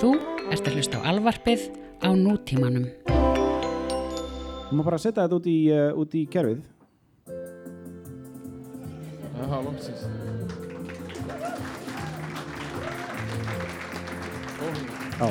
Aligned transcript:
Þú 0.00 0.10
ert 0.50 0.66
að 0.68 0.76
hlusta 0.78 1.00
á 1.00 1.08
alvarpið 1.12 1.66
á 2.00 2.08
nútímanum. 2.16 2.86
Þú 4.70 4.78
má 4.78 4.82
bara 4.86 5.00
setja 5.02 5.26
þetta 5.26 5.38
út 5.40 5.48
í, 5.50 5.58
uh, 5.74 5.90
út 6.00 6.14
í 6.16 6.24
kerfið. 6.30 6.62
Jaha, 9.40 9.60
loksins. 9.66 10.04
Ó, 15.20 15.30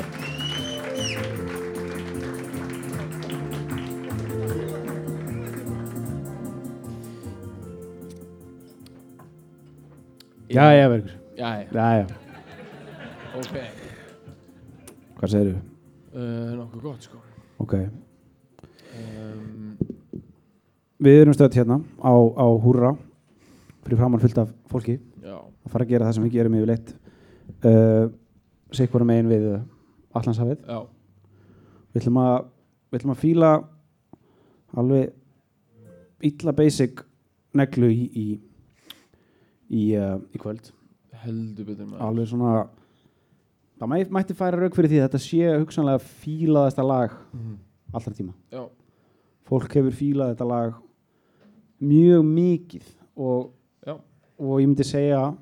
Já, 10.50 10.72
já, 10.74 10.88
verður. 10.88 11.12
já, 11.36 11.48
já, 11.54 11.66
Já, 11.72 11.98
já. 11.98 12.19
Hvað 15.20 15.32
segir 15.34 15.50
þú? 15.50 15.60
Uh, 16.10 16.52
nokkuð 16.58 16.84
gott, 16.84 17.04
sko. 17.06 17.20
Ok. 17.60 17.74
Um, 18.96 19.76
Við 21.00 21.18
erum 21.22 21.32
stöðt 21.36 21.56
hérna 21.56 21.78
á, 22.04 22.12
á 22.12 22.46
Húrra 22.60 22.90
fyrir 23.86 23.96
framann 24.00 24.20
fullt 24.20 24.36
af 24.42 24.50
fólki 24.68 24.98
já, 25.24 25.36
að 25.40 25.70
fara 25.72 25.86
að 25.86 25.92
gera 25.94 26.08
það 26.08 26.16
sem 26.18 26.26
við 26.26 26.34
gerum 26.34 26.56
yfirleitt 26.58 26.90
uh, 27.64 28.10
sikvarum 28.76 29.08
megin 29.08 29.30
við 29.30 29.46
Allandshafið. 30.18 30.58
já, 30.68 30.80
Við 31.94 32.02
ætlum 32.02 32.18
að, 32.20 32.36
við 32.92 33.00
ætlum 33.00 33.14
að 33.14 33.22
fíla 33.22 33.52
alveg 34.76 36.28
illa 36.28 36.52
basic 36.60 37.00
neglu 37.56 37.88
í, 37.90 38.04
í, 38.12 38.26
í, 39.72 39.86
uh, 39.96 40.18
í 40.36 40.42
kvöld. 40.42 40.68
heldur 41.24 41.64
betur 41.70 41.88
maður. 41.88 42.04
Alveg 42.10 42.28
svona, 42.30 42.52
það 43.80 43.88
mæ, 43.88 43.96
mætti 44.12 44.34
færa 44.36 44.60
rauk 44.60 44.74
fyrir 44.76 44.90
því 44.92 44.98
að 45.00 45.06
þetta 45.08 45.20
sé 45.24 45.52
hugsanlega 45.62 46.02
fílaðasta 46.20 46.84
lag 46.86 47.10
Mhm. 47.32 47.56
allra 47.94 48.12
tíma. 48.14 48.34
Já, 48.52 48.68
Fólk 49.50 49.72
hefur 49.74 49.90
fílað 49.96 50.34
þetta 50.36 50.46
lag 50.46 50.74
mjög 51.82 52.22
mikið 52.24 52.84
og, 53.16 53.50
og 54.38 54.60
ég 54.60 54.68
myndi 54.68 54.84
segja 54.86 55.34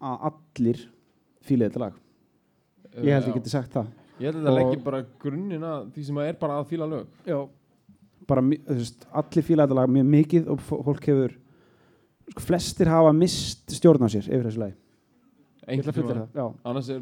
að 0.00 0.24
allir 0.30 0.80
fílaði 1.44 1.68
þetta 1.72 1.82
lag. 1.82 1.94
Ég 2.98 3.12
held 3.12 3.24
já. 3.26 3.28
ég 3.28 3.34
geti 3.38 3.50
sagt 3.52 3.72
það. 3.74 3.90
Ég 4.18 4.24
held 4.32 4.38
að 4.40 4.42
þetta 4.46 4.54
leggir 4.56 4.82
bara 4.86 5.02
grunninn 5.22 5.62
að 5.68 5.90
því 5.94 6.04
sem 6.08 6.18
er 6.24 6.32
bara 6.40 6.56
að 6.62 6.68
fíla 6.72 6.88
lög. 6.90 7.06
Já. 7.26 7.38
Bara, 8.28 8.42
þú 8.42 8.78
veist, 8.80 9.06
allir 9.12 9.46
fíla 9.46 9.66
þetta 9.66 9.78
lag 9.78 9.88
mjög 9.94 10.08
mikið 10.14 10.48
og 10.54 10.58
fó- 10.60 10.80
fólk 10.84 11.06
hefur 11.08 11.36
sko, 12.30 12.40
flestir 12.44 12.86
hafa 12.90 13.12
mist 13.16 13.70
stjórn 13.72 14.04
á 14.04 14.08
sér 14.10 14.26
yfir 14.28 14.48
þessu 14.48 14.58
lagi. 14.64 14.74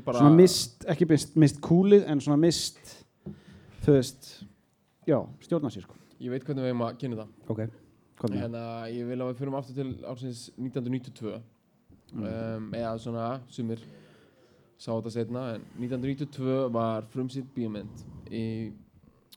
Bara... 0.04 0.18
Svona 0.18 0.36
mist, 0.36 0.86
ekki 0.90 1.08
mist, 1.10 1.36
mist 1.38 1.60
kúlið 1.64 2.06
en 2.10 2.22
svona 2.24 2.38
mist 2.40 2.94
þú 3.86 3.94
veist, 3.94 4.30
já, 5.06 5.20
stjórn 5.46 5.68
á 5.68 5.70
sér 5.70 5.84
sko. 5.86 5.98
Ég 6.18 6.32
veit 6.32 6.46
hvernig 6.46 6.64
við 6.64 6.72
hefum 6.72 6.86
að 6.86 6.96
kynna 7.02 7.18
það. 7.20 7.34
Ok, 7.52 7.60
hvað 8.18 8.32
með? 8.32 8.40
Hérna, 8.42 8.64
ég 8.90 9.10
vil 9.10 9.18
að 9.20 9.30
við 9.30 9.38
fyrir 9.40 9.58
aftur 9.60 9.78
til 9.78 9.92
ársins 10.10 10.40
1992. 10.56 11.36
Mm. 12.06 12.26
Um, 12.26 12.66
eða 12.78 12.96
svona, 13.02 13.28
sumir 13.52 13.84
sá 14.76 14.90
þetta 14.90 15.12
setna, 15.14 15.44
en 15.56 15.64
1992 15.78 16.58
var 16.74 17.06
frumsýtt 17.12 17.48
bíómynd 17.54 18.02
í, 18.34 18.44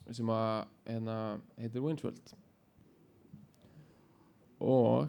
sem 0.10 0.34
að, 0.34 0.66
hérna, 0.90 1.18
heitir 1.62 1.86
Wayne's 1.86 2.06
World. 2.06 2.34
Og 4.60 5.08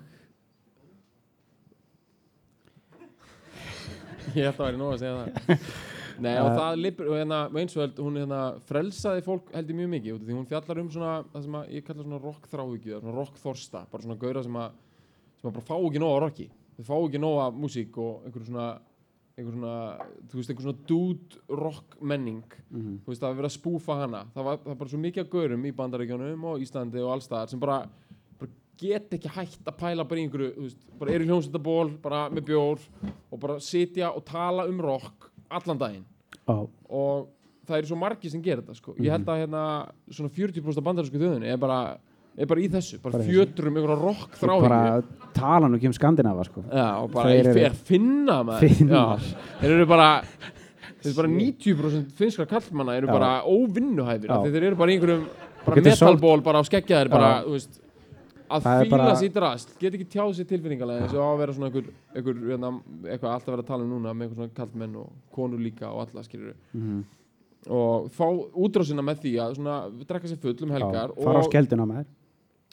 ég 4.36 4.44
held 4.46 4.60
að 4.60 4.66
væri 4.66 4.80
nóg 4.80 4.92
að 4.94 5.00
segja 5.02 5.16
það. 5.16 5.64
Nei, 6.20 6.34
og 6.36 6.50
Uh, 6.50 6.56
það 6.58 6.74
lipur, 6.84 7.06
og 7.08 7.16
hérna, 7.16 7.36
World, 7.54 8.00
hún 8.04 8.16
hérna 8.20 8.40
frelsaði 8.68 9.22
fólk 9.24 9.46
held 9.54 9.70
ég 9.72 9.76
mjög 9.78 9.90
mikið, 9.94 10.16
af 10.18 10.26
því 10.26 10.34
hún 10.36 10.48
fjallar 10.50 10.80
um 10.82 10.90
svona, 10.92 11.12
það 11.32 11.44
sem 11.46 11.54
að 11.56 11.70
ég 11.78 11.86
kalla 11.86 12.04
svona 12.04 12.18
rock 12.20 12.48
þráhyggju, 12.52 12.98
svona 13.00 13.14
rock 13.16 13.38
þorsta, 13.40 13.82
bara 13.90 14.04
svona 14.04 14.18
gaura 14.20 14.42
sem 14.44 14.58
að, 14.60 14.74
sem 15.40 15.48
að 15.48 15.54
bara 15.56 15.68
fá 15.70 15.76
ekki 15.78 16.02
nóg 16.02 16.12
að 16.18 16.20
rocki, 16.26 16.46
þau 16.76 16.84
fá 16.90 16.94
ekki 17.06 17.22
nóg 17.24 17.38
að 17.46 17.56
músík 17.62 17.96
og 18.04 18.26
einhver 18.28 18.44
svona, 18.50 18.66
einhver 19.40 19.56
svona, 19.56 19.74
þú 20.28 20.40
veist, 20.42 20.52
einhver 20.52 20.66
svona 20.68 20.84
dude 20.92 21.40
rock 21.64 21.96
menning, 22.12 22.44
Mhm. 22.68 22.98
þú 23.06 23.14
veist, 23.14 23.22
það 23.24 23.28
var 23.32 23.40
verið 23.40 23.50
að 23.50 23.56
spúfa 23.56 23.96
hana, 24.02 24.22
það 24.36 24.44
var, 24.50 24.56
það 24.60 24.72
var 24.74 24.80
bara 24.84 24.90
svo 24.92 25.00
mikið 25.06 25.24
af 25.24 25.30
gaurum 25.32 25.64
í 25.64 25.72
bandaríkjónum 25.80 26.44
og 26.52 26.60
Íslandi 26.60 27.00
og 27.00 27.14
allstaðar 27.16 27.48
sem 27.48 27.60
bara 27.64 27.80
get 28.80 29.12
ekki 29.16 29.28
hægt 29.34 29.66
að 29.68 29.76
pæla 29.80 30.04
bara 30.08 30.20
í 30.20 30.24
einhverju, 30.26 30.52
þú 30.56 30.64
veist, 30.66 30.78
bara 31.00 31.12
eru 31.16 31.24
í 31.26 31.28
hljómsveitaból, 31.30 31.90
bara 32.02 32.20
með 32.32 32.46
bjór 32.50 32.84
og 33.30 33.40
bara 33.42 33.58
sitja 33.60 34.10
og 34.16 34.24
tala 34.28 34.64
um 34.70 34.80
rock 34.80 35.28
allan 35.50 35.78
daginn 35.80 36.06
Já, 36.48 36.54
og 36.88 37.28
það 37.68 37.76
eru 37.82 37.90
svo 37.90 37.98
margir 38.00 38.30
sem 38.32 38.42
gerir 38.42 38.62
þetta 38.64 38.78
sko. 38.80 38.94
ég 38.98 39.12
held 39.12 39.28
að 39.30 39.42
hérna 39.44 39.64
svona 40.10 40.30
40% 40.34 40.80
af 40.80 40.86
bandarísku 40.88 41.20
þjóðinni 41.20 41.50
er 41.52 41.60
bara, 41.62 41.80
er 42.36 42.48
bara 42.50 42.60
í 42.64 42.70
þessu 42.72 42.98
bara 43.02 43.12
Bara 43.18 43.24
þessu. 43.24 43.34
fjötrum 43.36 43.76
einhverja 43.78 43.98
rock 44.00 44.38
þráhyggju 44.40 44.68
bara 44.68 44.80
tala 45.36 45.68
nú 45.70 45.76
ekki 45.78 45.90
um 45.90 45.96
Skandinava 45.98 46.44
sko. 46.48 46.64
Já, 46.70 46.86
og 47.04 47.12
bara 47.14 47.34
ég 47.36 47.44
eru- 47.44 47.54
fer 47.60 47.76
finna 47.92 48.40
maður 48.48 48.74
Finnar. 48.78 49.20
Já, 49.20 49.36
þeir 49.60 49.76
eru 49.76 49.86
bara 49.92 50.08
þeir 51.00 51.10
eru 51.12 51.16
bara 51.20 51.30
90% 51.36 52.10
finskra 52.18 52.48
kallmanna 52.50 52.96
eru 52.98 53.06
Já. 53.06 53.12
bara 53.12 53.30
óvinnuhæfir 53.44 54.34
þeir 54.50 54.66
eru 54.70 54.76
bara 54.80 54.96
einhverjum 54.96 55.28
bara 55.66 55.84
metalból 55.86 56.42
bara 56.42 56.60
á 56.60 56.64
skeggjaðir 56.66 57.10
bara, 57.12 57.30
þú 57.44 57.54
veist 57.58 57.80
að 58.50 58.66
fíla 58.66 58.90
bara- 58.90 59.14
sér 59.20 59.32
drast, 59.34 59.72
get 59.80 59.94
ekki 59.94 60.06
tjáð 60.10 60.34
sér 60.38 60.46
tilfinningalega 60.50 61.04
eins 61.04 61.14
og 61.14 61.22
á 61.22 61.28
að 61.34 61.38
vera 61.42 61.52
svona 61.56 61.68
einhver, 61.70 61.90
einhver 62.14 62.34
hérna, 62.50 62.70
eitthvað 63.04 63.34
alltaf 63.34 63.50
vera 63.54 63.62
að 63.62 63.66
tala 63.70 63.84
um 63.84 63.90
núna 63.94 64.14
með 64.14 64.26
einhver 64.28 64.38
svona 64.40 64.54
kallmenn 64.60 64.96
og 64.96 65.10
konur 65.32 65.58
líka 65.62 65.90
og 65.92 66.08
alla 66.08 66.22
skilur 66.26 66.54
Mhm. 66.74 67.04
og 67.68 68.08
fá 68.10 68.26
útrásina 68.54 69.02
með 69.04 69.20
því 69.24 69.32
að 69.44 69.56
svona 69.58 69.76
drekka 70.06 70.28
sér 70.28 70.40
full 70.40 70.56
um 70.62 70.70
helgar 70.70 71.10
Já, 71.14 71.24
fara 71.24 71.38
á 71.40 71.44
skelduna 71.48 71.86
með 71.86 71.96
þér 72.00 72.06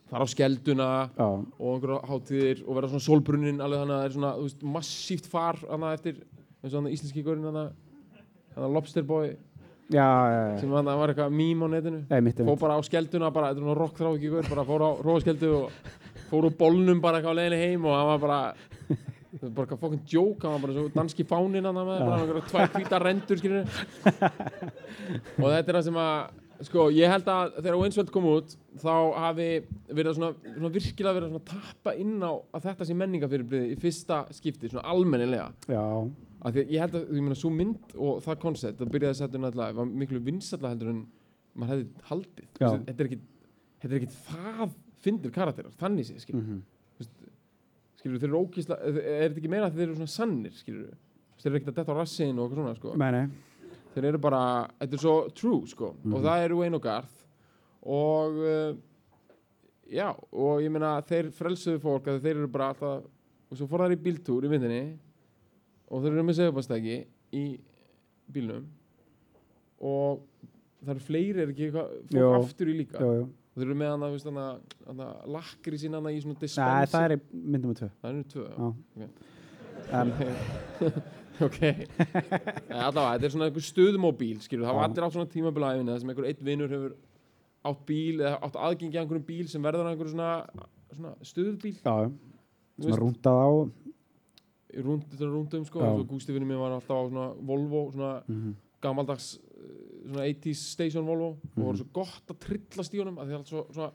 fara 0.09 0.23
á 0.23 0.27
skelduna 0.33 0.89
Já, 1.17 1.27
og 1.59 1.81
einhverja 1.81 2.05
hátíðir 2.07 2.63
og 2.67 2.75
vera 2.75 2.87
svona 2.87 3.07
sólbrunnin 3.09 3.59
alveg 3.59 3.81
þannig 3.83 3.95
að 3.95 4.01
það 4.01 4.05
er 4.05 4.15
svona, 4.17 4.31
veist, 4.41 4.61
massíft 4.63 5.25
far 5.27 5.55
eftir, 5.93 6.15
eins 6.63 6.73
og 6.73 6.81
hann 6.83 6.91
íslenski 6.93 7.23
górin 7.23 7.43
hana, 7.43 7.71
hana 8.55 8.67
Lobster 8.73 9.03
Sem 10.59 10.71
var 10.73 11.13
eitthvað 11.13 11.35
mím 11.35 11.63
á 11.63 11.67
netinu. 11.71 12.01
Fór 12.49 12.59
bara 12.59 12.79
á 12.79 12.81
skelduna, 12.83 13.31
bara, 13.33 13.51
þetta 13.53 13.61
er 13.61 13.65
svona 13.65 13.77
rock 13.79 14.01
þrá 14.01 14.09
ekki 14.13 14.31
gór 14.33 14.49
bara 14.51 14.65
fór 14.67 14.83
á 14.83 14.89
róaskeldu 15.05 15.51
og 15.57 15.93
fór 16.31 16.49
úr 16.49 16.57
bólnum 16.59 17.03
bara 17.03 17.21
eitthvað 17.21 17.37
á 17.37 17.39
leiðinni 17.39 17.61
heim 17.63 17.85
og 17.87 17.95
hann 17.95 18.09
var 18.11 18.23
bara 18.25 18.41
var 19.37 19.53
bara 19.53 19.67
eitthvað 19.67 19.83
fokkin 19.83 20.03
joke 20.09 20.43
hann 20.43 20.57
var 20.57 20.65
bara 20.65 20.75
svo 20.75 20.89
danski 20.95 21.27
fánin 21.27 21.67
hann 21.69 21.77
með 21.77 22.01
bara 22.01 22.19
einhverja 22.23 22.49
tvær 22.49 22.73
hvítar 22.73 23.05
rendur 23.05 23.39
og 25.37 25.49
þetta 25.53 25.71
er 25.71 25.77
það 25.77 25.87
sem 25.87 26.01
að 26.03 26.13
sko, 26.65 26.87
ég 26.93 27.11
held 27.11 27.27
að 27.29 27.57
þegar 27.59 27.79
Winsfeld 27.81 28.13
kom 28.13 28.27
út 28.31 28.55
þá 28.81 28.93
hafi 29.23 29.49
verið 29.93 30.17
svona, 30.17 30.31
svona 30.45 30.71
virkilega 30.73 31.17
verið 31.19 31.35
að 31.37 31.45
tappa 31.51 31.93
inn 31.99 32.15
á 32.21 32.31
að 32.33 32.65
þetta 32.69 32.87
sé 32.87 32.97
menningafyrirbrið 32.97 33.73
í 33.73 33.77
fyrsta 33.81 34.23
skipti, 34.35 34.71
svona 34.71 34.85
almennilega. 34.89 35.51
Já, 35.69 35.83
að 36.47 36.57
ég 36.61 36.79
held 36.83 36.95
að, 36.99 37.05
ég 37.17 37.23
meina, 37.25 37.37
svo 37.37 37.49
mynd 37.53 37.95
og 37.97 38.19
það 38.25 38.39
koncept, 38.43 38.77
það 38.79 38.91
byrjaði 38.95 39.13
að 39.15 39.19
setja 39.21 39.41
náttúrulega 39.43 39.77
var 39.79 39.89
miklu 40.03 40.19
vinsalla 40.27 40.71
heldur 40.73 40.91
en 40.93 41.01
maður 41.57 41.73
hefði 41.73 42.05
haldið. 42.11 42.47
Þessi- 42.59 42.85
þetta 42.87 43.03
er 43.03 43.09
ekki 43.09 43.19
þetta 43.81 43.91
er 43.93 43.97
ekki 44.01 44.11
það 44.27 44.75
fyndir 45.07 45.31
karakterar 45.35 45.75
þannig 45.81 46.05
sé, 46.07 46.15
skilur, 46.23 46.41
mhm. 46.43 46.61
skilur 47.97 48.21
þeir 48.21 48.29
eru 48.31 48.41
ókísla, 48.45 48.77
er 48.81 49.29
þetta 49.29 49.41
ekki 49.41 49.51
meira 49.51 49.67
að 49.69 49.77
þeir 49.77 49.87
eru 49.87 49.97
svona 49.99 50.13
sannir, 50.13 50.55
skilur 50.57 50.93
þeir 51.37 51.51
eru 51.51 51.59
ekkert 51.59 51.71
að 51.73 51.79
detta 51.81 51.93
á 51.93 51.99
rassin 51.99 52.37
og 52.39 52.47
eitthvað 52.47 52.61
svona, 52.63 52.75
sko. 52.79 52.95
Nei, 52.97 53.11
nei, 53.11 53.75
þeir 53.95 54.07
eru 54.11 54.21
bara, 54.21 54.41
þetta 54.81 54.97
er 54.97 55.03
svo 55.03 55.15
true, 55.37 55.61
sko 55.67 55.93
Mhm. 56.03 56.13
og 56.13 56.23
það 56.25 56.45
eru 56.45 56.63
og 56.63 56.81
Garth. 56.81 57.13
Og 57.87 58.31
uh, 58.43 58.75
já, 59.89 60.09
og 60.33 60.61
ég 60.61 60.71
meina 60.71 61.01
þeir 61.01 61.29
frelsuðu 61.31 61.79
fólk 61.79 62.07
að 62.11 62.21
þeir 62.21 62.35
eru 62.41 62.47
bara 62.47 62.69
alltaf 62.73 63.05
og 63.49 63.55
svo 63.57 63.67
fór 63.67 63.85
þær 63.85 63.95
í 63.95 64.01
bíltúr 64.03 64.43
í 64.43 64.49
myndinni 64.51 64.97
og 65.87 66.03
þeir 66.03 66.13
eru 66.13 66.27
með 66.27 66.39
segubastæki 66.41 66.99
í 67.37 67.45
bílnum. 68.33 68.67
Og 69.87 70.23
það 70.83 70.93
eru 70.95 71.05
fleiri 71.07 71.43
er 71.43 71.51
ekki 71.51 71.67
eitthvað 71.67 71.99
fólk 72.13 72.39
aftur 72.41 72.71
í 72.71 72.79
líka. 72.81 73.01
Jú, 73.03 73.19
jú 73.21 73.27
og 73.57 73.63
þeir 73.63 73.71
eru 73.71 73.77
með 73.79 73.87
hana, 73.89 74.07
veist, 74.13 74.27
hana, 74.29 74.43
hana 74.85 75.05
lakri 75.33 75.77
sín 75.81 75.97
hana 75.97 76.11
í 76.13 76.19
svona 76.21 76.35
Nei, 76.37 76.43
dispenser 76.43 76.91
það 76.93 77.05
er 77.07 77.21
myndum 77.33 77.71
með 77.71 77.79
tvö. 77.79 77.87
Það 78.03 78.11
eru 78.11 78.25
tvö, 78.33 78.43
já. 78.45 78.67
Já. 79.01 79.07
Ok. 79.07 79.87
En, 79.97 80.11
ok. 81.47 81.57
Nei, 81.63 82.83
allavega, 82.83 83.15
þetta 83.15 83.25
er 83.25 83.33
svona 83.33 83.47
einhver 83.47 83.65
stöðumóbíl 83.65 84.43
skilur, 84.45 84.67
það 84.67 84.77
var 84.77 84.85
Já. 84.85 84.89
allir 84.91 85.07
á 85.09 85.09
svona 85.15 85.31
það 85.89 85.97
sem 86.03 86.13
einhver 86.13 86.29
einn 86.29 86.45
vinnur 86.51 86.75
hefur 86.75 86.93
átt 87.71 87.81
bíl 87.89 88.21
eða 88.21 88.35
átt 88.45 88.61
aðgengi 88.67 88.93
að 88.93 89.01
einhverjum 89.01 89.27
bíl 89.31 89.49
sem 89.49 89.65
verður 89.65 89.87
að 89.87 89.95
einhverjum 89.95 90.13
svona, 90.13 90.69
svona 90.93 91.15
stöðubíl. 91.31 91.73
Já, 91.81 91.97
svona 91.97 92.85
veist, 92.85 93.01
rúndað 93.01 93.41
á 93.41 93.49
rúndum 94.83 95.65
sko, 95.65 95.81
eins 95.81 96.01
og 96.03 96.07
Gústi 96.11 96.33
vinnur 96.35 96.49
mér 96.51 96.61
var 96.61 96.75
alltaf 96.77 96.97
á 96.97 97.03
svona 97.09 97.27
Volvo, 97.49 97.91
svona 97.91 98.11
mhm. 98.27 98.55
gamaldags 98.81 99.29
eh, 99.37 100.09
svona 100.09 100.25
80s 100.27 100.65
station 100.73 101.05
Volvo. 101.07 101.29
Og 101.35 101.57
Mhm. 101.57 101.63
voru 101.63 101.77
svo 101.77 101.87
gott 101.93 102.27
að 102.29 102.39
trillast 102.45 102.93
í 102.93 102.99
honum 103.01 103.17
að 103.17 103.27
það 103.27 103.33
er 103.33 103.37
allt 103.41 103.53
svo, 103.53 103.65
svona, 103.73 103.91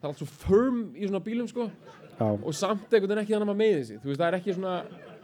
það 0.00 0.04
er 0.04 0.08
allt 0.08 0.22
svo 0.22 0.26
firm 0.26 0.84
í 0.94 1.08
svona 1.08 1.24
bílum 1.24 1.48
sko. 1.48 1.70
Já, 2.14 2.28
og 2.30 2.54
samt 2.54 2.92
einhvern 2.92 3.10
veginn 3.10 3.24
ekki 3.24 3.34
þannig 3.34 3.48
að 3.48 3.50
maður 3.50 3.62
meiði 3.64 3.84
sig. 3.86 3.98
Þú 3.98 4.06
veist, 4.10 4.20
það 4.20 4.28
er 4.28 4.38
ekki 4.38 4.54
svona 4.54 4.74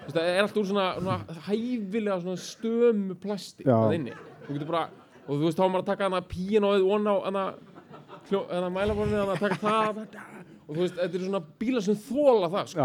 veist, 0.05 0.17
það 0.17 0.29
er 0.29 0.43
alltaf 0.43 0.61
úr 0.61 0.69
svona, 0.71 0.87
svona 1.01 1.43
hæfilega 1.47 2.21
svona 2.25 2.41
stömu 2.45 3.17
plasti 3.21 3.67
það 3.67 3.95
inni. 3.95 4.15
Þú 4.47 4.57
getur 4.57 4.71
bara, 4.71 4.85
og 5.27 5.33
þú 5.37 5.45
veist 5.47 5.59
þá 5.59 5.65
er 5.65 5.73
maður 5.75 5.85
að 5.85 5.91
taka 5.91 6.09
hana 6.09 6.23
píanóið 6.31 6.87
von 6.89 7.11
á 7.11 7.15
hana, 7.29 7.45
hana 8.31 8.71
mælaborðinu 8.75 9.21
hana 9.21 9.37
að 9.37 9.45
taka 9.45 9.61
það 9.65 10.03
og 10.71 10.77
þú 10.77 10.85
veist, 10.85 10.95
þetta 11.01 11.19
eru 11.19 11.27
svona 11.27 11.41
bílar 11.59 11.83
sem 11.83 11.97
þóla 11.99 12.49
það 12.53 12.69
sko. 12.71 12.85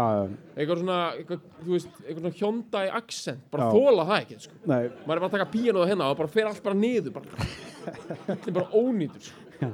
eitthvað 0.56 0.80
svona, 0.82 0.96
eitthvað, 1.20 1.40
þú 1.62 1.70
veist, 1.76 1.88
eitthvað 2.02 2.22
svona 2.24 2.38
Hyundai 2.40 2.86
Accent, 2.98 3.44
bara 3.52 3.68
þóla 3.70 4.06
það 4.10 4.20
ekki 4.24 4.38
sko. 4.42 4.54
maður 4.66 4.90
er 4.90 5.06
bara 5.06 5.26
að 5.30 5.34
taka 5.36 5.50
píanóið 5.54 5.90
hérna 5.92 6.10
og 6.10 6.16
bara 6.18 6.28
fer 6.34 6.46
allt 6.50 6.62
bara 6.66 6.74
niður 6.80 7.12
bara, 7.14 7.48
þetta 8.26 8.48
er 8.50 8.56
bara 8.58 8.70
ónýtur 8.82 9.22
sko. 9.30 9.70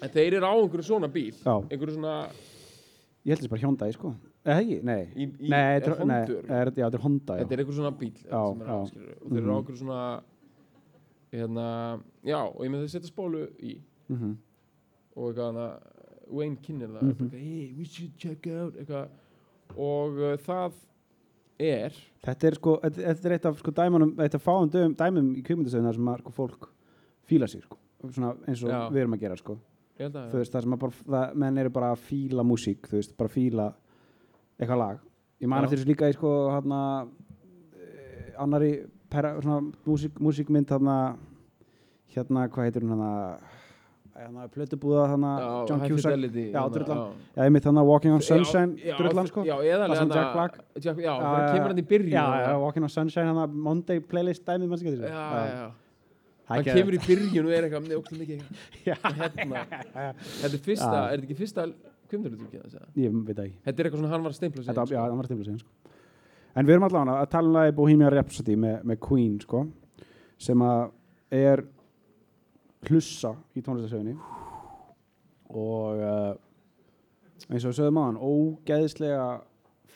en 0.00 0.08
þeir 0.14 0.34
eru 0.38 0.46
á 0.46 0.52
einhverju 0.52 0.84
svona 0.90 1.08
bíl 1.12 1.32
Já. 1.40 1.54
einhverju 1.70 1.96
svona 1.96 2.14
ég 3.24 3.32
held 3.32 3.40
þessi 3.40 3.50
bara 3.54 3.64
Hyundai 3.64 3.92
sko 3.96 4.12
eða 4.44 4.60
ekki, 4.62 4.76
nei 4.84 5.00
Í- 5.16 5.26
í- 5.40 5.48
nei, 5.52 5.58
er 5.76 5.82
er- 5.90 6.04
nei, 6.08 6.20
er, 6.24 6.70
já, 6.72 6.86
þetta 6.88 6.94
er 6.96 7.02
Honda 7.04 7.34
já. 7.36 7.40
þetta 7.44 7.52
er 7.56 7.60
einhver 7.64 7.76
svona 7.80 7.90
bíl 8.00 8.12
er 8.24 8.36
og 8.36 8.60
þeir 8.60 9.40
eru 9.40 9.48
á 9.48 9.56
Mhm. 9.56 9.56
einhverju 9.56 9.78
svona 9.80 10.22
hérna, 11.32 11.66
já, 12.26 12.38
og 12.42 12.60
ég 12.64 12.70
með 12.72 12.84
þeir 12.84 12.92
setja 12.94 13.10
spólu 13.12 13.42
í 13.62 13.78
Mhm. 14.10 14.36
og 15.16 15.28
eitthvað 15.34 15.52
hana 15.52 15.66
Wayne 16.30 16.56
kynir 16.62 16.88
það 16.88 17.02
Mhm. 17.02 17.10
eitthvað, 17.10 17.32
hey, 17.40 17.72
we 17.78 17.84
should 17.84 18.14
check 18.18 18.46
out 18.46 18.74
eitthvað 18.76 19.08
og 19.76 20.18
uh, 20.18 20.36
það 20.36 20.72
er 21.60 21.92
þetta 22.24 22.46
er 22.50 22.54
sko, 22.58 22.80
þetta, 22.82 23.24
er 23.26 23.32
eitt 23.36 23.46
af 23.46 23.58
sko 23.58 23.70
dæmunum, 23.76 24.14
eitt 24.20 24.34
af 24.34 24.42
fáum 24.44 24.70
dögum, 24.70 24.94
dæmum 24.96 25.34
í 25.36 25.42
kvikmyndasöðuna 25.44 25.92
sem 25.94 26.08
að 26.08 26.18
sko, 26.24 26.32
fólk 26.32 26.68
fíla 27.28 27.48
sig 27.48 27.62
sko, 27.62 27.76
svona 28.08 28.34
eins 28.48 28.62
og 28.64 28.70
Já. 28.72 28.88
við 28.90 29.02
erum 29.04 29.14
að 29.18 29.20
gera 29.20 29.36
sko 29.36 29.58
þú 30.00 30.38
veist, 30.40 30.52
það 30.54 30.62
sem 30.64 30.72
að 30.72 30.78
bara, 30.80 30.92
það, 31.04 31.34
menn 31.36 31.58
eru 31.58 31.70
bara 31.70 31.90
að 31.92 31.98
fíla 32.08 32.42
músík, 32.48 32.86
þú 32.88 32.96
veist, 32.96 33.16
bara 33.18 33.28
fíla 33.28 33.66
eitthvað 34.58 34.78
lag. 34.80 34.98
Ég 35.40 35.48
man 35.48 35.64
eftir 35.64 35.78
þessu 35.78 35.88
líka 35.90 36.08
í 36.08 36.14
sko, 36.16 36.30
hérna 36.54 36.78
eh, 37.76 38.32
annari 38.40 38.70
pera, 39.10 39.34
svona 39.42 39.60
músík, 39.84 40.16
músíkmynd 40.20 40.72
hérna, 40.72 42.48
hvað 42.48 42.64
heitir 42.64 42.82
hún 42.84 42.94
hérna 42.96 43.38
hérna, 44.20 44.46
plötubúða 44.54 45.04
hérna, 45.10 45.30
já, 45.40 45.50
John 45.70 45.80
Cusack 45.84 46.14
Fidelity, 46.14 46.44
Já, 46.52 46.58
hérna, 46.60 46.72
drullan. 46.74 47.00
já. 47.36 47.44
Ég 47.46 47.52
mitt 47.56 47.64
hérna 47.68 47.84
Walking 47.88 48.14
on 48.14 48.20
Sunshine 48.22 48.94
drullan 48.98 49.26
sko 49.30 49.44
Það 49.90 49.96
sem 50.00 50.08
hérna- 50.08 50.16
Jack 50.20 50.32
Black. 50.34 50.58
Já, 50.80 51.14
það 51.20 51.52
kemur 51.54 51.68
hann 51.72 51.78
í 51.82 51.86
byrjun. 51.92 52.12
Walking 52.64 52.82
on 52.88 52.88
Sunshine 52.96 53.26
hérna 53.30 53.46
Monday 53.68 54.00
playlist 54.00 54.44
dæmið 54.46 54.68
mann 54.68 54.78
já. 55.50 55.70
Það 56.50 56.56
hann 56.56 56.64
kemur 56.80 56.94
í 56.94 57.02
byrjun 57.06 57.46
og 57.46 57.52
er 57.58 57.68
eitthvað 57.68 57.84
með 57.90 57.96
mikið 58.18 58.42
Já. 58.86 58.96
hérna, 59.00 59.64
þetta 60.40 60.54
er 60.54 60.64
fyrsta, 60.64 60.94
er 61.12 61.16
þetta 61.20 61.26
ekki 61.28 61.38
fyrsta 61.38 61.66
kvimdurlutur 62.10 62.46
ekki 62.48 62.58
Ég 63.04 63.12
veit 63.26 63.38
ekki 63.38 63.54
þetta 63.64 63.78
er 63.78 63.86
eitthvað 63.86 64.00
svona 64.00 64.10
hann 64.14 64.24
var 64.26 64.32
að 64.32 64.38
Þetta, 64.66 64.82
inn, 64.82 64.90
já, 64.90 65.00
sko. 65.00 65.10
það 65.10 65.20
var 65.20 65.28
stimla 65.30 65.44
sig 65.44 65.60
sko. 65.60 65.70
En 66.58 66.66
við 66.66 66.74
erum 66.74 66.86
allavega 66.88 67.20
að 67.22 67.28
tala 67.30 67.60
um 67.70 67.74
Bohemian 67.76 68.10
Rhapsody 68.10 68.56
með, 68.58 68.80
með 68.90 68.98
Queen 69.06 69.36
sko, 69.44 69.60
sem 70.42 70.58
að 70.66 70.90
er 71.30 71.62
hlussa 72.88 73.34
í 73.56 73.62
tónlistasögunni 73.64 74.16
og 75.50 76.00
uh, 76.00 76.32
eins 77.50 77.66
og 77.66 77.76
sögum 77.76 78.00
hann 78.00 78.18
ógeðslega 78.20 79.40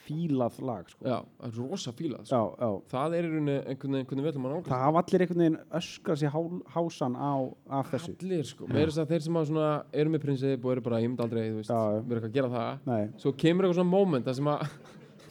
fílað 0.05 0.59
lag 0.65 0.89
sko. 0.91 1.05
já, 1.07 1.19
rosa 1.57 1.93
fílað 1.97 2.27
sko. 2.29 2.37
já, 2.37 2.43
já. 2.61 2.71
það 2.93 3.15
er 3.19 3.29
einhvern 3.29 3.97
veginn 3.97 4.27
ætlum 4.29 4.49
að 4.51 4.57
Það 4.69 4.83
hafa 4.85 5.03
allir 5.03 5.25
einhvern 5.25 5.43
veginn 5.45 5.61
öskrað 5.81 6.21
sér 6.21 6.35
há, 6.35 6.41
hásan 6.75 7.17
á, 7.17 7.33
af 7.79 7.93
þessu. 7.93 8.17
Allir 8.21 8.49
sko, 8.49 8.69
með 8.69 8.89
þess 8.89 9.03
að 9.03 9.15
þeir 9.15 9.25
sem 9.27 9.39
svona 9.51 9.71
eru 10.03 10.13
með 10.13 10.27
prinsip 10.27 10.67
og 10.67 10.75
eru 10.75 10.85
bara, 10.85 11.01
ég 11.01 11.13
myndi 11.13 11.25
aldrei, 11.25 11.47
þú 11.47 11.63
veist 11.63 11.73
vera 11.73 12.19
eitthvað 12.19 12.29
að 12.29 12.37
gera 12.37 12.53
það. 12.53 12.85
Nei, 12.91 13.07
svo 13.23 13.35
kemur 13.45 13.65
eitthvað 13.65 13.81
svona 13.81 13.95
moment 13.95 14.29
það 14.29 14.39
sem 14.41 14.53
að 14.53 14.67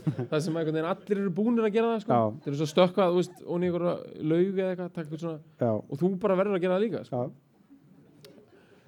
það 0.32 0.44
sem 0.48 0.58
einhvern 0.58 0.78
veginn 0.80 0.90
allir 0.90 1.22
eru 1.22 1.36
búinir 1.38 1.70
að 1.70 1.78
gera 1.78 1.94
það 1.94 2.04
sko. 2.08 2.20
Þeir 2.44 2.54
eru 2.54 2.62
svo 2.62 2.70
stökkvað, 2.74 3.22
og 3.46 3.56
einhver 3.60 3.88
laug 4.34 4.64
eða 4.66 4.90
eitthvað, 4.90 5.18
svona 5.22 5.74
og 5.78 6.02
þú 6.02 6.14
bara 6.24 6.40
verður 6.42 6.58
að 6.58 6.66
gera 6.66 6.78
það 6.80 6.86
líka 6.88 7.06
sko. 7.08 7.28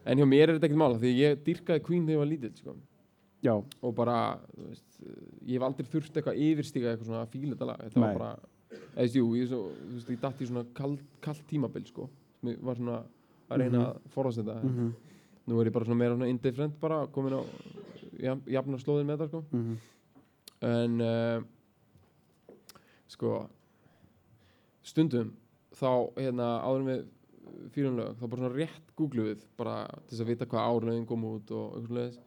En 0.05 0.17
hjá 0.21 0.25
mér 0.29 0.49
er 0.49 0.55
þetta 0.59 0.67
ekkert 0.69 0.81
mála 0.81 0.99
því 1.01 1.11
ég 1.17 1.39
dyrkaði 1.45 1.83
Queen 1.85 2.05
þegar 2.05 2.15
ég 2.15 2.21
var 2.23 2.29
lítill 2.31 2.55
sko. 2.59 2.75
og 3.81 3.95
bara, 3.95 4.39
veist, 4.57 4.99
ég 5.45 5.53
hef 5.59 5.61
aldrei 5.67 5.85
þurft 5.85 6.15
eitthvað 6.17 6.39
yfirstíka 6.41 6.91
eitthvað 6.93 7.05
svona 7.11 7.25
fíla 7.29 7.55
þetta 7.55 7.99
Nei. 7.99 8.01
var 8.01 8.17
bara, 8.17 8.39
veist, 8.95 9.15
jú, 9.15 9.27
ég, 9.37 9.47
svo, 9.51 9.59
veist, 9.93 10.09
ég 10.09 10.19
datt 10.21 10.41
í 10.41 10.47
svona 10.49 10.65
kald, 10.73 10.99
kald 11.21 11.43
tímabil 11.49 11.85
sko, 11.85 12.09
ég 12.43 12.57
var 12.65 12.75
svona 12.75 13.03
að 13.49 13.57
reyna 13.61 13.77
Mhm. 13.77 13.85
að 13.85 14.13
forðast 14.15 14.39
þetta. 14.41 14.63
Mhm, 14.63 14.93
nú 15.47 15.59
er 15.61 15.65
ég 15.69 15.73
bara 15.73 15.85
svona 15.85 15.97
meira 15.97 16.15
svona 16.15 16.29
indifferent 16.29 16.79
bara 16.81 17.05
komin 17.07 17.33
á 17.37 17.41
jafn- 18.19 18.47
jafnar 18.49 18.79
slóðin 18.81 19.05
með 19.05 19.17
þetta 19.19 19.27
sko. 19.27 19.43
Mhm, 19.51 19.77
en 20.61 21.01
uh, 21.01 21.41
sko 23.07 23.47
stundum 24.85 25.33
þá 25.75 25.89
hérna 26.17 26.47
áður 26.63 26.89
en 26.89 27.05
fyrir 27.73 27.93
lög 27.95 28.15
þá 28.19 28.25
bara 28.25 28.41
svona 28.41 28.55
rétt 28.55 28.93
googluðum 28.97 29.31
við 29.31 29.43
bara 29.59 29.75
til 29.95 30.13
þess 30.13 30.23
að 30.23 30.31
vita 30.31 30.47
hvað 30.51 30.69
árlögin 30.69 31.07
kom 31.09 31.27
út 31.29 31.53
og 31.55 31.75
eitthvað 31.75 31.91
svoleiðis. 31.91 32.21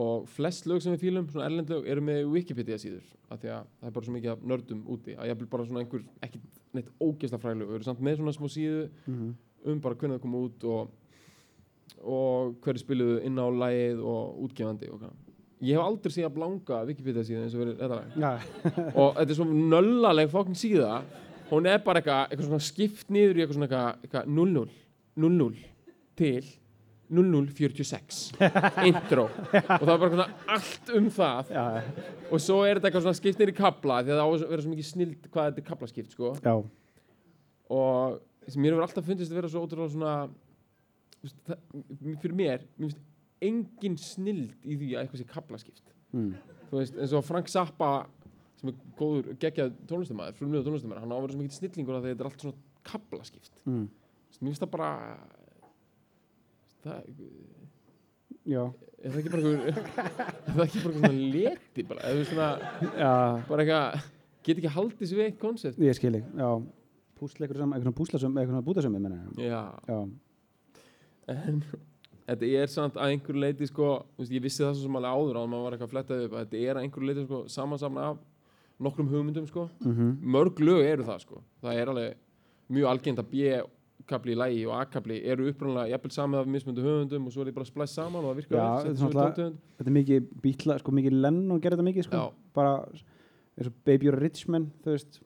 Og 0.00 0.26
flest 0.30 0.68
lög 0.70 0.82
sem 0.84 0.94
við 0.94 1.02
fílum, 1.02 1.26
svona 1.32 1.48
erlend 1.48 1.70
lög, 1.72 1.86
eru 1.90 2.02
með 2.06 2.20
Wikipedia 2.30 2.78
síður 2.78 3.06
af 3.30 3.40
því 3.42 3.50
að 3.56 3.70
það 3.80 3.88
er 3.88 3.94
bara 3.96 4.06
svo 4.06 4.14
mikið 4.14 4.44
nördum 4.52 4.82
úti 4.94 5.16
að 5.16 5.30
ég 5.30 5.40
vil 5.40 5.48
bara 5.50 5.66
svona 5.66 5.82
einhver, 5.82 6.04
ekki 6.22 6.42
neitt 6.76 6.92
ógeðslega 7.02 7.42
fræðlög, 7.42 7.70
við 7.70 7.78
erum 7.78 7.88
samt 7.88 8.04
með 8.06 8.20
svona 8.20 8.34
smá 8.36 8.46
síðu 8.54 8.84
mhm. 9.10 9.32
um 9.66 9.80
bara 9.82 9.98
hvernig 9.98 10.18
það 10.18 10.22
kom 10.26 10.36
út 10.38 10.68
og, 10.70 10.92
og 12.06 12.54
hverju 12.62 12.84
spiluðu 12.84 13.18
inn 13.26 13.42
á 13.42 13.46
lægið 13.64 14.04
og 14.12 14.38
útgefandi 14.46 14.92
og 14.94 15.02
hvað. 15.02 15.18
Ég 15.60 15.76
hef 15.76 15.84
aldrei 15.84 16.14
séð 16.14 16.28
að 16.30 16.36
blanga 16.38 16.78
Wikipedia 16.88 17.26
síðan 17.26 17.42
eins 17.44 17.56
og 17.56 17.60
verið 17.60 17.82
þetta 17.82 17.98
lag. 18.22 18.46
Og 18.94 19.18
þetta 19.18 19.26
er 19.26 19.36
svo 19.36 19.48
nöllaleg 19.50 20.30
fokkin 20.32 20.56
síða 20.56 21.00
hún 21.50 21.68
er 21.70 21.82
bara 21.84 22.00
eitthvað, 22.00 22.24
eitthvað 22.30 22.48
svona 22.48 22.66
skipt 22.70 23.12
niður 23.12 23.38
í 23.38 23.44
eitthvað 23.44 23.58
svona 23.58 23.68
eitthvað, 23.68 24.06
eitthvað 24.06 24.32
00 24.38 24.66
00 25.20 25.62
til 26.20 26.50
0046 27.10 28.18
intro. 28.90 29.24
Og 29.26 29.82
það 29.82 29.94
er 29.94 30.02
bara 30.04 30.10
svona 30.12 30.26
allt 30.54 30.92
um 30.94 31.08
það. 31.10 31.48
Já, 31.56 31.64
og 32.30 32.42
svo 32.44 32.60
er 32.62 32.78
þetta 32.78 32.90
eitthvað 32.90 33.06
svona 33.08 33.18
skipt 33.18 33.40
niður 33.40 33.50
í 33.50 33.56
kabla 33.58 34.02
því 34.04 34.14
að 34.14 34.20
það 34.20 34.44
vera 34.52 34.64
svo 34.66 34.74
mikið 34.74 34.88
snild 34.92 35.26
hvað 35.26 35.48
þetta 35.48 35.62
er 35.64 35.66
kablaskipt 35.72 36.14
sko. 36.14 36.34
Já, 36.44 36.54
og 37.70 38.20
mér 38.56 38.74
hefur 38.74 38.86
alltaf 38.86 39.06
fundist 39.06 39.32
að 39.32 39.40
vera 39.40 39.50
svo 39.50 39.62
ótrúlega 39.64 39.92
svona 39.94 40.14
það, 41.46 41.60
fyrir 42.22 42.36
mér, 42.36 42.64
mér 42.76 42.90
finnst 42.90 43.02
engin 43.40 43.98
snild 44.00 44.54
í 44.64 44.76
því 44.76 44.94
að 44.94 45.02
eitthvað 45.02 45.22
sé 45.22 45.28
kablaskipt 45.30 45.92
mm. 46.16 46.32
þú 46.70 46.80
veist, 46.80 46.96
eins 46.98 47.14
og 47.16 47.26
Frank 47.26 47.50
Zappa 47.52 47.90
sem 48.60 48.70
er 48.72 48.78
góður 49.00 49.30
geggjað 49.42 49.74
tónlistamæður 49.90 50.38
frumlega 50.38 50.66
tónlistamæður, 50.68 51.02
hann 51.04 51.14
á 51.14 51.16
að 51.16 51.22
vera 51.26 51.34
svo 51.36 51.42
mikið 51.42 51.58
snillingur 51.58 51.98
að 51.98 52.08
þetta 52.10 52.24
er 52.24 52.30
allt 52.30 52.44
svona 52.46 52.58
kablaskipt 52.90 53.62
Mm. 53.66 53.86
mér 54.40 54.50
finnst 54.50 54.62
það 54.64 54.72
bara 54.76 54.90
það 56.84 57.10
já, 58.48 58.62
er 59.04 59.12
það 59.12 59.20
ekki 59.20 59.32
bara 59.34 59.42
einhver 59.42 59.68
er 59.70 60.54
það 60.54 60.64
ekki 60.64 60.82
bara 60.84 60.94
einhver 60.94 60.96
svona 60.96 61.12
leti 61.34 61.84
bara, 61.90 62.08
eða 62.10 62.26
svona, 62.30 62.48
já, 62.96 63.12
bara 63.50 63.64
eitthvað 63.66 64.08
get 64.46 64.60
ekki 64.62 64.72
haldið 64.76 65.12
við 65.18 65.26
eitt 65.26 65.40
koncept? 65.42 65.80
Ég 65.84 65.98
skil 65.98 66.14
ég, 66.16 66.28
já. 66.40 66.50
Eitthvað 67.20 67.58
saman, 67.60 67.76
eitthvað 67.76 67.96
púslasum, 67.98 68.36
eitthvað 68.40 68.62
bútasum 68.64 68.94
menna, 68.96 69.18
já, 69.36 69.58
já, 69.84 69.98
en 71.28 71.58
þetta 72.24 72.48
er 72.62 72.70
samt 72.72 72.96
að 72.96 73.12
einhverju 73.12 73.42
leiti 73.42 73.68
sko, 73.68 73.90
ég 74.24 74.40
vissi 74.40 74.62
það 74.64 74.78
svo 74.78 74.86
sem 74.86 74.96
alveg 74.96 75.18
áður 75.18 75.36
á 75.36 75.42
maður 75.44 75.66
var 75.66 75.76
eitthvað 75.76 75.90
að 75.90 75.92
fletta 75.92 76.18
upp, 76.24 76.32
að 76.38 76.46
þetta 76.46 76.62
er 76.64 76.78
að 76.80 76.86
einhverju 76.86 77.10
leiti 77.10 77.24
sko, 77.26 77.40
samansamna 77.52 78.06
af 78.14 78.22
nokkrum 78.80 79.10
hugmyndum 79.12 79.46
sko. 79.50 79.68
mhm, 79.84 80.16
mörg 80.36 80.60
lög 80.64 80.84
eru 80.86 81.04
það 81.04 81.20
sko. 81.26 81.42
það 81.62 81.80
er 81.82 81.92
alveg 81.92 82.16
mjög 82.70 82.90
algengt 82.90 83.22
að 83.22 83.30
B-kabli 83.34 84.32
í 84.34 84.38
lægi 84.40 84.66
og 84.66 84.74
A-kabli 84.80 85.20
eru 85.26 85.48
upprunalega 85.50 85.92
jafnvel 85.94 86.14
samið 86.16 86.40
af 86.40 86.46
mismundu 86.54 86.84
höfundum 86.86 87.26
og 87.26 87.32
svo 87.34 87.42
er 87.44 87.50
þið 87.50 87.58
bara 87.58 87.70
splæst 87.70 87.98
saman 87.98 88.24
og 88.24 88.30
það 88.30 88.38
virkar 88.40 88.60
Já, 88.60 88.68
þetta 88.86 89.10
tóntegund. 89.16 89.58
þetta 89.78 89.90
er 89.90 89.96
mikið 89.98 90.28
bítla, 90.44 90.78
sko 90.80 90.94
mikið 90.96 91.18
Lennon 91.20 91.60
gerir 91.60 91.76
þetta 91.76 91.88
mikið, 91.90 92.06
sko, 92.08 92.16
Já. 92.16 92.52
bara 92.54 92.76
eins 93.58 93.68
og 93.68 93.74
Baby 93.84 94.06
You're 94.08 94.16
a 94.16 94.22
Rich 94.22 94.48
Man, 94.48 94.70
þú 94.84 94.94
veist 94.94 95.20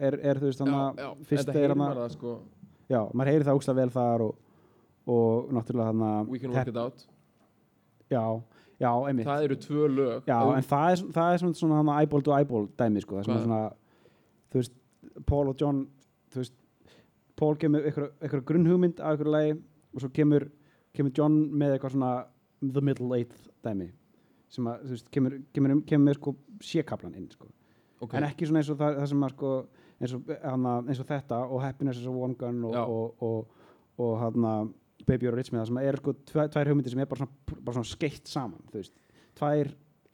er, 0.00 0.16
er 0.22 0.40
þú 0.40 0.48
veist, 0.48 0.62
þannig 0.62 1.02
að 1.04 1.24
fyrst 1.28 1.50
þetta 1.50 1.64
er 1.64 1.74
hann 1.74 1.84
það 2.00 2.14
sko, 2.16 2.36
já, 2.90 3.00
maður 3.12 3.32
heyri 3.34 3.44
það 3.48 3.58
ógslag 3.60 3.76
vel 3.80 3.90
þar 3.94 4.24
og, 4.28 4.38
og 5.10 5.50
náttúrulega 5.56 5.90
hann 5.92 6.30
We 6.30 6.38
Can 6.40 6.54
Work 6.54 6.70
It 6.72 6.80
Out 6.80 7.04
já, 8.10 8.24
já, 8.80 8.90
einmitt. 9.08 9.26
Það 9.28 9.44
eru 9.46 9.56
tvö 9.66 9.88
lög. 9.92 10.26
Já, 10.30 10.38
en 10.56 10.66
það 10.70 10.90
er, 10.94 11.02
það 11.16 11.32
er 11.34 11.42
svona, 11.44 11.58
svona 11.60 11.98
eyeball 12.00 12.24
to 12.26 12.34
eyeball 12.36 12.68
dæmi, 12.80 13.02
sko, 13.04 13.20
það 13.20 13.34
er 13.36 13.44
svona, 13.44 13.60
þú 14.52 14.60
veist, 14.62 14.74
Paul 15.26 15.48
og 15.52 15.60
John, 15.60 15.84
þú 16.32 16.42
veist, 16.42 16.56
Paul 17.40 17.56
kemur 17.60 17.86
eitthvað, 17.88 18.42
grunnhugmynd 18.48 19.00
af 19.00 19.14
eitthvað 19.14 19.32
lagi 19.34 19.54
og 19.94 20.02
svo 20.04 20.10
kemur, 20.16 20.48
kemur 20.96 21.12
John 21.16 21.38
með 21.56 21.76
eitthvað 21.76 21.94
svona 21.96 22.12
the 22.60 22.82
middle 22.84 23.16
eighth 23.16 23.46
dæmi 23.64 23.90
sem 24.50 24.66
að, 24.66 24.82
þú 24.84 24.96
veist, 24.96 25.08
kemur, 25.14 25.36
kemur, 25.56 25.76
kemur 25.88 26.08
með 26.10 26.18
sko 26.18 26.34
sékablan 26.66 27.14
inn, 27.16 27.30
sko, 27.32 27.46
Ok. 28.00 28.14
en 28.16 28.26
ekki 28.26 28.48
svona 28.48 28.60
eins 28.62 28.70
og 28.72 28.78
það, 28.80 28.98
það 28.98 29.08
sem 29.12 29.24
að 29.26 29.32
sko, 29.36 29.52
eins 30.00 30.14
og, 30.16 30.30
hana, 30.42 30.74
eins 30.88 31.00
og 31.02 31.08
þetta 31.08 31.38
og 31.46 31.62
Happiness 31.62 32.00
is 32.00 32.06
a 32.08 32.12
One 32.12 32.34
Gun 32.40 32.64
og, 32.64 32.74
Já. 32.74 32.82
og, 32.84 33.22
og, 33.22 33.66
og, 34.00 34.12
hana, 34.20 34.54
Baby 35.10 35.28
a 35.28 35.34
Rich 35.34 35.52
Man, 35.52 35.62
það 35.62 35.70
sem 35.72 35.80
er 35.82 36.00
sko 36.00 36.14
tvær, 36.30 36.50
tvær 36.54 36.70
hugmyndir 36.70 36.94
sem 36.94 37.02
er 37.02 37.08
bara 37.10 37.24
svona, 37.24 37.60
bara 37.60 37.76
svona 37.78 37.90
skeitt 37.90 38.30
saman, 38.30 38.62
þú 38.70 38.80
veist, 38.80 38.94
tvær 39.38 39.72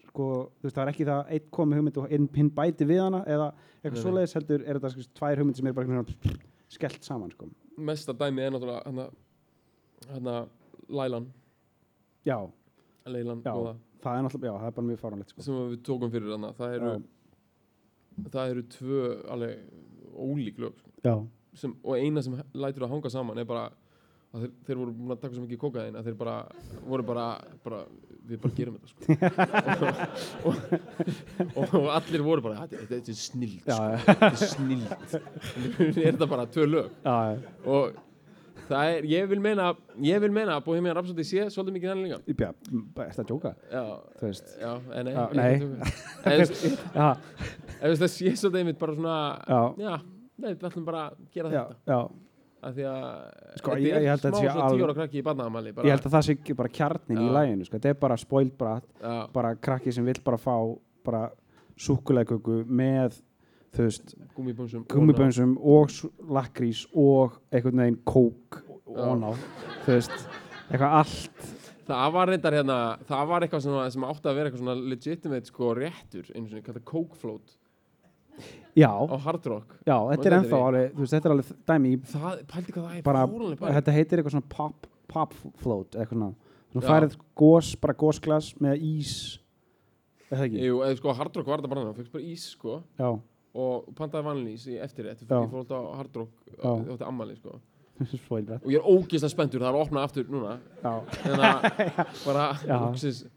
sko, 0.09 0.27
þú 0.57 0.67
veist, 0.67 0.77
það 0.77 0.83
er 0.83 0.93
ekki 0.93 1.07
það 1.09 1.33
eitt 1.37 1.49
komi 1.55 1.79
hugmynd 1.79 2.01
og 2.01 2.13
einn 2.17 2.29
hinn 2.37 2.51
bæti 2.57 2.89
við 2.89 3.03
hana 3.05 3.23
eða 3.29 3.49
eitthvað 3.83 4.03
svoleiðis 4.03 4.37
heldur 4.39 4.65
er 4.65 4.79
þetta 4.81 4.93
sko, 4.95 5.07
tvær 5.21 5.43
hugmynd 5.43 5.61
sem 5.61 5.71
er 5.71 5.77
bara 5.77 5.91
svona 5.91 6.37
skellt 6.73 7.07
saman 7.07 7.33
sko. 7.35 7.49
mesta 7.77 8.15
dæmi 8.17 8.45
er 8.47 8.55
náttúrulega 8.55 8.83
hérna, 8.87 9.09
hérna 10.13 10.37
Lælan, 10.89 11.27
já, 12.25 12.39
Leilan 13.07 13.43
já, 13.43 13.53
það 14.03 14.19
er 14.19 14.27
náttúrulega, 14.27 14.53
já, 14.53 14.59
það 14.61 14.69
er 14.71 14.77
bara 14.79 14.87
mjög 14.91 15.01
fáránlegt 15.03 15.35
sko. 15.35 15.47
sem 15.47 15.63
við 15.73 15.81
tókum 15.87 16.13
fyrir 16.13 16.37
hana 16.37 16.53
það 16.57 16.77
eru, 16.79 16.93
já, 16.93 18.29
það 18.37 18.55
eru 18.55 18.69
tvö 18.77 19.03
alveg 19.35 19.67
ólík 20.17 20.63
lög 20.65 20.79
sko. 20.81 21.17
sem, 21.57 21.75
og 21.83 21.99
eina 21.99 22.23
sem 22.25 22.39
lætur 22.55 22.87
að 22.87 22.95
hanga 22.95 23.13
saman 23.13 23.43
er 23.43 23.49
bara 23.49 23.69
að 24.37 24.43
þeir, 24.45 24.53
þeir 24.69 24.79
voru 24.83 24.93
búin 24.99 25.15
að 25.17 25.21
taka 25.25 25.35
svo 25.39 25.45
mikið 25.47 25.61
kokaðin 25.65 25.97
að 26.01 26.09
þeir 26.11 26.17
bara 26.21 26.37
voru 26.91 27.07
bara, 27.09 27.27
bara 27.65 27.81
við 28.27 28.41
bara 28.43 28.57
gerum 28.57 28.79
þetta 28.79 28.89
sko. 28.91 29.01
og, 30.47 30.55
og, 31.61 31.77
og 31.79 31.87
allir 31.97 32.25
voru 32.27 32.43
bara 32.47 32.65
þetta 32.65 32.81
þetta- 32.81 32.91
þetta 32.97 33.13
er 33.15 33.21
snild 33.21 33.61
sko. 33.63 33.77
þetta 34.09 34.33
er 34.33 34.41
snild. 34.51 34.91
Er 35.95 36.11
þetta 36.11 36.29
bara 36.35 36.49
tvö 36.51 36.67
lög. 36.73 36.91
Já, 37.07 37.15
já, 37.31 37.39
og 37.71 38.03
það 38.67 38.93
er, 38.97 39.07
ég 39.13 39.29
vil 39.31 39.39
meina 39.45 39.69
ég 40.03 40.19
vil 40.25 40.33
meina 40.35 40.57
að 40.59 40.65
Bohemian 40.67 40.97
Rhapsody 40.99 41.23
sé 41.29 41.45
svolítið 41.55 41.77
mikið 41.77 41.93
þannig 41.93 42.11
líka. 42.33 42.49
Ertu 43.07 43.23
að 43.23 43.29
djóka, 43.31 43.53
já, 43.71 43.85
já, 44.65 44.73
en 44.99 45.05
nei, 45.39 45.55
það 48.01 48.07
sé 48.11 48.35
svolítið 48.35 48.61
einmitt 48.65 48.81
bara 48.81 48.97
svona 48.99 49.17
já, 49.47 49.95
við 50.43 50.67
ætlum 50.67 50.87
bara 50.89 51.05
að 51.11 51.21
gera 51.37 51.53
já, 51.55 51.63
þetta. 51.63 51.95
já, 51.95 52.01
af 52.67 52.75
því 52.75 52.85
að 52.91 53.59
Sko, 53.61 53.71
þetta 53.71 53.87
ég- 53.87 53.97
er 53.97 54.01
að 54.01 54.07
smá 54.07 54.23
þetta 54.27 54.33
sé 54.41 54.47
svona 54.51 54.65
alveg- 54.67 54.77
tíu 54.81 54.87
ára 54.89 54.95
krakki 54.99 55.21
í 55.21 55.25
barnaðamæli 55.27 55.73
ég 55.77 55.91
held 55.95 56.07
að 56.11 56.15
það 56.17 56.25
sé 56.27 56.35
ekki 56.37 56.57
bara 56.57 56.69
kjarnin 56.81 57.19
í 57.23 57.27
Já. 57.29 57.35
læginu, 57.37 57.67
sko, 57.69 57.77
þetta 57.79 57.89
er 57.95 58.01
bara 58.07 58.17
spoiled 58.17 58.57
brat, 58.59 58.85
já, 59.03 59.33
bara 59.33 59.55
krakki 59.55 59.93
sem 59.93 60.05
vill 60.05 60.21
bara 60.25 60.37
fá 60.37 60.57
bara 61.05 61.31
súkuleikugu 61.79 62.65
með, 62.67 63.21
þú 63.77 63.85
veist, 63.87 64.15
gummibönsum 64.89 65.57
og 65.63 65.91
s- 65.91 66.07
lakkrís 66.29 66.87
og 66.95 67.39
einhvern 67.53 67.77
veginn 67.83 68.01
kók 68.07 68.63
og 68.87 69.19
ná, 69.21 69.31
þú 69.85 69.93
veist 69.97 70.29
eitthvað 70.71 70.97
allt. 71.03 71.53
Það 71.87 72.13
var 72.17 72.27
reyndar 72.33 72.53
hérna 72.57 72.77
það 73.07 73.29
var 73.31 73.41
eitthvað 73.47 73.63
sem, 73.63 73.91
sem 73.95 74.03
átti 74.09 74.27
að 74.27 74.35
vera 74.35 74.51
eitthvað 74.51 74.63
svona 74.65 74.89
legitimate 74.91 75.47
sko 75.47 75.75
réttur 75.79 76.31
einu 76.35 76.49
svona 76.51 76.65
kallað 76.67 76.85
coke 76.85 77.15
float 77.21 77.55
já, 78.77 78.91
á 78.93 79.17
hard 79.27 79.47
rock 79.53 79.77
já, 79.87 79.97
þetta 79.97 80.13
er 80.13 80.25
þetta 80.25 80.41
ennþá 80.41 80.61
alveg, 80.67 80.91
þú 80.97 81.05
veist, 81.05 81.15
þetta 81.17 81.29
er 81.31 81.35
alveg 81.37 81.53
dæmi 81.71 81.93
í 81.95 82.01
það, 82.13 82.43
pældi 82.53 82.75
hvað 82.77 82.89
það 82.91 82.99
er 82.99 83.07
bara, 83.07 83.23
fáránleg 83.31 83.61
pæling. 83.63 83.77
þetta 83.79 83.95
heitir 83.97 84.21
eitthvað 84.23 84.37
svona 84.37 84.51
pop, 84.57 84.91
pop 85.13 85.37
float, 85.63 85.97
eitthvað 85.97 86.19
svona 86.19 86.33
þú 86.77 86.83
Já. 86.83 86.89
færið 86.91 87.17
gós, 87.41 87.71
bara 87.81 87.97
gósglas 88.03 88.51
með 88.61 88.83
ís 88.91 89.15
það 90.29 90.45
ekki? 90.49 90.65
Jú, 90.67 90.83
eða 90.85 90.99
sko 90.99 91.15
hard 91.21 91.39
rock 91.41 91.49
var 91.53 91.63
þetta 91.63 91.73
bara 91.73 91.85
hann 91.87 91.97
fyrst 91.97 92.13
bara 92.13 92.27
ís 92.35 92.45
sko 92.57 92.81
Já, 92.99 93.09
og 93.57 93.87
pantaði 93.97 94.27
vanlís 94.27 94.67
í 94.69 94.77
eftir 94.83 95.09
þetta 95.13 95.29
Já. 95.31 95.39
ég 95.41 95.53
fór 95.55 95.63
alltaf 95.65 95.89
á 95.89 95.93
hard 96.03 96.21
rock 96.21 96.53
Já. 96.53 96.61
það 96.67 96.93
átti 96.97 97.09
ammali 97.09 97.39
sko 97.39 97.57
spoiled 98.27 98.51
brat 98.51 98.67
og 98.67 98.75
ég 98.75 98.83
er 98.83 98.91
ógeðslega 98.93 99.33
spenntur 99.33 99.63
það 99.63 99.71
er 99.71 99.79
að 99.79 99.87
opna 99.87 100.03
aftur 100.05 100.27
núna 100.29 100.59
Já, 100.83 100.93
þannig 101.23 101.47
að 101.47 102.11
bara 102.27 102.47
Já. 102.61 102.77
loksis 102.83 103.23
í 103.25 103.31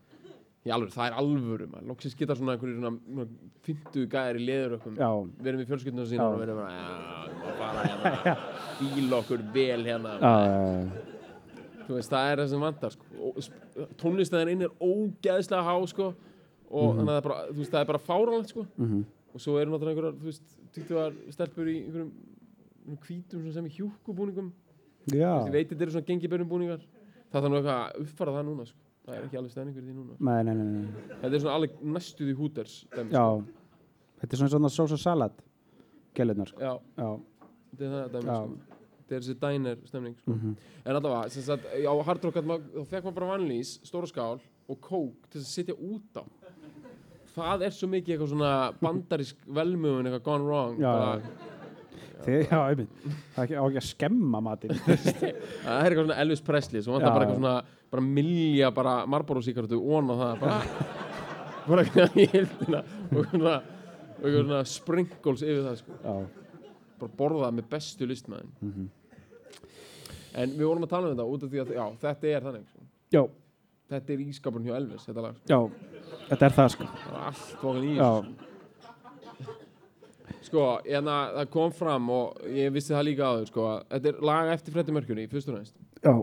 alvöru, 0.67 0.91
það 0.91 1.07
er 1.07 1.13
alvöru 1.21 1.67
man. 1.71 1.85
loksis 1.87 2.15
geta 2.19 2.35
svona 2.35 2.53
einhverju 2.57 2.75
svona 2.81 3.27
fyndu 3.63 4.01
gæðir 4.11 4.39
í 4.39 4.45
leðurökkum 4.49 4.97
já, 4.99 5.09
við 5.39 5.47
erum 5.47 5.61
í 5.63 5.67
fjölskyldunum 5.69 6.09
sína 6.11 6.25
og 6.27 6.39
við 6.39 6.49
erum 6.49 6.59
bara 6.59 6.73
já, 6.75 6.85
við 7.39 7.53
bara 7.59 7.85
hérna 7.87 8.35
bíl 8.79 9.13
okkur 9.19 9.45
vel 9.55 9.83
hérna 9.87 10.15
þú 11.87 11.95
veist, 11.97 12.11
það 12.11 12.31
er 12.31 12.37
það 12.43 12.49
sem 12.51 12.61
vantar 12.61 12.91
sko. 12.93 13.05
Tónlistæðin 13.97 14.51
inn 14.53 14.65
er 14.67 14.73
ógeðslega 14.83 15.63
há 15.65 15.75
sko. 15.89 16.13
og 16.69 16.91
Mhm. 16.93 16.99
þannig 16.99 17.09
að 17.09 17.15
það 17.15 17.17
er 17.17 17.27
bara, 17.29 17.45
þú 17.49 17.57
veist, 17.57 17.71
það 17.73 17.81
er 17.81 17.85
bara 17.89 17.99
fáránlegt 18.05 18.49
sko. 18.53 18.65
mhm, 18.77 19.05
og 19.33 19.41
svo 19.41 19.55
eru 19.57 19.71
náttúrulega 19.71 19.95
einhverjar, 19.95 20.19
þú 20.19 20.25
veist, 20.29 20.43
týttuðar 20.75 21.13
stelpur 21.33 21.65
í 21.65 21.77
einhverjum 21.85 22.11
einhverjum 22.85 22.99
hvítum 23.07 23.39
svona 23.41 23.53
sem 23.53 23.65
í 23.65 23.73
hjúkubúningum 23.79 24.51
ég 25.47 25.51
veit 25.51 25.69
þetta 25.69 25.81
eru 25.81 25.91
svona 25.91 26.05
gengibörnum 26.05 26.49
búningar 26.49 26.79
það 27.31 27.41
þarf 27.41 27.49
nú 27.49 27.57
eitthvað 27.57 27.79
að 27.79 28.01
uppfara 28.03 28.31
það 28.37 28.45
núna 28.45 28.65
sko. 28.67 28.77
Það 29.09 29.17
er 29.19 29.25
ekki 29.27 29.39
alveg 29.41 29.51
stæningur 29.55 29.83
í 29.83 29.85
því 29.89 29.95
núna. 29.97 30.17
Nei, 30.19 30.39
nei, 30.43 30.53
nei, 30.53 30.65
nei, 30.65 31.05
þetta 31.21 31.33
er 31.35 31.43
svona 31.43 31.55
alveg 31.59 31.77
næstuði 31.97 32.35
húters 32.39 32.75
dæmi, 32.95 33.11
já. 33.15 33.25
sko. 33.25 33.43
Þetta 34.21 34.33
er 34.35 34.41
svona 34.43 34.53
svona 34.55 34.71
sós 34.77 34.93
og 34.95 34.99
salat 35.01 35.41
Gælunar, 36.15 36.49
sko. 36.51 36.59
Já, 36.59 36.73
Já, 36.99 37.09
þetta 37.71 37.85
er 37.85 37.93
það 37.95 38.11
dæmi 38.15 38.29
Já. 38.29 38.37
sko. 38.39 38.77
þetta 38.99 39.15
er 39.15 39.23
þessi 39.25 39.37
diner 39.43 39.77
stemning 39.89 40.15
sko. 40.19 40.31
mhm, 40.35 40.55
en 40.85 40.95
allavega, 40.95 41.29
sem 41.33 41.43
sagt, 41.43 41.65
á 41.65 41.93
Hard 42.05 42.23
Rock 42.25 42.35
gat 42.39 42.45
maður- 42.45 42.71
þá 42.77 42.85
fekk 42.93 43.03
maður 43.09 43.15
bara 43.19 43.31
vanlís, 43.37 43.75
stóra 43.83 44.07
skál 44.07 44.39
og 44.69 44.79
kók 44.81 45.29
til 45.31 45.41
að 45.41 45.45
sitja 45.49 45.73
út 45.75 46.17
á. 46.19 46.23
Það 47.35 47.61
er 47.67 47.71
svo 47.71 47.87
mikið 47.89 48.13
eitthvað 48.17 48.31
svona 48.33 48.53
bandarísk 48.81 49.37
velmögun 49.47 50.05
eitthvað 50.09 50.23
gone 50.25 50.43
wrong 50.43 50.79
Já, 50.81 50.91
bara, 50.91 51.21
Þið, 52.19 52.39
já, 52.49 52.57
einmitt. 52.59 53.03
Það 53.33 53.39
er 53.39 53.45
ekki 53.45 53.55
á 53.55 53.63
ekki 53.63 53.79
að 53.79 53.87
skemma 53.87 54.41
matinn. 54.43 54.73
Það 54.83 55.75
er 55.75 55.85
eitthvað 55.85 56.03
svona 56.03 56.17
Elvis 56.23 56.41
Presley 56.45 56.83
svo 56.83 56.95
vantar 56.97 57.15
bara 57.15 57.27
eitthvað 57.27 57.39
svona 57.39 57.53
bara 57.89 58.05
milja 58.05 58.71
bara 58.75 58.95
Marlboro 59.09 59.43
síkartu 59.45 59.79
ón 59.79 60.11
á 60.11 60.15
það 60.19 60.43
bara, 60.43 60.57
bara 61.69 61.85
eitthvað 61.85 62.19
í 62.19 62.27
hildina 62.33 62.83
og 62.83 63.31
svona, 63.31 63.55
og 63.63 64.27
eitthvað 64.27 64.43
svona 64.43 64.61
sprinkles 64.73 65.45
yfir 65.45 65.63
það 65.65 65.79
sko. 65.81 65.99
Já, 66.03 66.15
bara 66.99 67.17
borða 67.23 67.45
það 67.47 67.59
með 67.59 67.69
bestu 67.75 68.09
listmaðin 68.09 68.55
mhm. 68.59 68.89
En 70.39 70.51
við 70.53 70.67
vorum 70.67 70.83
að 70.85 70.91
tala 70.91 71.07
um 71.07 71.15
þetta 71.15 71.25
út 71.25 71.43
af 71.43 71.49
því 71.49 71.61
að 71.63 71.71
já, 71.73 71.85
þetta 72.03 72.27
er 72.29 72.43
þannig 72.45 72.65
sko. 72.67 72.83
Já, 73.09 73.21
þetta 73.89 74.13
er 74.13 74.19
ískapurinn 74.27 74.67
hjá 74.69 74.75
Elvis 74.77 75.07
þetta 75.09 75.31
sko. 75.31 75.47
já, 75.49 75.59
þetta 76.27 76.45
er 76.45 76.55
það, 76.59 76.69
sko. 76.75 76.89
Allt 77.23 77.47
fókan 77.63 77.87
í 77.87 77.95
Já, 77.95 78.03
þessu. 78.03 78.48
Sko, 80.49 80.65
en 80.85 81.09
það 81.13 81.49
kom 81.53 81.71
fram 81.75 82.09
og 82.13 82.41
ég 82.51 82.73
vissi 82.75 82.93
það 82.95 83.05
líka 83.07 83.29
áður 83.31 83.49
sko, 83.51 83.65
að 83.71 83.83
þetta 83.95 84.11
er 84.13 84.23
lag 84.31 84.51
eftir 84.55 84.75
Freddie 84.75 84.95
Mercury 84.97 85.27
fyrst 85.31 85.51
og 85.53 85.59
næst 85.59 85.77
já, 86.03 86.13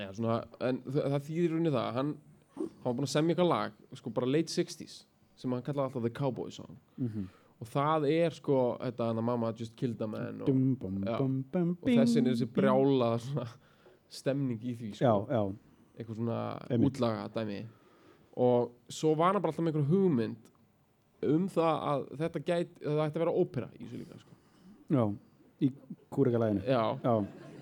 Já, 0.00 0.06
svona, 0.16 0.38
en 0.64 0.78
það, 0.88 1.18
þýðir 1.26 1.42
í 1.44 1.48
rauninni 1.52 1.72
það 1.74 1.86
að 1.90 1.96
hann, 1.98 2.12
hann 2.56 2.70
var 2.86 2.94
búinn 2.96 3.08
að 3.08 3.12
semja 3.12 3.34
eitthvað 3.34 3.50
lag 3.50 3.74
sko 4.00 4.12
bara 4.16 4.30
late 4.32 4.52
60s 4.54 4.94
sem 5.42 5.52
hann 5.52 5.64
kallaði 5.66 5.88
alltaf 5.90 6.04
The 6.06 6.12
Cowboy 6.16 6.52
Song. 6.54 6.76
Mhm. 7.00 7.26
Og 7.62 7.68
það 7.70 8.06
er 8.10 8.34
sko 8.34 8.56
þetta 8.80 9.06
hann 9.10 9.20
að 9.20 9.26
mamma 9.28 9.52
just 9.58 9.74
killed 9.78 10.00
a 10.02 10.06
man 10.10 10.40
og, 10.42 10.48
Já. 10.48 11.18
bum, 11.18 11.76
og 11.82 11.88
þessin 11.90 12.26
er 12.26 12.32
þessi 12.34 12.48
brjála 12.56 13.10
svona, 13.22 13.46
stemning 14.12 14.58
í 14.66 14.74
því 14.80 14.90
Já, 14.96 15.12
sko, 15.12 15.26
já, 15.30 15.42
eitthvað 15.98 16.18
svona 16.18 16.40
útlaga 16.88 17.28
dæmi 17.36 17.60
og 18.42 18.70
svo 18.88 19.12
var 19.14 19.34
hann 19.34 19.42
bara 19.44 19.52
alltaf 19.52 19.64
með 19.66 19.74
einhver 19.76 19.90
hugmynd 19.92 20.50
um 21.28 21.46
það 21.48 21.86
að 21.92 22.02
þetta 22.22 22.40
gæti, 22.48 22.82
að 22.86 22.96
það 22.98 23.04
ætti 23.06 23.18
að 23.18 23.24
vera 23.24 23.36
ópera 23.42 23.68
í 23.78 23.84
þessu 23.84 24.00
líka 24.02 24.18
sko. 24.18 24.34
já 24.90 25.04
Í 25.62 25.68
kúrikalæginu 26.10 26.62
Já, 26.66 26.82
Já, 27.04 27.12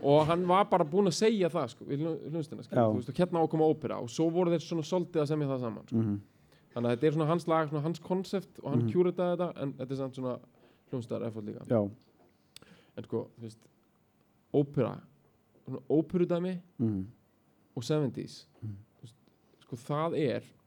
og 0.03 0.23
hann 0.31 0.47
var 0.49 0.65
bara 0.71 0.85
búinn 0.89 1.11
að 1.11 1.19
segja 1.19 1.51
það 1.53 1.67
sko, 1.75 1.85
í 1.93 1.99
hlustina, 2.01 2.63
Já. 2.65 2.87
þú 2.89 2.95
veist, 2.97 3.09
og 3.13 3.19
hérna 3.21 3.41
á 3.41 3.45
að 3.45 3.51
koma 3.53 3.69
ópera 3.69 3.99
og 4.01 4.09
svo 4.11 4.31
voru 4.33 4.51
þeir 4.55 4.65
svona 4.65 4.87
soldið 4.89 5.21
að 5.23 5.29
semja 5.35 5.49
það 5.53 5.61
saman 5.67 5.87
sko. 5.91 5.97
mhm 5.97 6.21
þannig 6.71 6.87
að 6.87 6.93
þetta 6.95 7.07
er 7.07 7.13
svona 7.17 7.27
hans 7.27 7.47
lag, 7.51 7.69
svona 7.69 7.83
hans 7.83 7.99
konsept 7.99 8.61
og 8.63 8.71
hann 8.71 8.83
mm 8.87 8.89
þetta 9.35 9.49
en 9.63 9.73
þetta 9.75 9.91
er 9.91 9.99
samt 9.99 10.15
svona 10.15 10.37
hljónstæðar 10.91 11.27
effort 11.27 11.45
líka 11.45 11.65
Já, 11.67 11.81
en 12.97 13.05
sko, 13.05 13.25
þú 13.37 13.43
veist, 13.43 13.65
ópera 14.55 14.93
svona 15.67 15.81
óperudæmi 15.91 16.55
mhm 16.79 17.05
og 17.77 17.83
70s 17.83 18.47
Mhm. 18.63 18.77
Sko 19.65 19.77
það 19.77 20.17
er 20.19 20.41
sko, 20.43 20.60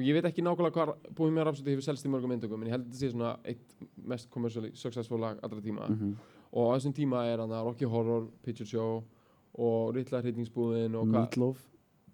ég 0.00 0.14
veit 0.16 0.24
ekki 0.30 0.42
nákvæmlega 0.44 0.72
hvað 0.72 0.94
Bohemian 1.14 1.44
Rhapsody 1.46 1.74
hefur 1.74 1.84
selst 1.84 2.06
í 2.06 2.10
mörgum 2.12 2.32
myndugum 2.32 2.62
en 2.62 2.68
ég 2.70 2.74
held 2.76 2.86
að 2.86 2.92
þetta 2.94 3.02
sé 3.02 3.10
svona 3.12 3.32
eitt 3.44 3.74
mest 4.14 4.30
commercially 4.32 4.70
successful 4.74 5.20
lag 5.20 5.38
allra 5.44 5.60
tíma. 5.60 5.88
Mhm. 5.90 6.14
Og 6.54 6.70
á 6.70 6.76
þessum 6.78 6.94
tíma 6.94 7.24
er 7.26 7.38
hann 7.42 7.50
að 7.50 7.64
Rocky 7.66 7.84
Horror, 7.84 8.28
Picture 8.42 8.66
Show 8.66 9.02
og 9.58 9.94
Rittlar 9.94 10.22
hittingsbúðin 10.24 10.94
og 10.96 11.06
Meatloaf. 11.06 11.58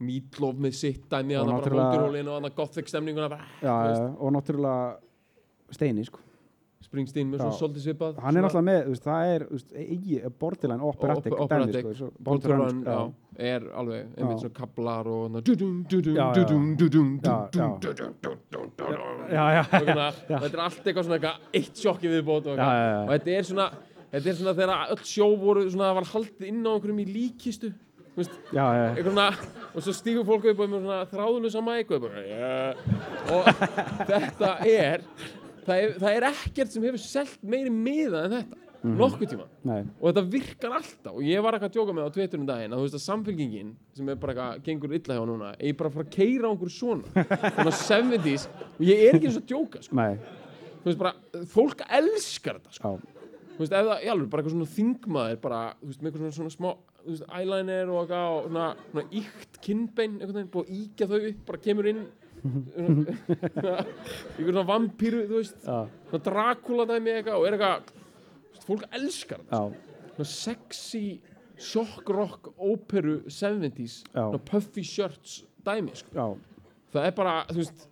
Meatloaf 0.01 0.57
með 0.57 0.75
sitt 0.75 1.09
dæmi 1.11 1.37
Og 1.39 1.47
náttúrulega- 1.47 2.55
gothic 2.57 2.89
stemninguna 2.89 3.29
bara 3.29 3.45
Já, 3.63 3.95
já, 3.95 4.17
og 4.19 4.33
náttúrulega 4.33 4.97
Steini, 5.71 6.05
sko. 6.05 6.19
Springsteen 6.81 7.31
með 7.31 7.39
svona 7.45 7.59
svolítið 7.59 7.83
svipað 7.85 8.17
Hann 8.19 8.37
er 8.37 8.43
alltaf 8.43 8.65
með, 8.65 8.87
það 9.05 9.27
er, 9.35 10.31
borderline 10.41 10.81
operatic 10.83 11.33
sko, 11.95 12.09
borderline, 12.19 12.83
já, 12.85 13.13
er 13.41 13.67
alveg 13.81 14.09
einmitt 14.17 14.43
svona 14.43 14.57
kablar 14.57 15.09
og 15.11 15.37
þetta 20.31 20.51
er 20.51 20.65
allt 20.65 20.83
eitthvað 20.85 21.07
svona 21.07 21.19
eitthvað 21.19 21.61
eitt 21.61 21.85
sjokki 21.85 22.13
viðbót 22.13 22.51
og, 22.51 22.59
eitthvað. 22.59 23.13
þetta 23.15 23.37
er 23.39 23.49
svona 24.41 24.57
þegar 24.61 24.95
öll 24.97 25.05
sjó 25.07 25.31
voru 25.41 25.67
svona 25.69 25.93
var 25.99 26.11
haldið 26.13 26.49
inn 26.51 26.63
á 26.67 26.71
einhverjum 26.75 27.03
í 27.05 27.09
líkistu 27.11 27.73
eitthvað 28.21 29.21
og 29.71 29.85
svo 29.85 29.95
stígur 29.95 30.27
fólk 30.29 30.49
upp 30.51 30.65
og 30.65 30.67
er 30.67 30.73
með 30.75 31.55
svona 31.55 31.77
er 31.79 32.03
bara, 32.03 32.25
yeah. 32.27 32.73
og 33.31 33.47
þetta 34.11 34.51
er 34.67 35.05
það, 35.67 35.85
er 36.01 36.17
er 36.17 36.27
ekkert 36.31 36.75
sem 36.75 36.87
hefur 36.89 37.03
selt 37.03 37.39
meiri 37.47 37.73
miða 37.73 38.25
en 38.27 38.37
þetta 38.39 38.60
Mhm. 38.83 38.97
nokkuð 38.97 39.29
tíma. 39.29 39.47
Nei, 39.69 39.81
og 40.01 40.07
þetta 40.15 40.23
virkar 40.33 40.73
alltaf. 40.79 41.13
Og 41.13 41.21
ég 41.23 41.43
var 41.45 41.53
eitthvað 41.53 41.69
að 41.69 41.75
djóka 41.77 41.93
með 41.97 42.07
á 42.09 42.11
Twitterum 42.15 42.47
daginn 42.49 42.73
að 42.73 42.79
þú 42.81 42.85
veist 42.87 42.97
að 42.97 43.05
samfélkingin 43.05 43.73
sem 43.93 44.09
er 44.09 44.15
bara 44.17 44.33
eitthvað 44.33 44.63
gengur 44.65 44.95
illa 44.97 45.15
hjá 45.19 45.25
núna 45.29 45.55
er 45.61 45.73
bara 45.75 45.91
að 45.91 45.95
fara 45.99 46.07
að 46.07 46.15
keira 46.15 46.49
á 46.49 46.51
einhverju 46.55 46.73
svona. 46.73 47.05
Svona 47.61 47.75
70s 47.77 48.47
og 48.79 48.81
ég 48.89 49.03
er 49.05 49.19
ekki 49.19 49.29
eins 49.29 49.37
og 49.37 49.43
að 49.45 49.51
djóka 49.53 49.83
sko. 49.85 49.97
þú 50.81 50.89
veist 50.89 50.99
bara, 51.03 51.13
fólk 51.53 51.85
elskar 51.91 52.57
þetta 52.57 52.73
sko. 52.73 52.95
já, 52.97 53.21
þú 53.57 53.59
veist, 53.61 53.75
ég 53.77 54.13
alveg, 54.15 54.31
bara 54.33 54.43
eitthvað 54.43 54.57
svona 54.57 54.73
þingmaður 54.79 55.41
bara, 55.45 55.61
þú 55.83 55.91
veist, 55.91 56.01
með 56.01 56.09
eitthvað 56.11 56.25
svona, 56.25 56.39
svona 56.39 56.57
smá 56.57 56.71
þú 57.05 57.13
veist, 57.13 57.29
eyeliner 57.37 57.93
og 57.93 58.01
eitthvað 58.01 58.33
og 58.33 58.49
svona, 58.49 58.67
svona 58.91 59.07
íkt 59.21 59.61
kinnbein, 59.61 60.17
einhvern 60.21 60.39
veginn, 60.41 60.51
búið 60.57 60.67
að 60.71 60.81
íkja 60.81 61.11
þau 61.11 61.21
upp 61.29 61.47
bara 61.51 61.63
kemur 61.69 61.91
inn. 61.93 62.03
Svona, 62.41 63.77
einhver 64.41 64.53
svona 64.55 64.67
vampíru, 64.73 65.23
þú 65.29 65.37
veist. 65.41 65.59
Já, 65.65 65.79
svona 66.09 66.25
Dracula 66.31 66.87
dæmi 66.89 67.13
eitthvað 67.19 67.37
og 67.37 67.47
er 67.51 67.57
eitthvað 67.59 68.00
fólk 68.71 68.87
elskar 68.97 69.43
þetta 69.45 69.61
já, 69.61 70.15
svona 70.15 70.31
sexy 70.31 71.05
shock 71.61 72.09
rock 72.09 72.53
óperu 72.57 73.21
70s 73.29 74.01
Já. 74.15 74.25
svona 74.25 74.43
puffy 74.51 74.85
shirts 74.87 75.41
dæmi 75.67 75.95
sko. 75.99 76.35
það 76.95 77.07
er 77.07 77.17
bara, 77.17 77.35
veist 77.55 77.87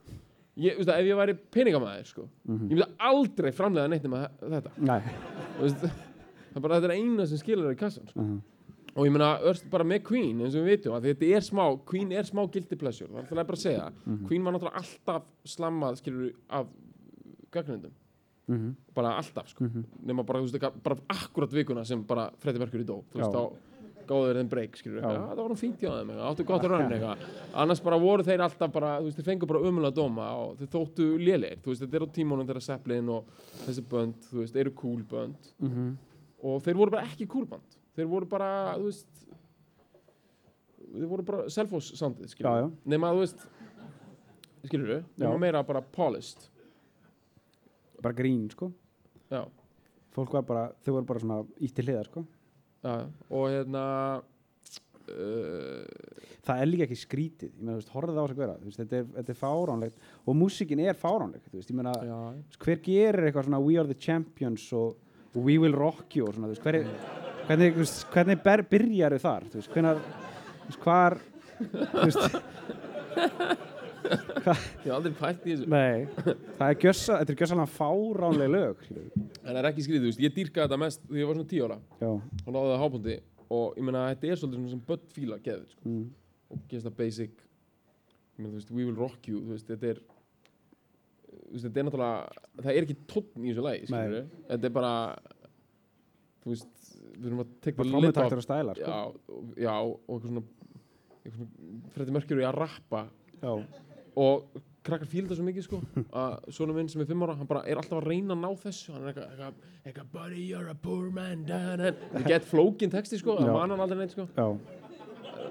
ég, 0.58 0.76
veist, 0.78 0.90
ef 0.90 1.06
ég 1.06 1.18
væri 1.18 1.34
peningamæður 1.54 2.12
sko, 2.12 2.28
ég 2.48 2.62
myndi 2.72 2.86
aldrei 3.10 3.52
framlega 3.54 3.92
neitt 3.92 4.06
nema 4.06 4.24
þetta. 4.40 4.72
Veist, 5.60 5.82
það 6.52 6.56
er 6.60 6.64
bara 6.64 6.78
þetta 6.80 6.90
er 6.90 6.96
eina 6.96 7.26
sem 7.28 7.42
skilur 7.42 7.68
það 7.68 7.76
í 7.76 7.80
kassan 7.82 8.08
sko. 8.10 8.24
mhm, 8.24 8.38
og 8.98 9.06
ég 9.06 9.20
örst 9.46 9.68
bara 9.70 9.86
með 9.86 10.02
Queen 10.08 10.40
eins 10.42 10.56
og 10.58 10.64
við 10.64 10.72
vitum, 10.72 10.96
að 10.96 11.10
þetta 11.12 11.28
er 11.36 11.44
smá 11.46 11.64
Queen 11.86 12.12
er 12.16 12.26
smá 12.26 12.42
guilty 12.50 12.78
pleasure, 12.80 13.10
það 13.28 13.42
er 13.44 13.44
bara 13.52 13.58
að 13.60 13.62
segja. 13.62 13.90
Mhm. 14.06 14.24
Queen 14.26 14.44
var 14.46 14.56
náttúrulega 14.56 14.82
alltaf 14.82 15.28
slammað 15.46 16.00
skilur 16.00 16.32
af 16.48 16.66
gagnrindum 18.48 18.74
mhm, 18.74 18.94
bara 18.94 19.14
alltaf 19.20 19.48
sko. 19.52 19.64
Mhm, 19.64 19.84
nema 20.10 20.24
bara, 20.26 20.40
þú 20.40 20.52
veist, 20.52 20.82
bara 20.82 20.96
akkurat 21.08 21.52
vikuna 21.52 21.84
sem 21.86 22.02
bara 22.04 22.30
Freddie 22.38 22.58
Mercury 22.58 22.84
dó, 22.84 23.02
þú 23.12 23.20
veist, 23.20 23.32
þá 23.32 23.64
gáðu 24.08 24.28
þeir 24.30 24.38
þeim 24.40 24.48
breyk, 24.48 24.76
skilur, 24.80 25.02
Já. 25.02 25.08
já, 25.12 25.20
það 25.28 25.42
var 25.42 25.50
nú 25.52 25.56
fínt 25.60 25.80
þeim 25.82 26.10
eitthvað, 26.12 26.28
áttu 26.30 26.44
gott 26.48 26.62
að 26.64 26.70
rönn 26.72 26.92
eitthvað. 26.96 27.24
Annars 27.60 27.82
bara 27.84 27.98
voru 28.00 28.24
þeir 28.24 28.40
alltaf 28.40 28.72
bara, 28.72 28.92
þú 29.02 29.04
veist, 29.04 29.18
þeir 29.18 29.26
fengu 29.26 29.48
bara 29.50 29.60
umulega 29.68 29.94
dóma 29.94 30.28
og 30.40 30.54
þeir 30.56 30.70
þóttu 30.72 31.08
lélegir, 31.20 31.60
þú 31.60 31.74
veist, 31.74 31.82
þetta 31.84 31.98
er 32.00 32.06
á 32.08 32.14
tímónum 32.16 32.48
þeirra 32.48 32.64
Zeppelin 32.64 33.10
og 33.12 33.28
þessi 33.66 33.84
bönd, 33.84 34.14
þú 34.30 34.40
veist, 34.40 34.56
eru 34.56 34.72
cool 34.80 35.02
bönd. 35.04 35.52
Mhm, 35.60 35.90
og 36.42 36.62
þeir 36.64 36.80
voru 36.80 36.90
bara 36.96 37.04
ekki 37.04 37.28
cool 37.28 37.44
band 37.44 37.76
þeir 37.98 38.08
voru 38.10 38.28
bara, 38.30 38.50
þú 38.78 38.88
veist 38.88 39.24
þeir 40.88 41.08
voru 41.10 41.24
bara 41.26 41.48
self-house 41.52 41.98
soundið, 41.98 42.30
skilur, 42.32 42.70
nema, 42.88 43.10
þú 43.16 43.24
veist 43.24 43.42
skilur 44.68 44.92
við, 44.92 45.02
Já. 45.18 45.24
nema 45.24 45.40
meira 45.42 45.62
bara 45.66 45.82
polished, 45.82 46.48
bara 48.02 48.16
grín, 48.16 48.48
sko. 48.52 48.70
Já. 49.32 49.42
Fólk 50.14 50.34
var 50.38 50.44
bara, 50.48 50.64
þau 50.84 50.96
voru 50.96 51.08
bara 51.08 51.22
svona 51.22 51.38
ítt 51.62 51.76
til 51.76 51.86
hliðar, 51.88 52.10
sko. 52.10 52.24
Já, 52.84 52.94
og 53.34 53.48
hérna 53.50 53.84
uh, 55.10 55.82
það 56.46 56.62
er 56.62 56.70
líka 56.70 56.86
ekki 56.86 56.98
skrítið, 57.00 57.50
ég 57.52 57.62
meina, 57.62 57.74
þú 57.74 57.80
veist, 57.80 57.92
horfðu 57.94 58.14
það 58.14 58.22
á 58.22 58.30
sig 58.30 58.38
vera 58.38 58.56
þú 58.58 58.68
veist, 58.68 58.80
þetta 58.82 58.98
er, 58.98 59.06
þetta 59.16 59.34
er 59.34 59.40
fáránlegt. 59.40 60.08
Og 60.24 60.38
músikin 60.38 60.82
er 60.84 60.98
fáránleg, 60.98 61.44
þú 61.48 61.60
veist, 61.60 61.72
ég 61.72 61.78
meina 61.78 61.94
hver 62.64 62.82
gerir 62.84 63.28
eitthvað 63.28 63.48
svona 63.48 63.62
We 63.64 63.78
are 63.80 63.88
the 63.88 63.98
champions 63.98 64.68
og, 64.76 64.96
We 65.34 65.58
will 65.60 65.76
rock 65.76 66.16
you 66.16 66.26
og 66.26 66.34
svona, 66.34 66.48
þú 66.48 66.54
veist, 66.56 66.64
hver, 66.66 66.76
hvernig, 67.48 67.74
þú 67.74 67.82
veist, 67.84 68.04
hvernig 68.14 68.38
ber, 68.46 68.64
byrjar 68.72 69.16
þau 69.16 69.24
þar, 69.26 69.48
þú 69.48 69.60
veist, 69.60 69.72
hvenar 69.74 70.04
þú 70.04 70.70
veist, 70.70 70.80
hvar 70.86 71.18
þú 71.58 72.06
veist, 72.06 72.22
ég 74.08 74.84
hef 74.84 74.92
aldrei 74.94 75.14
pælt 75.18 75.46
í 75.46 75.54
þessu. 75.54 75.68
Nei. 75.72 76.06
Það 76.58 76.68
er 76.68 76.78
gjössa, 76.84 77.18
þetta 77.20 77.34
er 77.34 77.40
gjössalega 77.42 77.72
fáránleg 77.74 78.52
lög 78.52 78.84
skilur 78.84 79.04
við. 79.06 79.26
en 79.38 79.48
það 79.48 79.60
er 79.60 79.68
ekki 79.70 79.86
skrítið, 79.86 80.04
þú 80.04 80.12
veist, 80.12 80.22
ég 80.24 80.36
dýrka 80.36 80.64
þetta 80.64 80.80
mest 80.82 81.02
þegar 81.04 81.20
ég 81.20 81.30
var 81.30 81.38
svona 81.38 81.50
10 81.52 81.66
ára. 81.66 81.78
Já, 82.02 82.10
og 82.44 82.50
náði 82.56 82.72
það 82.72 82.82
hápundi 82.84 83.16
og 83.58 83.78
ég 83.80 83.88
meina 83.88 84.04
þetta 84.10 84.28
er 84.30 84.40
svolítið 84.42 84.60
svona 84.60 84.74
sem 84.74 84.84
börn 84.90 85.08
fíla 85.16 85.40
geðið, 85.44 85.72
sko, 85.74 85.88
mm, 85.88 86.04
og 86.48 86.66
geðast 86.70 86.88
það 86.88 86.98
basic 87.00 87.42
ég 87.42 88.42
meina, 88.42 88.52
þú 88.52 88.60
veist, 88.60 88.74
we 88.76 88.84
will 88.84 88.98
rock 88.98 89.30
you 89.30 89.42
þú 89.42 89.56
veist, 89.56 89.72
þetta 89.72 89.92
er 89.94 90.02
þú 91.28 91.54
veist, 91.54 91.64
þetta 91.64 91.82
er 91.82 91.88
náttúrulega, 91.88 92.44
það 92.60 92.70
er 92.74 92.86
ekki 92.86 92.98
tónn 93.08 93.48
í 93.48 93.56
þessu 93.56 93.66
við, 93.68 94.30
þetta 94.52 94.70
er 94.70 94.76
bara 94.76 94.94
þú 96.44 96.52
veist, 96.54 96.86
við 97.18 97.26
erum 97.30 97.42
að 97.42 97.56
tekja 97.64 97.80
bara 97.80 97.92
trómutaktur 97.94 98.42
og 98.42 98.46
stælar 98.46 98.78
sko. 98.78 98.92
já, 98.92 99.64
já, 99.64 99.74
og 99.78 99.98
eitthvað 100.14 100.28
svona 100.28 100.44
svona, 101.34 101.48
Freddi 101.94 102.14
Mercury 102.14 102.46
að 102.46 102.58
rappa. 102.58 103.04
Já, 103.42 103.52
og 104.18 104.64
krakkar 104.88 105.08
fíla 105.10 105.26
þetta 105.28 105.36
svo 105.38 105.46
mikið 105.46 105.64
sko 105.66 105.78
að 106.16 106.34
svona 106.56 106.74
minn 106.76 106.88
sem 106.90 107.02
er 107.04 107.08
fimm 107.10 107.22
ára 107.26 107.36
hann 107.38 107.48
bara 107.50 107.62
er 107.68 107.80
alltaf 107.80 107.98
að 108.00 108.08
reyna 108.08 108.34
að 108.36 108.42
ná 108.44 108.50
þessu. 108.64 108.92
Hann 108.94 109.04
er 109.04 109.08
eitthvað, 109.12 109.30
eitthvað, 109.34 109.54
eitthvað 109.84 110.10
buddy 110.16 110.44
you're 110.48 110.70
a 110.72 110.76
poor 110.86 111.08
man 111.14 111.44
það 111.48 112.28
gett 112.30 112.46
flókin 112.48 112.92
texti 112.92 113.20
sko 113.20 113.38
það 113.40 113.52
man 113.56 113.74
hann 113.74 113.82
aldrei 113.84 114.00
neitt 114.02 114.14
sko. 114.16 114.28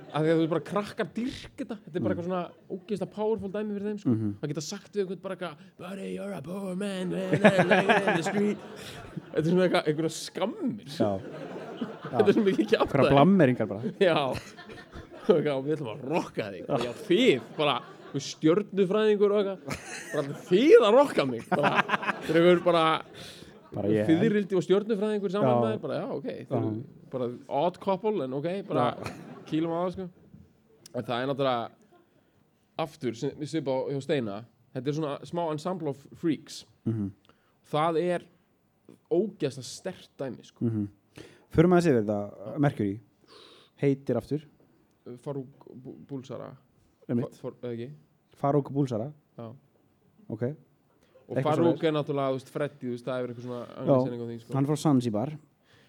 Að 0.08 0.23
því 0.23 0.32
að 0.32 0.39
þú 0.39 0.45
bara 0.51 0.63
krakkar 0.63 1.08
dyrk 1.15 1.53
þetta. 1.60 1.75
Þetta 1.84 1.97
er 1.99 2.03
bara 2.06 2.15
eitthvað 2.15 2.27
svona 2.30 2.43
ógeðslega 2.71 3.12
powerful 3.17 3.49
dæmi 3.51 3.75
fyrir 3.75 3.88
þeim 3.89 3.99
sko. 4.01 4.13
Mhm. 4.13 4.30
það 4.39 4.51
geta 4.53 4.63
sagt 4.67 4.91
við 4.95 5.03
einhvern 5.03 5.23
bara 5.25 5.36
eitthvað 5.36 5.56
buddy 5.84 6.08
you're 6.13 6.38
a 6.38 6.41
poor 6.45 6.75
man 6.80 7.12
þetta 7.12 7.41
er 9.36 9.49
svona 9.51 9.67
eitthvað 9.67 9.91
einhverja 9.91 10.13
skammir. 10.15 10.88
Þetta 12.08 12.23
er 12.23 12.34
svona 12.34 12.47
mikið 12.47 12.69
kjátt 12.71 12.93
hverja 12.93 13.12
blammeringar 13.12 13.67
bara. 13.69 13.91
Já. 14.01 14.15
Og 15.27 15.34
eitthvað, 15.36 15.65
við 15.65 15.73
ætlum 15.75 15.91
að 15.91 16.06
rocka 16.08 16.47
þig 17.03 17.96
stjörnufræðingur 18.15 19.34
og 19.36 19.50
eitthvað. 19.52 20.30
Þið 20.50 20.86
að 20.88 20.96
rocka 20.98 21.26
mig. 21.28 21.43
Þeir 21.48 22.39
eru 22.41 22.62
bara 22.65 22.84
bara 23.74 23.89
ég 23.91 24.08
þiðrildi 24.08 24.56
og 24.58 24.63
stjörnufræðingur 24.63 25.34
saman 25.34 25.60
með 25.65 25.82
bara, 25.84 25.98
já, 26.00 26.06
ok, 26.15 26.28
þeir 26.48 26.84
bara 27.12 27.28
odd 27.62 27.80
couple, 27.84 28.24
en 28.24 28.34
ok, 28.38 28.48
bara 28.67 28.86
kýlum 29.50 29.74
á 29.76 29.80
það, 29.84 29.91
sko. 29.98 30.08
En 30.98 31.04
það 31.04 31.22
er 31.24 31.28
náttúrulega 31.32 31.70
aftur, 32.80 33.15
sem 33.20 33.32
við 33.38 33.52
svipa 33.52 33.76
á 33.76 33.80
hjá 33.91 34.02
Steina. 34.06 34.38
Þetta 34.74 34.88
er 34.91 34.98
svona 35.00 35.13
smá 35.28 35.43
ensemble 35.52 35.89
of 35.91 36.02
freaks. 36.15 36.62
Mhm, 36.88 37.12
það 37.72 38.00
er 38.04 38.26
ógeðslega 39.12 39.63
stert 39.67 40.10
dæmi, 40.20 40.46
sko. 40.48 40.65
Mhm. 40.65 40.88
förum 41.52 41.74
að 41.74 41.80
þessi 41.82 41.91
yfir 41.91 42.04
þetta 42.06 42.60
Mercury. 42.60 43.00
Heitir 43.82 44.17
aftur. 44.20 44.41
Farúk 45.24 45.67
Bú- 45.72 45.98
Búlsara 46.08 46.50
Farouk 48.38 48.72
Bulsara 48.74 49.12
já 49.38 49.48
ok, 50.30 50.43
Og 51.28 51.38
Farouk 51.43 51.84
er 51.84 51.91
náttúrulega, 51.91 52.34
veist, 52.38 52.50
það 53.04 53.24
er 53.24 53.28
eitthvað 53.34 53.46
svona 53.48 53.65
því, 54.30 54.39
sko. 54.41 54.54
hann 54.54 54.63
er 54.63 54.70
frá 54.72 54.78
Zanzibar 54.84 55.38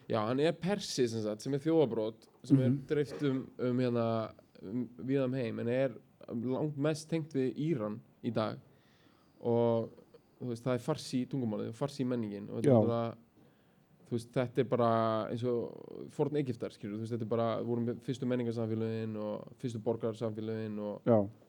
Já, 0.09 0.22
hann 0.26 0.40
er 0.40 0.52
persi, 0.57 1.04
sem 1.07 1.20
sagt, 1.20 1.42
sem 1.44 1.52
er 1.54 1.61
þjóðabrót, 1.61 2.22
sem 2.42 2.59
er 2.61 2.70
Mhm. 2.70 2.78
dreift 2.88 3.22
um, 3.28 3.42
um 3.59 3.78
hérna, 3.78 4.33
um, 4.62 4.88
við 5.04 5.24
um 5.24 5.35
heim, 5.35 5.59
en 5.61 5.68
er 5.68 5.90
langt 6.33 6.78
mest 6.78 7.09
tengt 7.11 7.28
við 7.35 7.54
Íran 7.59 8.00
í 8.24 8.33
dag. 8.33 8.59
Og, 9.42 9.90
veist, 10.40 10.64
það 10.64 10.74
er 10.74 10.78
farsi 10.78 11.26
tungumálið, 11.28 11.74
farsi 11.74 12.04
menningin. 12.09 12.48
Og 12.48 12.62
þetta 12.62 12.70
er 12.70 12.74
náttúrulega, 12.74 13.16
veist, 14.16 14.30
þetta 14.32 14.58
er 14.62 14.64
bara 14.64 14.88
eins 15.30 15.42
og 15.44 16.08
forn 16.16 16.36
Egiptar, 16.40 16.70
skilur, 16.70 16.98
veist, 17.02 17.12
þetta 17.12 17.26
er 17.26 17.32
bara, 17.32 17.48
vorum 17.62 17.86
við 17.86 17.98
fyrstu 18.06 18.26
menningarsamfélögin 18.26 19.16
og 19.20 19.52
fyrstu 19.60 19.78
borgarsamfélögin 19.84 20.78
og 20.80 21.00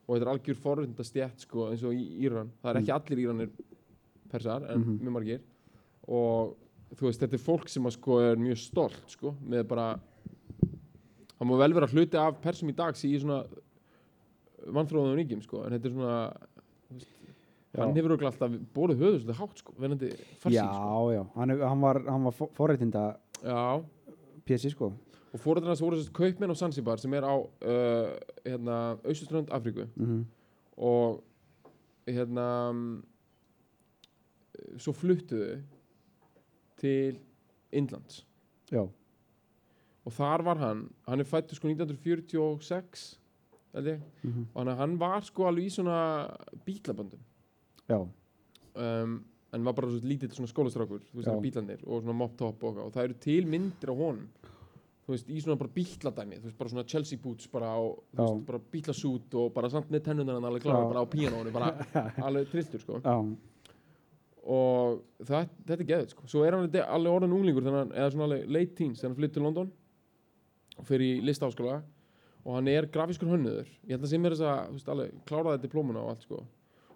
og 0.07 0.15
þetta 0.17 0.25
er 0.25 0.33
algjör 0.33 0.57
forrönda 0.63 1.03
stjætt 1.05 1.39
sko, 1.45 1.67
eins 1.71 1.83
og 1.83 1.93
í 1.93 2.05
Íran. 2.25 2.49
Það 2.63 2.69
er 2.75 2.79
ekki 2.81 2.95
allir 2.95 3.23
Íranir 3.27 3.49
persar 4.31 4.63
en 4.71 4.79
Mhm. 4.81 4.99
mjög 5.05 5.11
margir. 5.13 5.39
Og 6.07 6.55
þú 6.95 7.05
veist, 7.07 7.19
þetta 7.21 7.33
er 7.33 7.45
fólk 7.45 7.69
sem 7.69 7.83
að, 7.85 7.91
sko, 7.93 8.17
er 8.19 8.35
mjög 8.35 8.57
stolt 8.57 9.03
sko, 9.07 9.35
með 9.45 9.67
bara 9.67 9.99
það 11.39 11.47
má 11.47 11.57
vel 11.57 11.73
vera 11.73 11.87
hluti 11.87 12.15
af 12.17 12.41
persum 12.41 12.69
í 12.69 12.75
dag 12.75 12.95
sem 12.97 13.11
í 13.11 13.19
svona 13.21 13.45
vannþróðum 14.67 15.15
ríkjum 15.19 15.41
sko, 15.43 15.63
en 15.65 15.71
þetta 15.77 15.85
er 15.85 15.93
svona 15.95 16.48
Já. 17.69 17.83
hann 17.83 17.93
hefur 17.93 18.15
örugglega 18.15 18.31
alltaf 18.31 18.55
borðið 18.73 19.03
höfuð 19.03 19.19
svolítið 19.19 19.39
hátt 19.39 19.59
sko, 19.61 19.73
verðandi 19.77 20.09
farsi 20.41 20.55
já, 20.57 20.65
sko. 20.73 21.11
já 21.13 21.21
hann, 21.35 21.53
hann 21.61 21.83
var, 21.83 21.99
var 22.25 22.37
forreitinda 22.57 23.03
pjessi 24.47 24.71
sko. 24.73 24.93
Og 25.29 25.41
fóröldarnas 25.43 25.81
voru 25.83 25.99
þess 25.99 26.09
kaupmenn 26.17 26.49
á 26.49 26.57
Zanzibar 26.57 26.97
sem 26.97 27.13
er 27.13 27.27
á 27.29 27.37
uh, 27.37 28.15
hérna, 28.41 28.77
austuströnd 29.05 29.51
Afríku. 29.53 29.85
Mhm, 29.93 30.23
og 30.81 31.19
hérna 32.09 32.47
mm, 32.73 32.95
svo 34.81 34.95
fluttuðu 34.97 35.59
til 36.81 37.19
Indlands. 37.69 38.23
Já, 38.73 38.87
og 40.09 40.13
þar 40.17 40.41
var 40.47 40.57
hann, 40.57 40.85
hann 41.05 41.21
er 41.21 41.27
fættur 41.27 41.59
sko 41.59 41.69
1946 41.69 43.19
held 43.75 43.89
ég, 43.91 44.05
mhm, 44.23 44.47
og 44.53 44.63
hann, 44.63 44.77
hann 44.79 44.99
var 44.99 45.21
sko 45.27 45.45
alveg 45.45 45.69
í 45.69 45.73
svona 45.73 45.99
bílaböndum 46.65 47.21
um, 47.89 49.15
en 49.53 49.63
var 49.65 49.73
bara 49.73 49.89
svo 49.89 49.99
lítill 50.05 50.29
svona 50.35 50.51
skólastrákur 50.51 51.01
þú 51.09 51.15
veist 51.17 51.29
það 51.29 51.41
bílandir 51.45 51.79
og 51.87 52.03
svona 52.03 52.13
mop 52.19 52.35
top 52.37 52.63
og, 52.69 52.77
og 52.85 52.91
það 52.93 53.03
eru 53.07 53.15
til 53.25 53.45
myndir 53.49 53.89
á 53.89 53.95
honum. 53.97 54.27
Þú 55.09 55.15
veist, 55.15 55.29
í 55.33 55.39
svona 55.41 55.57
bara 55.57 55.71
bíladæmi 55.73 56.37
þú 56.37 56.45
veist, 56.45 56.57
bara 56.59 56.69
svona 56.69 56.85
Chelsea 56.85 57.17
boots 57.17 57.47
bara 57.49 57.71
á, 57.73 57.79
þú 58.13 58.19
veist, 58.27 58.43
bara 58.45 58.59
bílasút 58.75 59.37
og 59.41 59.53
bara 59.55 59.69
samt 59.73 59.89
með 59.89 60.03
tennunar 60.05 60.37
hann 60.37 60.45
alveg 60.51 60.67
klára 60.67 60.83
Já. 60.83 60.89
bara 60.91 61.01
á 61.01 61.07
píanónu, 61.09 61.53
bara 61.55 61.71
alveg 62.29 62.51
trilltur 62.51 62.83
sko. 62.83 62.99
Já, 63.01 63.15
og 64.49 65.01
það, 65.25 65.49
þetta 65.65 65.75
er 65.79 65.87
geðið 65.89 66.13
sko. 66.13 66.27
svo 66.29 66.43
er 66.45 66.55
hann 66.55 66.67
þetta 66.69 66.85
alveg 66.93 67.15
orðin 67.17 67.33
unglingur 67.39 67.65
hann, 67.69 67.91
eða 67.93 68.11
svona 68.13 68.27
alveg 68.29 68.45
late 68.53 68.75
teens 68.77 69.01
þegar 69.01 69.09
hann 69.11 69.17
flytt 69.19 69.33
til 69.35 69.43
London 69.47 69.71
og 70.79 70.85
fer 70.87 71.01
í 71.03 71.09
listaháskóla. 71.25 71.81
Og 72.47 72.55
hann 72.55 72.69
er 72.71 72.85
grafískur 72.87 73.27
hönnuður. 73.33 73.67
Ég 73.83 73.97
held 73.97 74.05
að 74.05 74.11
sem 74.13 74.25
er 74.25 74.33
þess 74.37 74.85
að 74.85 74.93
alveg, 74.93 75.17
kláraði 75.27 75.59
diplómuna 75.65 76.05
og 76.05 76.13
allt 76.13 76.23
sko. 76.23 76.39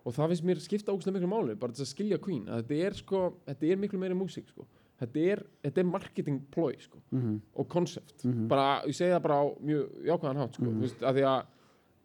Og 0.05 0.13
það 0.13 0.27
finnst 0.33 0.43
mér 0.49 0.59
skipta 0.63 0.91
ógustlega 0.93 1.17
miklu 1.19 1.29
máli 1.31 1.55
bara 1.59 1.71
þess 1.71 1.85
að 1.87 1.93
skilja 1.95 2.17
Queen 2.21 2.45
að 2.47 2.63
þetta 2.63 2.79
er, 2.87 2.93
sko, 2.93 3.21
þetta 3.47 3.69
er 3.71 3.77
miklu 3.77 3.99
meiri 3.99 4.13
músík 4.19 4.47
sko. 4.49 4.65
þetta, 4.99 5.23
er, 5.33 5.43
þetta 5.63 5.77
er 5.81 5.83
marketing 5.89 6.41
ploy 6.51 6.75
sko. 6.79 6.97
Mhm. 7.11 7.39
og 7.55 7.67
konsept 7.69 8.23
Mhm. 8.25 8.47
bara, 8.47 8.81
ég 8.85 8.93
segi 8.95 9.11
það 9.11 9.21
bara 9.21 9.35
á 9.41 9.45
mjög 9.59 9.89
jákvæðan 10.05 10.37
hátt 10.37 10.53
sko, 10.53 10.63
Mhm. 10.63 10.77
þú 10.77 10.81
veist, 10.81 10.99
að 11.01 11.13
því 11.15 11.23
að 11.23 11.45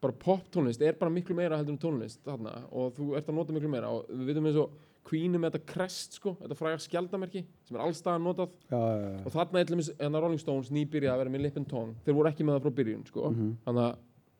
bara 0.00 0.12
pop 0.12 0.50
tónlist 0.50 0.80
er 0.82 0.92
bara 0.92 1.10
miklu 1.10 1.34
meira 1.34 1.56
heldur 1.58 1.70
en 1.72 1.78
tónlist 1.78 2.18
þarna, 2.24 2.64
og 2.72 2.94
þú 2.94 3.16
ert 3.16 3.26
að 3.26 3.34
nota 3.34 3.52
miklu 3.52 3.68
meira 3.68 3.88
og 3.90 4.06
við 4.08 4.26
veitum 4.26 4.46
eins 4.46 4.56
og 4.56 4.70
Queen 5.04 5.34
er 5.34 5.38
með 5.38 5.52
þetta 5.52 5.66
crest 5.66 6.12
sko, 6.12 6.36
þetta 6.36 6.54
fræga 6.56 6.78
skjaldamerki 6.78 7.44
sem 7.64 7.76
er 7.76 7.80
allstaðan 7.82 8.22
notað 8.22 8.50
Já, 8.70 8.76
já, 8.78 9.16
já. 9.16 9.26
og 9.26 9.32
þarna 9.32 9.60
er 9.60 9.64
hérna 9.64 10.20
Rolling 10.20 10.38
Stones 10.38 10.68
nýbyrja 10.70 11.12
að 11.14 11.18
vera 11.18 11.30
með 11.30 11.40
lip 11.42 11.56
and 11.56 11.66
tongue 11.68 11.94
þeir 12.04 12.14
voru 12.14 12.28
ekki 12.30 12.44
með 12.44 12.58
það 12.58 12.62
frá 12.62 12.74
byrjun 12.74 13.06
sko. 13.06 13.30
Mhm. 13.32 13.56
þannig 13.66 13.96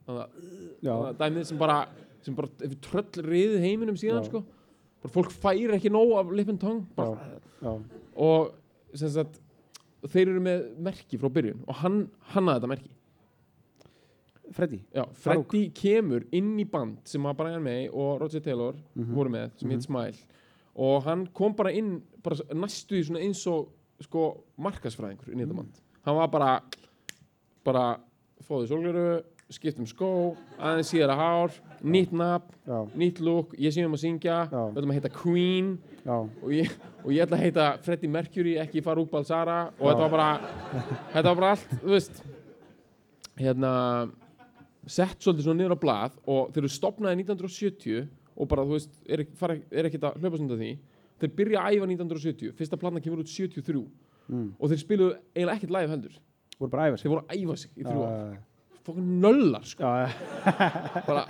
að 0.09 1.17
dæmið 1.19 1.47
sem 1.47 1.59
bara 1.59 1.89
sem 2.23 2.35
bara 2.35 2.49
hefur 2.61 2.81
tröll 2.81 3.25
riðið 3.29 3.61
heiminum 3.65 3.97
síðan 3.97 4.25
sko. 4.27 4.43
bara 5.03 5.13
fólk 5.15 5.31
fær 5.33 5.75
ekki 5.77 5.91
nóg 5.95 6.17
af 6.19 6.33
lip 6.35 6.49
and 6.49 6.61
tongue 6.61 6.87
bara, 6.97 7.41
já. 7.63 7.83
og 8.17 8.55
sagt 8.95 9.41
þeir 10.09 10.29
eru 10.33 10.41
með 10.41 10.65
merki 10.79 11.19
frá 11.19 11.29
byrjun 11.33 11.65
og 11.69 11.75
hann 11.83 12.09
hannaði 12.35 12.61
þetta 12.61 12.69
merki 12.75 12.91
Freddy. 14.51 14.79
Já, 14.97 15.03
Freddy 15.13 15.67
kemur 15.77 16.23
inn 16.33 16.55
í 16.59 16.65
band 16.71 17.03
sem 17.05 17.23
að 17.29 17.35
Brian 17.37 17.63
May 17.63 17.89
og 17.93 18.23
Roger 18.23 18.41
Taylor 18.41 18.73
Mhm. 18.97 19.15
voru 19.15 19.29
með, 19.29 19.51
sem 19.59 19.69
Mhm. 19.69 19.75
heit 19.77 19.83
Smile 19.83 20.17
og 20.75 21.03
hann 21.05 21.27
kom 21.35 21.53
bara 21.55 21.71
inn 21.73 22.03
bara 22.23 22.37
næstu 22.55 22.97
í 22.97 23.05
svona 23.05 23.21
eins 23.21 23.47
og 23.47 23.69
sko 24.01 24.41
markasfræðingur 24.59 25.29
inn 25.33 25.41
í 25.41 25.45
þetta 25.45 25.53
Mm. 25.53 25.57
band 25.57 25.81
hann 26.03 26.17
var 26.17 26.29
bara 26.29 26.63
bara 27.65 28.01
fóðið 28.43 28.69
sólgleru, 28.69 29.23
skipt 29.53 29.79
um 29.81 29.87
skó 29.89 30.11
aðeins 30.61 30.91
síðara 30.93 31.15
hár, 31.17 31.55
nýtt 31.81 32.13
nafn 32.13 32.93
nýtt 33.01 33.21
look, 33.25 33.55
ég 33.57 33.73
sé 33.73 33.85
um 33.87 33.95
að 33.97 34.03
syngja 34.03 34.43
við 34.51 34.81
ætlum 34.81 34.93
að 34.93 34.99
heita 34.99 35.11
Queen 35.15 35.71
og 36.05 36.51
ég, 36.53 36.73
og 37.01 37.15
ég 37.15 37.25
ætla 37.25 37.39
að 37.39 37.45
heita 37.47 37.69
Freddie 37.85 38.13
Mercury 38.13 38.57
ekki 38.61 38.83
Farouk 38.85 39.09
Balsara 39.13 39.71
og 39.79 39.87
Já. 39.87 39.91
þetta 39.91 40.03
var 40.03 40.13
bara 40.13 40.29
þetta 41.15 41.25
var 41.31 41.39
bara 41.41 41.53
allt, 41.55 41.73
þú 41.81 41.95
veist. 41.95 42.21
Hérna 43.39 43.73
sett 44.89 45.23
svolítið 45.23 45.47
svona 45.47 45.63
niður 45.63 45.77
á 45.77 45.85
blað 45.85 46.19
og 46.27 46.53
þeir 46.53 46.63
eru 46.65 46.73
stopnaði 46.75 47.23
1970 47.23 48.05
og 48.39 48.51
bara, 48.51 48.67
þú 48.69 48.77
veist, 48.77 49.01
er, 49.09 49.25
er 49.73 49.89
ekkert 49.89 50.09
að 50.11 50.21
hlaupa 50.21 50.41
stundu 50.41 50.59
því. 50.61 50.75
Þeir 51.19 51.33
byrja 51.41 51.63
að 51.63 51.79
æfa 51.79 51.89
1970 51.89 52.53
fyrsta 52.59 52.81
plana 52.81 53.03
kemur 53.03 53.25
út 53.25 53.33
73 53.33 53.81
mm. 53.81 54.49
og 54.59 54.71
þeir 54.71 54.83
spiluðu 54.85 55.17
eiginlega 55.33 55.57
ekkert 55.57 55.75
live 55.79 55.95
heldur. 55.95 56.21
Þeir 56.59 57.15
voru 57.15 57.25
að 57.25 57.35
æfa 57.39 57.59
sig 57.63 57.73
í 57.79 57.87
þrjú 57.87 58.05
ár 58.05 58.39
Já, 58.89 58.95
fokkin 58.95 59.21
nöllar, 59.21 59.65
sko. 59.69 59.85
Bara 61.09 61.25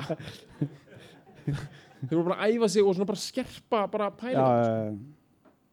þeir 1.48 2.14
voru 2.14 2.26
bara 2.28 2.36
að 2.44 2.52
æfa 2.56 2.68
sig 2.70 2.84
og 2.86 2.94
svona 2.94 3.08
bara 3.08 3.18
skerpa 3.22 3.80
bara 3.90 4.10
pælingar 4.14 4.60
já, 4.62 4.92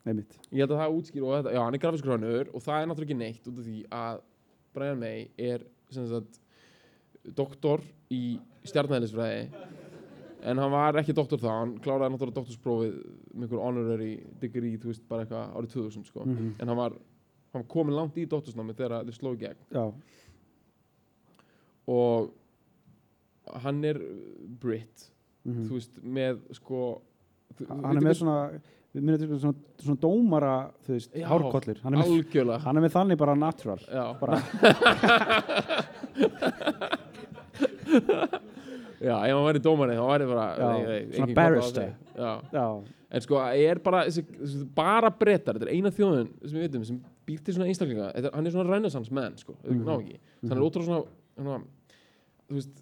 einmitt. 0.10 0.38
Ég 0.52 0.64
held 0.64 0.74
að 0.74 0.80
það 0.82 0.96
útskýr 1.00 1.26
og 1.28 1.34
þetta, 1.36 1.54
já, 1.54 1.62
hann 1.62 1.76
er 1.78 1.82
grafiskur 1.84 2.14
hannur 2.16 2.50
og 2.56 2.64
það 2.66 2.80
er 2.82 2.90
náttúrulega 2.90 3.10
ekki 3.12 3.18
neitt 3.20 3.50
út 3.52 3.60
af 3.62 3.68
því 3.68 3.76
að 4.00 4.22
Brian 4.76 5.00
May 5.02 5.28
er 5.38 5.66
sem 5.94 6.08
sagt 6.10 6.40
doktor 7.38 7.84
í 8.14 8.22
stjarnæðlisfræði 8.66 9.44
en 10.46 10.62
hann 10.62 10.74
var 10.74 10.98
ekki 11.02 11.14
doktor 11.18 11.42
þá, 11.42 11.50
hann 11.60 11.76
kláraði 11.82 12.14
náttúrulega 12.16 12.40
doktorsprófið 12.40 12.98
með 13.34 13.46
einhver 13.48 13.64
honorary 13.66 14.12
degree, 14.42 14.76
þú 14.82 14.92
veist, 14.92 15.06
bara 15.10 15.26
eitthvað 15.26 15.56
árið 15.58 15.72
2000 15.78 16.10
sko, 16.10 16.26
Mhm. 16.26 16.52
en 16.62 16.68
hann 16.74 16.78
var 16.78 16.92
hann 17.56 17.64
var 17.64 17.70
komin 17.72 17.96
langt 17.96 18.18
í 18.20 18.26
doktorsnámi 18.28 18.74
þegar 18.76 19.06
þeir 19.08 19.16
slóðu 19.16 19.38
gegn. 19.40 19.62
Já, 19.72 19.86
og 21.88 22.32
hann 23.64 23.84
er 23.86 24.00
Brit, 24.62 25.12
mhm. 25.46 25.68
þú 25.68 25.74
veist, 25.80 26.00
með 26.02 26.40
sko 26.58 27.02
hann 27.70 27.98
er 27.98 28.02
með 28.06 28.18
svona 28.22 28.40
til 28.96 29.40
svona, 29.40 29.54
svona 29.84 30.00
dómara 30.00 30.54
veist, 30.88 31.12
Já, 31.12 31.26
hárkollur. 31.28 31.78
Hann 31.84 31.98
er, 31.98 32.00
með, 32.00 32.52
hann 32.64 32.78
er 32.80 32.86
með 32.86 32.94
þannig 32.96 33.18
bara 33.20 33.36
natural 33.36 33.82
Já, 33.92 34.06
bara, 34.22 34.40
Já, 39.06 39.16
ef 39.28 39.36
hann 39.36 39.46
væri 39.46 39.62
dómari 39.64 39.98
þá 39.98 40.06
væri 40.08 40.28
bara 40.30 40.46
Já, 40.56 40.70
nei, 40.88 41.02
svona 41.12 41.36
barrister. 41.38 41.90
en 43.16 43.24
sko, 43.24 43.40
er 43.68 43.82
bara 43.84 44.06
þessi, 44.08 44.24
bara 44.76 45.12
brettar, 45.14 45.60
þetta 45.60 45.68
er 45.70 45.76
eina 45.76 45.92
þjóðin 45.94 46.30
sem 46.42 46.56
við 46.56 46.64
veitum, 46.66 46.86
sem 46.88 46.98
býr 47.28 47.44
til 47.46 47.56
svona 47.56 47.68
einstaklinga. 47.72 48.08
Hann 48.34 48.48
er 48.48 48.54
svona 48.56 48.70
renaissance 48.72 49.14
man, 49.14 49.36
sko, 49.40 49.54
mm 49.60 49.70
Mhm. 49.76 49.84
ná 49.86 49.94
ekki. 50.00 50.18
Mm 50.42 50.50
hann 50.50 50.58
er 50.58 50.66
ótrúlega 50.66 50.88
svona, 50.90 51.04
svona 51.36 51.60
þú 52.50 52.60
veist, 52.60 52.82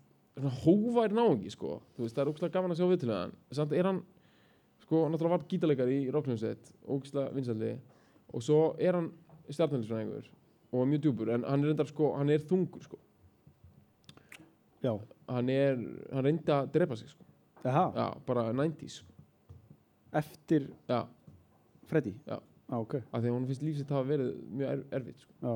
hóvær 0.64 1.14
ná 1.14 1.24
ekki, 1.28 1.54
sko. 1.54 1.78
Þú 1.96 2.06
veist, 2.06 2.16
það 2.18 2.24
er 2.26 2.32
ógslag 2.34 2.54
gaman 2.54 2.74
að 2.74 2.80
sjá 2.82 2.88
viðtölu 2.90 3.16
hann. 3.18 3.34
Samt 3.54 3.76
er 3.78 3.90
hann, 3.90 4.00
sko, 4.84 5.04
náttúrulega 5.10 5.38
var 5.38 5.48
gítarleikari 5.52 5.98
í 6.04 6.14
rockljónsett, 6.14 6.72
ógslag 6.92 7.34
vinsaldi 7.38 7.74
og 8.34 8.42
svo 8.44 8.62
er 8.82 8.98
hann 8.98 9.12
stjarnælisfræðingur 9.54 10.30
og 10.74 10.88
mjög 10.90 11.04
djúpur, 11.04 11.30
en 11.36 11.44
hann 11.46 11.62
er 11.64 11.70
reyndar, 11.70 11.90
sko, 11.92 12.14
hann 12.18 12.32
er 12.34 12.42
þungur, 12.50 12.82
sko. 12.88 12.98
Já, 14.84 14.96
hann 15.30 15.52
er, 15.54 15.78
hann 16.12 16.26
reyndi 16.26 16.52
að 16.52 16.72
drepa 16.74 16.98
sig, 17.00 17.12
sko. 17.14 17.24
Aha, 17.64 17.84
Já, 17.96 18.08
bara 18.28 18.50
90s 18.52 18.98
sko. 19.00 19.14
eftir 20.12 20.66
Já, 20.90 21.06
Freddy? 21.88 22.16
Já. 22.28 22.40
ah, 22.70 22.80
ok, 22.82 22.96
af 23.12 23.22
því 23.22 23.30
að 23.30 23.36
hún 23.38 23.46
finnst 23.48 23.64
lífsitt 23.64 23.94
hafa 23.94 24.08
verið 24.10 24.34
mjög 24.52 24.72
er, 24.74 24.82
erfitt 24.98 25.22
sko. 25.24 25.34
já. 25.40 25.54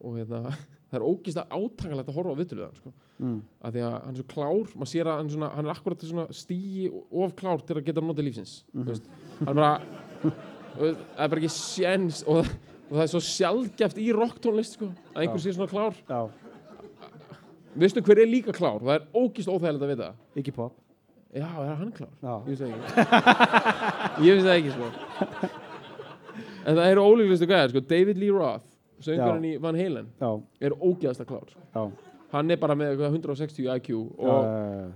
Og 0.00 0.16
hérna, 0.18 0.40
það 0.94 1.00
er 1.00 1.06
ógist 1.10 1.40
að 1.42 1.58
átakalegt 1.58 2.10
að 2.10 2.18
horfa 2.20 2.34
á 2.34 2.40
viðtöluð 2.40 2.66
hann 2.68 2.80
sko. 2.80 2.94
mm. 3.18 3.36
af 3.60 3.74
því 3.74 3.84
að 3.84 3.94
hann 3.98 4.14
er 4.14 4.20
svo 4.22 4.26
klár, 4.30 4.74
maður 4.74 4.92
sér 4.94 5.10
að 5.10 5.20
hann, 5.20 5.30
svona, 5.34 5.52
hann 5.58 5.68
er 5.68 5.74
akkurat 5.74 6.34
stíi 6.38 6.88
of 7.10 7.36
klár 7.38 7.64
til 7.66 7.78
að 7.78 7.86
geta 7.90 8.04
notið 8.04 8.30
lífsins 8.30 8.56
mm 8.72 8.90
veist, 8.92 9.10
hann 9.42 9.52
er 9.52 9.60
bara 9.60 9.74
það 10.74 10.88
er 10.88 11.32
bara 11.32 11.40
ekki 11.40 11.52
séns 11.52 12.22
og, 12.26 12.46
og 12.88 12.94
það 12.94 13.02
er 13.04 13.10
svo 13.12 13.22
sjálfgeft 13.24 14.00
í 14.02 14.08
rocktónlist 14.14 14.78
sko, 14.78 14.90
að 15.14 15.24
einhver 15.24 15.42
sé 15.42 15.54
svona 15.54 15.70
klár. 15.70 15.98
Já, 16.08 16.20
veistu 17.74 18.02
hver 18.04 18.22
er 18.22 18.30
líka 18.30 18.54
klár, 18.54 18.80
það 18.82 18.96
er 18.98 19.06
ógist 19.14 19.50
óþægilegt 19.50 19.86
að 19.86 19.92
vita. 19.94 20.10
Iggy 20.40 20.56
Pop. 20.56 20.80
Já, 21.34 21.48
er 21.64 21.74
hann 21.80 21.92
klár? 21.94 22.12
já, 22.22 22.34
Ég 22.46 22.50
vissi 22.52 22.64
það 22.64 22.74
ekki. 22.74 24.26
Ég 24.26 24.36
vissi 24.36 24.46
það 24.46 24.58
ekki 24.58 24.74
sko. 24.74 24.90
En 26.64 26.78
það 26.78 26.86
eru 26.90 27.02
ólíklustu 27.04 27.48
gæðar 27.50 27.72
sko. 27.72 27.82
David 27.90 28.20
Lee 28.22 28.34
Roth, 28.34 28.68
söngurinn 29.06 29.46
í 29.50 29.54
Van 29.62 29.78
Halen 29.78 30.10
já, 30.20 30.30
er 30.60 30.76
ógeðasta 30.80 31.26
klár. 31.28 31.52
Sko. 31.52 31.68
já, 31.74 32.12
Hann 32.34 32.50
er 32.50 32.58
bara 32.58 32.74
með 32.74 32.94
eitthvað 32.94 33.14
160 33.20 33.68
IQ 33.76 33.92
og, 33.94 34.48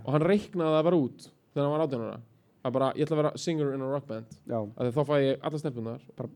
og 0.02 0.08
hann 0.10 0.24
reiknaði 0.26 0.74
það 0.74 0.86
bara 0.88 0.98
út 1.04 1.28
þegar 1.28 1.64
hann 1.68 1.74
var 1.76 1.84
18 1.86 2.06
ára. 2.08 2.18
Að 2.66 2.74
bara, 2.74 2.88
ég 2.98 3.06
ætla 3.06 3.14
að 3.14 3.20
vera 3.22 3.38
singer 3.38 3.68
in 3.76 3.82
a 3.86 3.88
rock 3.88 4.08
band. 4.08 4.32
Að 4.50 4.88
þá 4.96 5.00
fæ 5.06 5.12
ég 5.22 5.44
alla 5.46 5.60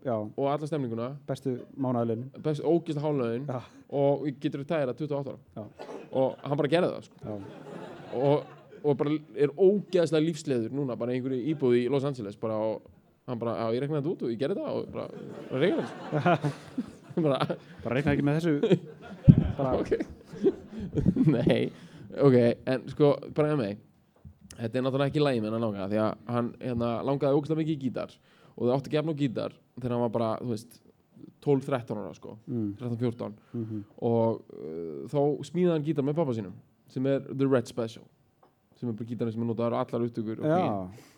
já, 0.06 0.14
og 0.14 0.46
alla 0.46 0.68
stemninguna. 0.70 1.08
Bestu 1.26 1.56
mánaðalinn 1.74 2.28
best 2.44 2.62
ógeðsta 2.62 3.02
hálögin 3.02 3.48
Já. 3.50 3.58
og 3.90 4.22
getur 4.40 4.62
þetta 4.62 4.94
28 4.94 5.34
ára. 5.34 5.38
Já. 5.58 5.90
og 6.12 6.38
hann 6.44 6.60
bara 6.60 6.70
gerði 6.70 6.92
það 6.92 7.06
sko. 7.08 7.36
og, 8.20 8.54
og 8.84 8.96
bara 9.02 9.18
er 9.34 9.54
ógeðslega 9.56 10.26
lífsleður 10.28 10.74
núna 10.78 10.96
bara 11.00 11.16
einhverju 11.16 11.52
íbúð 11.52 11.78
í 11.80 11.84
Los 11.90 12.06
Angeles 12.06 12.38
bara 12.38 12.60
og 12.62 12.86
hann 13.26 13.42
bara, 13.42 13.56
já 13.58 13.76
ég 13.76 13.84
reknaði 13.84 14.02
þetta 14.02 14.14
út 14.14 14.26
og 14.26 14.32
ég 14.34 14.42
gerði 14.42 14.62
það. 14.62 14.78
Og 14.78 14.90
bara, 14.94 15.06
bara 15.50 15.62
reiknaði 15.66 15.90
þetta 15.90 17.00
bara, 17.16 17.38
bara 17.84 17.96
reiknaði 17.96 18.16
ekki 18.16 18.26
með 18.26 18.38
þessu. 18.40 18.78
Bara, 19.58 19.72
ok. 19.80 19.90
Nei, 21.36 21.60
ok, 22.18 22.36
en 22.72 22.86
sko 22.92 23.14
bara 23.36 23.52
með 23.52 23.62
mig. 23.62 23.82
Þetta 24.52 24.78
er 24.78 24.86
náttúrulega 24.86 25.12
ekki 25.12 25.22
lægi 25.24 25.42
með 25.42 25.56
hann 25.56 25.64
langa 25.66 25.88
því 25.90 26.00
að 26.02 26.32
hann 26.36 26.48
hérna, 26.60 26.88
langaði 27.08 27.38
ógeðslega 27.38 27.62
mikið 27.62 27.74
í 27.76 27.82
gítar 27.86 28.16
og 28.52 28.66
þau 28.66 28.72
átti 28.76 28.90
að 28.90 28.96
gefna 28.98 29.14
á 29.16 29.20
gítar 29.22 29.54
þegar 29.78 29.94
hann 29.94 30.02
var 30.04 30.12
bara, 30.16 30.32
þú 30.42 30.50
veist 30.52 30.80
12-13 31.42 32.02
ára 32.02 32.12
sko, 32.14 32.34
mm, 32.46 32.66
13-14 32.78 33.32
mm 33.56 33.80
og 34.04 34.42
uh, 34.52 34.98
þá 35.10 35.20
smíðaði 35.48 35.74
hann 35.74 35.86
gítar 35.86 36.06
með 36.06 36.18
pappa 36.20 36.36
sínum 36.36 36.52
sem 36.92 37.08
er 37.10 37.24
The 37.30 37.48
Red 37.48 37.70
Special 37.70 38.04
sem 38.78 38.90
er 38.90 38.98
bara 38.98 39.08
gítarinn 39.08 39.34
sem 39.34 39.42
er 39.42 39.48
notaður 39.48 39.78
á 39.78 39.82
allar 39.82 40.04
upptökur 40.06 40.42
og 40.42 40.46
Queen. 40.46 41.08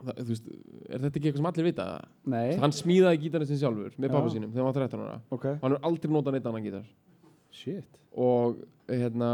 Það, 0.00 0.22
veist, 0.30 0.48
er 0.88 1.04
þetta 1.04 1.18
ekki 1.20 1.28
eitthvað 1.30 1.40
sem 1.42 1.50
allir 1.50 1.68
vita? 1.68 1.86
Nei, 2.34 2.48
hann 2.62 2.74
smíðaði 2.74 3.20
gítarinn 3.24 3.50
sin 3.50 3.60
sjálfur 3.60 3.94
með 4.00 4.14
pappa 4.16 4.32
sínum 4.32 4.50
þegar 4.54 4.64
hann 4.64 4.72
var 4.72 4.80
13 4.80 5.04
ára. 5.04 5.20
Ok. 5.30 5.46
Og 5.52 5.64
hann 5.66 5.76
hefur 5.76 5.88
aldrei 5.90 6.14
notað 6.16 6.36
neitt 6.36 6.48
annan 6.50 6.66
gítar. 6.66 6.88
Shit, 7.54 8.00
og 8.18 8.58
hérna 8.90 9.30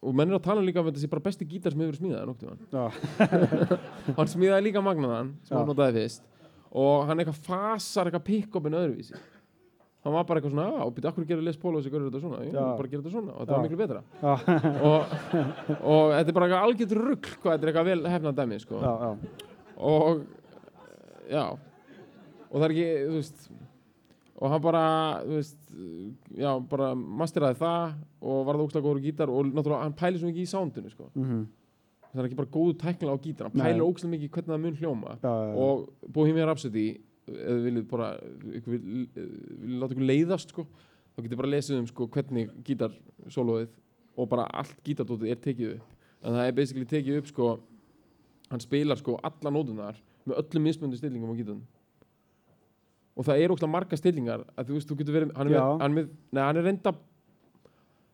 og 0.00 0.16
menn 0.16 0.30
er 0.32 0.38
að 0.38 0.46
tala 0.46 0.64
líka 0.64 0.80
um 0.80 0.88
þetta 0.88 1.02
sé 1.02 1.10
bara 1.12 1.24
besti 1.24 1.48
gítar 1.48 1.74
sem 1.74 1.82
hefur 1.84 1.98
já, 2.72 2.84
hann 4.18 4.30
smíðaði 4.32 4.68
líka 4.68 4.84
magnaðan 4.84 5.34
sem 5.44 5.54
Já. 5.54 5.58
hann 5.60 5.68
notaði 5.68 6.00
fyrst. 6.00 6.24
Og 6.70 7.04
hann 7.08 7.20
eitthvað 7.20 7.42
fasar 7.44 8.08
eitthvað 8.08 8.28
pick-upin 8.28 8.76
öðruvísi 8.78 9.18
hann 10.04 10.14
var 10.16 10.24
bara 10.24 10.40
eitthvað 10.40 10.54
svona, 10.54 10.66
já, 10.72 10.90
byrja, 10.96 11.10
akkur 11.12 11.26
gerir 11.28 11.44
Les 11.44 11.58
Paul 11.60 11.74
og 11.76 11.82
þessi 11.82 11.92
görur 11.92 12.08
þetta 12.10 12.20
svona, 12.24 12.38
jú, 12.46 12.52
Já. 12.56 12.62
bara 12.78 12.88
gerir 12.88 13.02
þetta 13.04 13.14
svona 13.14 13.32
og 13.34 13.40
þetta 13.40 13.56
var 13.56 13.64
miklu 13.66 13.80
betra. 13.80 14.02
Og, 14.90 15.00
og 15.84 16.12
þetta 16.14 16.30
er 16.32 16.36
bara 16.38 16.46
eitthvað 16.48 16.66
algjört 16.68 16.94
rugg 17.00 17.28
hvað 17.42 17.52
þetta 17.52 17.66
er 17.66 17.72
eitthvað 17.72 17.90
vel 17.90 18.12
hefnað 18.14 18.38
dæmi 18.40 18.60
sko. 18.62 18.80
og 19.76 20.22
já. 21.30 21.44
Og 22.50 22.56
það 22.56 22.66
er 22.66 22.74
ekki, 22.74 22.88
þú 23.10 23.18
veist 23.18 23.50
og 24.40 24.48
hann 24.54 24.62
bara, 24.64 24.82
þú 25.26 25.36
veist 25.36 25.58
já, 26.40 26.50
bara 26.70 26.94
masteraði 26.96 27.58
það 27.60 27.90
og 28.24 28.38
var 28.48 28.56
það 28.56 28.64
ógslag 28.64 28.86
góður 28.86 29.02
gítar 29.04 29.28
og 29.32 29.50
náttúrulega 29.50 29.84
hann 29.84 29.96
pælir 30.00 30.22
svo 30.22 30.30
mikið 30.30 30.46
í 30.46 30.48
soundinu, 30.48 30.92
sko. 30.94 31.10
Mhm. 31.14 31.42
það 32.10 32.22
er 32.22 32.26
ekki 32.30 32.38
bara 32.40 32.50
góðu 32.56 32.72
tæknilega 32.80 33.20
á 33.20 33.24
gítar 33.26 33.46
hann 33.50 33.60
Nei. 33.60 33.66
pælir 33.68 33.84
ógslag 33.84 34.10
mikið 34.14 34.30
hvernig 34.34 34.50
það 34.54 34.62
mun 34.64 34.78
hljóma. 34.80 35.12
Já, 35.20 35.28
já, 35.28 35.52
og 35.60 36.08
Bohemian 36.08 36.48
Rhapsody 36.48 36.86
ef 37.28 37.50
þið 37.50 37.64
viljið 37.66 37.88
bara 37.90 38.10
láta 39.80 39.94
ykkur 39.94 40.06
leiðast 40.06 40.54
sko, 40.54 40.66
þá 41.14 41.22
getið 41.24 41.40
bara 41.42 41.52
lesið 41.54 41.80
um 41.80 41.88
sko, 41.90 42.08
hvernig 42.14 42.52
gítarsólóið 42.66 43.74
og 44.20 44.30
bara 44.30 44.46
allt 44.62 44.78
gítardótið 44.86 45.32
er 45.32 45.42
tekið 45.42 45.74
upp. 45.76 45.98
En 46.20 46.36
það 46.36 46.46
er 46.46 46.56
basically 46.56 46.88
tekið 46.88 47.20
upp 47.20 47.28
sko, 47.30 47.50
hann 48.50 48.62
spilar 48.62 48.98
sko 49.00 49.18
alla 49.24 49.52
nótunar 49.54 50.00
með 50.26 50.40
öllum 50.42 50.66
mismunandi 50.68 51.00
stillingum 51.00 51.32
á 51.32 51.38
gítarn 51.38 51.62
og 53.20 53.26
það 53.26 53.42
er 53.42 53.52
ógslag 53.52 53.70
marga 53.72 53.98
stillingar 53.98 54.44
að 54.56 54.70
þú 54.70 54.76
veist, 54.76 54.88
þú 54.88 54.96
getur 55.00 55.16
verið 55.16 55.32
hann 55.36 55.50
er, 55.50 55.54
með, 55.54 55.70
hann 55.82 55.90
er, 55.90 55.96
með, 55.96 56.10
nei, 56.30 56.42
hann 56.42 56.60
er 56.60 56.66
reynda 56.66 56.92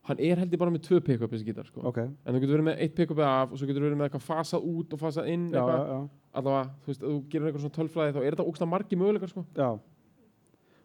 hann 0.07 0.21
er 0.23 0.39
held 0.39 0.55
ég 0.55 0.61
bara 0.61 0.71
með 0.71 0.85
tvö 0.87 1.01
pick-up 1.03 1.33
þessi 1.33 1.49
gítar 1.49 1.67
sko. 1.67 1.83
ok, 1.91 1.99
en 1.99 2.37
þú 2.37 2.43
getur 2.43 2.55
verið 2.57 2.69
með 2.69 2.83
eitt 2.85 2.95
pick-up 2.95 3.21
af 3.27 3.53
og 3.53 3.59
svo 3.59 3.67
getur 3.69 3.87
verið 3.87 3.99
með 3.99 4.09
eitthvað 4.09 4.27
fasað 4.27 4.69
út 4.71 4.95
og 4.95 5.03
fasað 5.03 5.31
inn 5.33 5.49
já, 5.51 5.59
já, 5.59 5.81
já, 5.91 5.99
allavega, 6.41 6.71
þú 6.85 6.93
veist, 6.93 7.03
þú 7.03 7.17
gerir 7.33 7.49
eitthvað 7.49 7.65
svona 7.65 7.77
tölfræði 7.79 8.15
þá 8.17 8.21
er 8.23 8.37
þetta 8.37 8.47
ógst 8.51 8.67
margi 8.71 8.99
möguleikar 9.01 9.33
sko. 9.33 9.45
Já. 9.57 9.69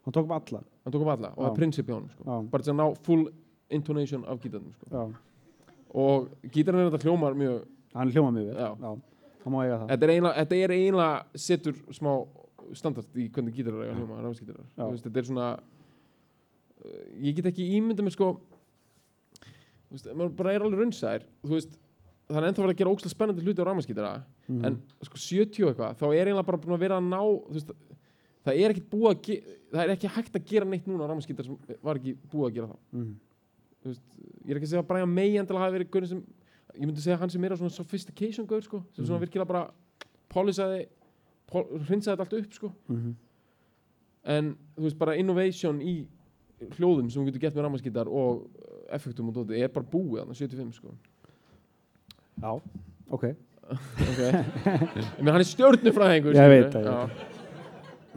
Hann 0.02 0.16
tók 0.16 0.26
upp 0.26 0.34
alla. 0.34 0.62
Hann 0.82 0.94
tók 0.94 1.04
um 1.04 1.12
alla 1.12 1.30
og 1.36 1.44
það 1.44 1.50
er 1.50 1.58
prinsip 1.60 1.90
hjá 1.90 1.94
hann 1.94 2.10
sko. 2.10 2.38
Bara 2.50 2.66
til 2.66 2.72
að 2.74 2.80
ná 2.80 2.86
full 3.06 3.24
intonation 3.70 4.24
af 4.26 4.42
gítarnum 4.42 4.74
sko. 4.78 5.06
Og 6.02 6.30
gítarinn 6.54 6.82
er 6.82 6.90
þetta 6.90 7.06
hljómar 7.06 7.36
mjög 7.38 7.62
hann 7.94 8.14
hljóma 8.14 8.32
mjög 8.34 8.54
vel. 8.56 8.94
Hann 9.42 9.52
má 9.54 9.60
eiga 9.64 9.76
það. 9.82 9.88
Þetta 9.92 10.06
er 10.06 10.14
eiginlega, 10.14 10.34
þetta 10.40 10.58
er 10.64 10.74
eiginlega 10.76 11.42
setur 11.46 11.78
smá 11.92 12.12
standart 12.78 13.18
í 13.18 13.28
hvernig 13.28 13.54
gítarar 13.58 13.84
eiga 13.84 13.94
að 13.94 14.00
hljóma 14.00 14.90
veist, 14.90 15.06
þetta 15.06 15.22
er 15.22 15.28
svona 15.28 15.48
ég 17.22 17.36
get 17.36 17.48
ekki 17.52 17.68
ímynda 17.76 18.02
mér 18.02 18.14
sko 18.14 18.32
veist, 19.92 20.08
maður 20.16 20.36
bara 20.36 20.52
er 20.56 20.64
alveg 20.66 20.82
veist, 21.44 21.78
það 22.28 22.38
er 22.38 22.46
ennþá 22.48 22.62
verið 22.64 22.74
að 22.74 22.80
gera 22.80 22.92
ógstlega 22.92 23.14
spennandi 23.14 23.44
hluti 23.44 23.62
á 23.62 23.66
rafmaskítara 23.68 24.12
Mhm. 24.48 24.64
en 24.66 24.82
sko 25.02 25.16
70 25.16 25.64
og 25.64 25.70
eitthvað, 25.72 25.96
þá 26.00 26.04
er 26.12 26.26
eiginlega 26.26 26.46
bara 26.46 26.58
búin 26.58 26.74
að 26.76 26.80
vera 26.82 26.96
að 26.98 27.08
ná 27.08 27.20
veist, 27.52 27.70
það 28.44 28.58
er 28.58 28.70
ekki 28.74 28.84
búið 28.90 29.10
að 29.12 29.22
ge- 29.22 29.42
það 29.72 29.82
er 29.84 29.90
ekki 29.96 30.08
hægt 30.16 30.32
að 30.34 30.44
gera 30.50 30.64
neitt 30.66 30.86
núna 30.86 31.04
á 31.06 31.10
rafmaskítar 31.12 31.44
sem 31.44 31.58
var 31.82 31.96
ekki 32.00 32.16
búið 32.32 32.46
að 32.50 32.54
gera 32.54 32.66
þá 32.66 32.76
þú 33.82 33.86
veist, 33.90 34.02
ég 34.46 34.50
er 34.50 34.56
ekki 34.56 34.66
að 34.66 34.72
segja 34.72 34.82
að 34.82 34.88
Brian 34.88 35.14
May 35.14 35.36
endilega 35.36 35.64
hafi 35.66 35.78
verið 35.78 35.90
sem, 36.08 36.22
ég 36.74 36.86
myndi 36.86 37.00
segja 37.02 37.18
hann 37.18 37.30
sem 37.30 37.44
er 37.44 37.50
á 37.52 37.56
svona 37.58 37.70
sophistication 37.70 38.46
gaur 38.46 38.60
sko, 38.62 38.84
sem 38.94 39.04
svona 39.04 39.18
Mhm. 39.20 39.26
virkilega 39.28 39.46
bara 39.46 39.70
polisaði, 40.30 40.86
pol, 41.46 41.64
hreinsaði 41.64 42.16
þetta 42.16 42.20
allt 42.20 42.32
upp 42.46 42.52
sko, 42.52 42.72
Mhm. 42.88 43.14
en 44.24 44.56
þú 44.76 44.82
veist 44.86 44.98
bara 44.98 45.16
innovation 45.16 45.80
í 45.80 46.06
hljóðum 46.78 47.10
sem 47.10 47.22
þú 47.24 47.26
getur 47.32 47.40
gett 47.40 47.54
með 47.54 47.64
rafmaskítar 47.66 48.06
og 48.06 48.48
effektum 48.96 49.30
og 49.30 49.40
dóti 49.40 49.60
er 49.60 49.72
bara 49.72 49.88
búið 49.88 50.22
þarna 50.22 50.36
75 50.38 50.76
sko. 50.78 50.94
Já, 52.42 52.52
ok. 52.52 53.12
Okay. 53.22 53.34
meina 55.22 55.34
hann 55.36 55.42
er 55.42 55.48
stjórnufræðingur 55.48 56.36
Ég 56.36 56.50
veit 56.50 56.74
það, 56.74 57.12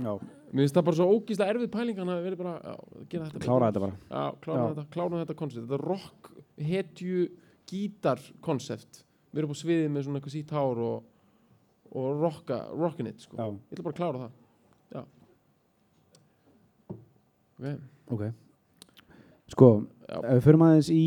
mér 0.01 0.63
finnst 0.65 0.75
það 0.75 0.85
bara 0.87 0.97
svo 0.97 1.07
ógíslega 1.13 1.53
erfið 1.53 1.71
pæling 1.73 1.99
hann 2.01 2.11
að 2.11 2.23
verið 2.25 2.41
bara, 2.41 2.53
já, 2.59 3.03
gera 3.11 3.27
þetta 3.29 3.43
klára 3.45 3.69
þetta 3.69 3.83
bara. 3.85 3.99
Já, 4.09 4.23
klára 4.45 4.67
þetta, 4.69 4.85
klára 4.95 5.19
þetta 5.21 5.35
koncept. 5.41 5.67
Þetta 5.67 5.81
rock, 5.83 6.31
hetju, 6.69 7.25
gítar 7.69 8.23
koncept. 8.45 9.03
Við 9.31 9.43
erum 9.43 9.53
på 9.53 9.59
sviðið 9.59 9.91
með 9.91 10.07
svona 10.07 10.21
eitthvað 10.21 10.35
sítt 10.37 10.55
hár 10.55 10.81
og, 10.85 11.11
og 11.91 12.23
rocka, 12.23 12.61
rockin 12.73 13.11
it 13.11 13.27
sko. 13.27 13.37
já, 13.39 13.45
Ég 13.51 13.77
ætla 13.77 13.87
bara 13.89 13.95
að 13.95 14.01
klára 14.01 14.23
það. 14.25 14.41
Já. 14.95 15.05
Ok, 17.55 17.69
ok 18.17 18.44
sko, 19.53 19.71
já, 20.07 20.17
ef 20.19 20.37
við 20.37 20.45
förum 20.47 20.65
aðeins 20.67 20.91
í 20.93 21.05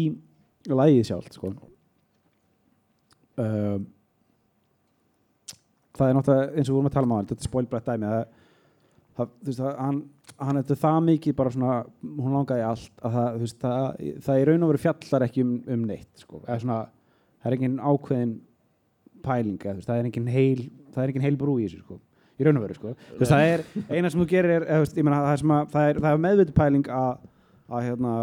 lægið 0.69 1.07
sjálft 1.09 1.39
sko 1.39 1.53
uh, 3.39 3.79
það 5.99 6.11
er 6.11 6.19
náttúrulega 6.19 6.51
eins 6.53 6.69
og 6.69 6.73
við 6.73 6.77
vorum 6.79 6.91
að 6.91 6.97
tala 6.97 7.09
um 7.09 7.15
á 7.15 7.21
þetta 7.21 7.37
er 7.37 7.49
spoilbrett 7.49 7.89
dæmi 7.89 8.11
það, 8.13 8.25
það, 9.19 9.31
veist, 9.49 9.61
það, 9.61 9.71
hann, 9.85 10.03
hann 10.49 10.61
er 10.61 10.81
það 10.83 10.99
mikið 11.09 11.39
bara 11.39 11.55
svona, 11.55 11.79
hún 12.19 12.37
langaði 12.37 12.67
allt 12.69 13.07
að 13.07 13.17
það, 13.19 13.39
veist, 13.45 13.61
það, 13.63 14.03
það 14.27 14.43
í 14.43 14.49
raun 14.49 14.67
og 14.67 14.73
veru 14.73 14.83
fjallar 14.85 15.27
ekki 15.29 15.47
um, 15.47 15.55
um 15.75 15.87
neitt 15.89 16.27
sko. 16.27 16.43
svona, 16.49 16.83
það 17.39 17.51
er 17.51 17.59
engin 17.59 17.81
ákveðin 17.83 18.37
pæling, 19.25 19.59
eða, 19.65 19.73
þú 19.73 19.81
veist, 19.81 19.89
það 19.89 20.03
er 20.03 20.11
engin 20.11 20.31
heil 20.35 20.69
það 20.95 21.03
er 21.03 21.13
engin 21.13 21.27
heil 21.27 21.41
brú 21.41 21.57
í 21.59 21.67
þessu 21.67 21.83
sko. 21.83 21.99
í 22.39 22.47
raun 22.47 22.61
og 22.61 22.69
veru 22.69 22.79
sko. 22.79 22.95
það 23.25 23.49
er, 23.49 23.67
eina 23.91 24.13
sem 24.13 24.23
þú 24.23 24.29
gerir 24.31 24.55
er, 24.61 24.69
það 24.69 25.33
er, 25.33 25.43
sem 25.43 25.57
að, 25.57 25.75
það 25.75 25.91
er, 25.91 26.01
það 26.05 26.13
er 26.13 26.25
meðviti 26.27 26.57
pæling 26.59 26.93
að, 26.95 27.27
að 27.69 27.85
hérna, 27.89 28.15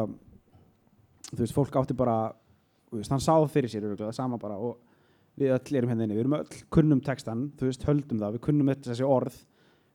þú 1.32 1.42
veist, 1.44 1.56
fólk 1.56 1.78
átti 1.82 1.98
bara 1.98 2.18
veist, 2.96 3.14
hann 3.14 3.24
sáð 3.24 3.48
fyrir 3.54 3.72
sér 3.72 3.88
það 4.00 4.16
sama 4.16 4.40
bara 4.42 4.58
og 4.62 4.80
við 5.40 5.54
öll 5.56 5.80
erum 5.80 5.92
hérna 5.92 6.08
inni, 6.08 6.16
við 6.16 6.26
erum 6.26 6.38
öll 6.40 6.64
kunnum 6.74 7.04
textan, 7.04 7.50
þú 7.60 7.70
veist, 7.70 7.86
höldum 7.88 8.22
það, 8.22 8.38
við 8.38 8.44
kunnum 8.48 8.74
þessi 8.74 9.08
orð 9.08 9.38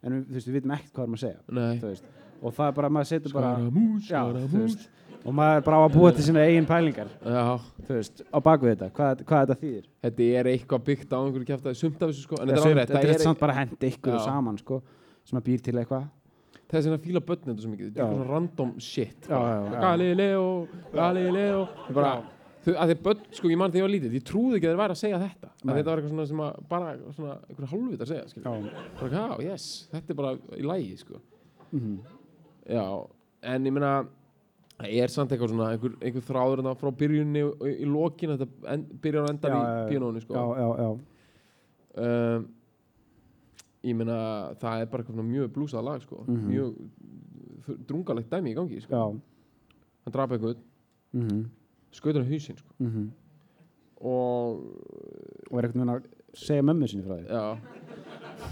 en 0.05 0.17
við, 0.17 0.25
þú 0.29 0.39
veist, 0.39 0.49
við 0.49 0.59
vitum 0.59 0.75
ekkert 0.77 0.95
hvað 0.95 1.03
við 1.03 1.09
erum 1.09 1.19
að 1.19 1.25
segja 1.27 2.17
og 2.41 2.57
það 2.57 2.71
er 2.71 2.77
bara, 2.79 2.91
maður 2.97 3.11
setur 3.11 3.37
bara 3.37 3.53
Skaramús, 3.57 4.09
skaramús 4.09 4.77
og 5.21 5.35
maður 5.37 5.59
er 5.59 5.65
bara 5.67 5.81
á 5.81 5.83
að 5.85 5.97
búa 5.97 6.13
til 6.17 6.25
sína 6.25 6.45
eigin 6.49 6.69
pælingar 6.69 7.11
Já, 7.21 7.43
þú 7.87 7.97
veist, 7.99 8.23
á 8.25 8.39
bakvið 8.47 8.73
þetta, 8.73 8.89
hvað, 8.97 9.25
hvað 9.29 9.43
þetta 9.45 9.59
þýðir? 9.65 9.91
Þetta 10.07 10.29
er 10.39 10.49
eitthvað 10.55 10.87
byggt 10.87 11.13
á 11.13 11.19
einhverju 11.19 11.49
kjæftaði 11.51 11.81
sumt 11.81 12.01
af 12.01 12.13
þessu 12.13 12.25
sko 12.25 12.39
En 12.41 12.49
þetta 12.49 12.63
er 12.63 12.71
alveg, 12.71 12.95
þetta 12.95 13.13
er 13.17 13.25
samt 13.27 13.43
bara 13.43 13.67
ykkur 13.91 14.17
Já. 14.17 14.23
saman 14.25 14.61
sko, 14.61 14.81
sem 15.29 15.41
að 15.41 15.47
býr 15.51 15.65
til 15.67 15.77
eitthvað 15.77 16.07
þess 16.71 16.91
að 16.91 17.01
fíla 17.07 17.23
börn 17.31 17.47
þetta 17.49 17.65
svo 17.65 17.71
mikið. 17.73 17.89
Þetta 17.91 18.05
er 18.07 18.13
svona 18.15 18.29
random 18.31 18.75
shit. 18.81 19.31
Galileo, 19.31 20.45
Galileo. 20.95 21.65
Bara, 21.97 22.13
þau, 22.67 22.73
að 22.77 22.93
þeir 22.93 23.03
börn, 23.09 23.25
sko, 23.41 23.51
ég 23.51 23.61
man 23.61 23.73
þegar 23.75 23.81
ég 23.83 23.89
var 23.89 23.95
lítið 23.97 24.17
Ég 24.19 24.25
trúði 24.31 24.59
ekki 24.61 24.69
að 24.69 24.75
þeir 24.75 24.81
væri 24.85 24.97
að 24.97 25.03
segja 25.03 25.21
þetta. 25.25 25.51
Að 25.51 25.75
Þetta 25.75 25.91
var 25.91 26.01
eitthvað 26.01 26.15
svona 26.15 26.29
sem 26.31 26.45
að 26.47 26.63
bara 26.71 26.95
svona 27.17 27.35
einhverja 27.49 27.73
hálfvita 27.75 28.07
að 28.07 28.15
segja 28.15 28.55
bara, 29.01 29.11
já, 29.11 29.27
yes, 29.51 29.69
þetta 29.93 30.15
er 30.15 30.21
bara 30.23 30.33
í 30.57 30.65
lægi 30.71 30.97
sko. 31.03 31.21
mm 31.75 31.99
já, 32.71 32.85
en 33.51 33.67
ég 33.67 33.75
meina 33.75 33.93
það 34.81 34.95
er 35.03 35.13
samt 35.13 35.33
eitthvað 35.35 35.53
svona 35.53 35.71
einhver, 35.75 35.95
einhver 36.01 36.25
þráður 36.25 36.61
þarna 36.63 36.75
frá 36.81 36.91
byrjunni 37.03 37.43
í, 37.43 37.73
í 37.85 37.89
lokin 37.89 38.35
þetta 38.37 38.73
en, 38.75 38.85
byrjar 39.03 39.31
endar 39.33 39.55
Já, 39.55 39.61
í 39.61 39.91
píanónu 39.91 40.23
sko. 40.25 40.37
já, 40.37 40.45
já, 40.61 40.69
já, 40.85 40.91
um, 42.05 42.47
ég 43.85 43.97
meina 43.97 44.55
það 44.61 44.81
er 44.83 44.87
bara 44.93 45.23
mjög 45.23 45.49
blúsað 45.55 45.85
lag 45.85 46.03
sko. 46.03 46.25
Mhm. 46.27 46.49
mjög 46.51 46.75
þ- 47.67 47.79
drungalegt 47.87 48.31
dæmi 48.31 48.53
í 48.53 48.55
gangi 48.57 48.81
sko. 48.83 49.21
hann 50.05 50.13
drapa 50.13 50.35
eitthvað, 50.37 50.57
Mm 51.13 51.47
skautur 51.93 52.23
á 52.23 52.29
hausinn 52.31 52.57
sko. 52.57 52.69
-hmm. 52.81 53.09
og 54.01 54.63
og 55.51 55.59
er 55.59 55.65
eitthvað 55.69 55.91
að 55.91 56.05
segja 56.35 56.63
mömmu 56.63 56.87
sinni 56.89 57.03
frá 57.03 57.17
því 57.19 57.27
já 57.27 57.59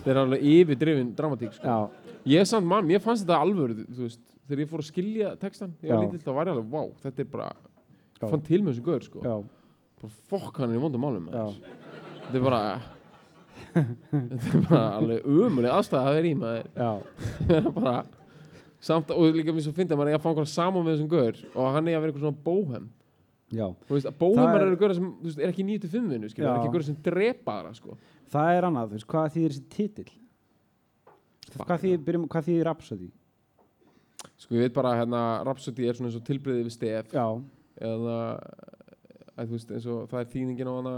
þeir 0.02 0.10
eru 0.10 0.20
alveg 0.24 0.42
yfirdrifin 0.42 1.14
dramatík 1.14 1.52
sko. 1.54 1.90
ég 2.26 2.44
samt 2.46 2.66
mann, 2.66 2.84
mér 2.86 3.00
fannst 3.00 3.24
þetta 3.26 3.38
alvöru 3.40 3.86
veist, 3.88 4.20
þegar 4.48 4.60
ég 4.64 4.68
fór 4.68 4.78
að 4.82 4.88
skilja 4.90 5.36
textan 5.38 5.74
ég 5.82 5.88
var 5.94 6.04
lítill, 6.04 6.34
var 6.34 6.46
ég 6.46 6.52
alveg, 6.56 6.68
vá, 6.70 6.82
þetta 7.04 7.20
er 7.20 7.24
bara 7.24 7.52
Já. 8.20 8.28
fann 8.28 8.42
til 8.42 8.62
með 8.62 8.72
þessu 8.74 8.82
gaur 8.82 9.00
sko. 9.06 9.20
fokk 10.28 10.56
hann 10.58 10.70
er 10.72 10.78
í 10.78 10.82
vondum 10.82 11.00
maður. 11.00 11.54
þetta 12.26 12.34
er 12.34 12.42
bara 12.42 12.80
þetta 14.10 14.52
er 14.58 14.64
bara 14.68 14.84
alveg 14.98 15.26
umulig 15.28 15.72
aðstæða 15.72 16.04
að 16.12 16.16
vera 16.18 16.30
í 16.30 16.36
maður. 16.38 16.70
Það 17.48 17.56
er 17.58 17.68
bara 17.78 17.96
samt, 18.88 19.10
og 19.10 19.34
líka 19.34 19.54
mér 19.54 19.64
svo 19.66 19.74
fyndi 19.74 19.94
að 19.96 20.00
maður 20.02 20.12
er 20.14 20.20
að 20.20 20.26
fá 20.28 20.52
saman 20.52 20.84
með 20.86 20.94
þessum 20.96 21.10
gaur 21.12 21.42
og 21.54 21.72
hann 21.74 21.88
er 21.90 21.98
að 21.98 22.04
vera 22.04 22.12
eitthvað 22.12 22.26
svona 22.28 22.44
bóhem. 22.48 22.88
Bóhemar 23.48 24.52
Það 24.52 24.60
er- 24.60 24.66
eru 24.68 24.76
gaur 24.82 24.94
sem 24.94 25.08
veist, 25.24 25.38
er 25.40 25.48
ekki 25.52 25.64
9-5 25.64 26.08
vinnu, 26.12 26.28
skilur, 26.28 26.48
Já. 26.50 26.56
ekki 26.60 26.72
gaur 26.74 26.84
sem 26.84 26.98
drepa 27.02 27.54
það 27.64 27.78
sko. 27.78 27.96
það 28.28 28.50
er 28.58 28.66
annað, 28.68 28.90
þú 28.90 28.98
veist, 28.98 29.08
hvað 29.08 29.30
þýðir 29.36 29.54
þessi 29.54 29.68
titill? 29.72 30.10
Hvað 31.56 31.80
þýðir, 31.84 32.26
þýðir 32.28 32.66
Rhapsody? 32.68 33.08
Sko 34.38 34.54
ég 34.54 34.66
veit 34.66 34.74
bara 34.76 34.92
hérna 34.98 35.22
Rhapsody 35.46 35.88
er 35.88 35.96
svona 35.96 36.10
eins 36.10 36.18
og 36.20 36.26
tilbreyði 36.28 36.66
við 36.66 36.74
stef. 36.76 37.08
Já, 37.16 37.24
eða 37.80 38.18
að, 39.38 39.54
veist, 39.54 39.72
og 39.88 40.04
það 40.10 40.20
er 40.20 40.30
þýningin 40.34 40.68
á 40.68 40.74
hana 40.76 40.94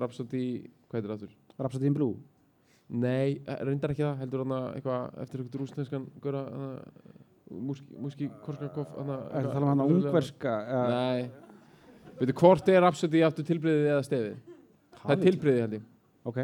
Rhapsody, 0.00 0.44
hvað 0.88 0.96
heitir 0.98 1.10
það 1.12 1.16
aftur? 1.18 1.36
Rhapsody 1.60 1.90
in 1.90 1.96
Blue? 1.96 2.14
Nei, 2.90 3.38
eh, 3.46 3.60
reyndar 3.66 3.92
ekki 3.94 4.02
það, 4.02 4.16
heldur 4.24 4.42
hana 4.44 4.60
eitthvað 4.74 5.20
eftir 5.24 5.42
eitthvað 5.44 5.60
rúsneskan 5.62 6.06
góra 6.24 6.42
Múski, 7.50 8.28
Korskakov 8.44 8.92
er 8.94 9.08
það 9.10 9.48
tala 9.50 9.64
um 9.64 9.70
hana 9.72 9.84
ungverska 9.90 10.52
uh, 10.62 10.90
Nei, 10.94 11.20
veitu 12.20 12.34
hvort 12.38 12.68
er 12.70 12.78
Rhapsody 12.84 13.22
aftur 13.26 13.46
tilbreyðið 13.48 13.88
eða 13.90 14.04
stefið? 14.06 14.36
Það 15.00 15.14
er 15.14 15.22
tilbreyðið 15.24 15.62
held 15.64 15.76
ég. 15.78 15.86
Ok, 16.30 16.38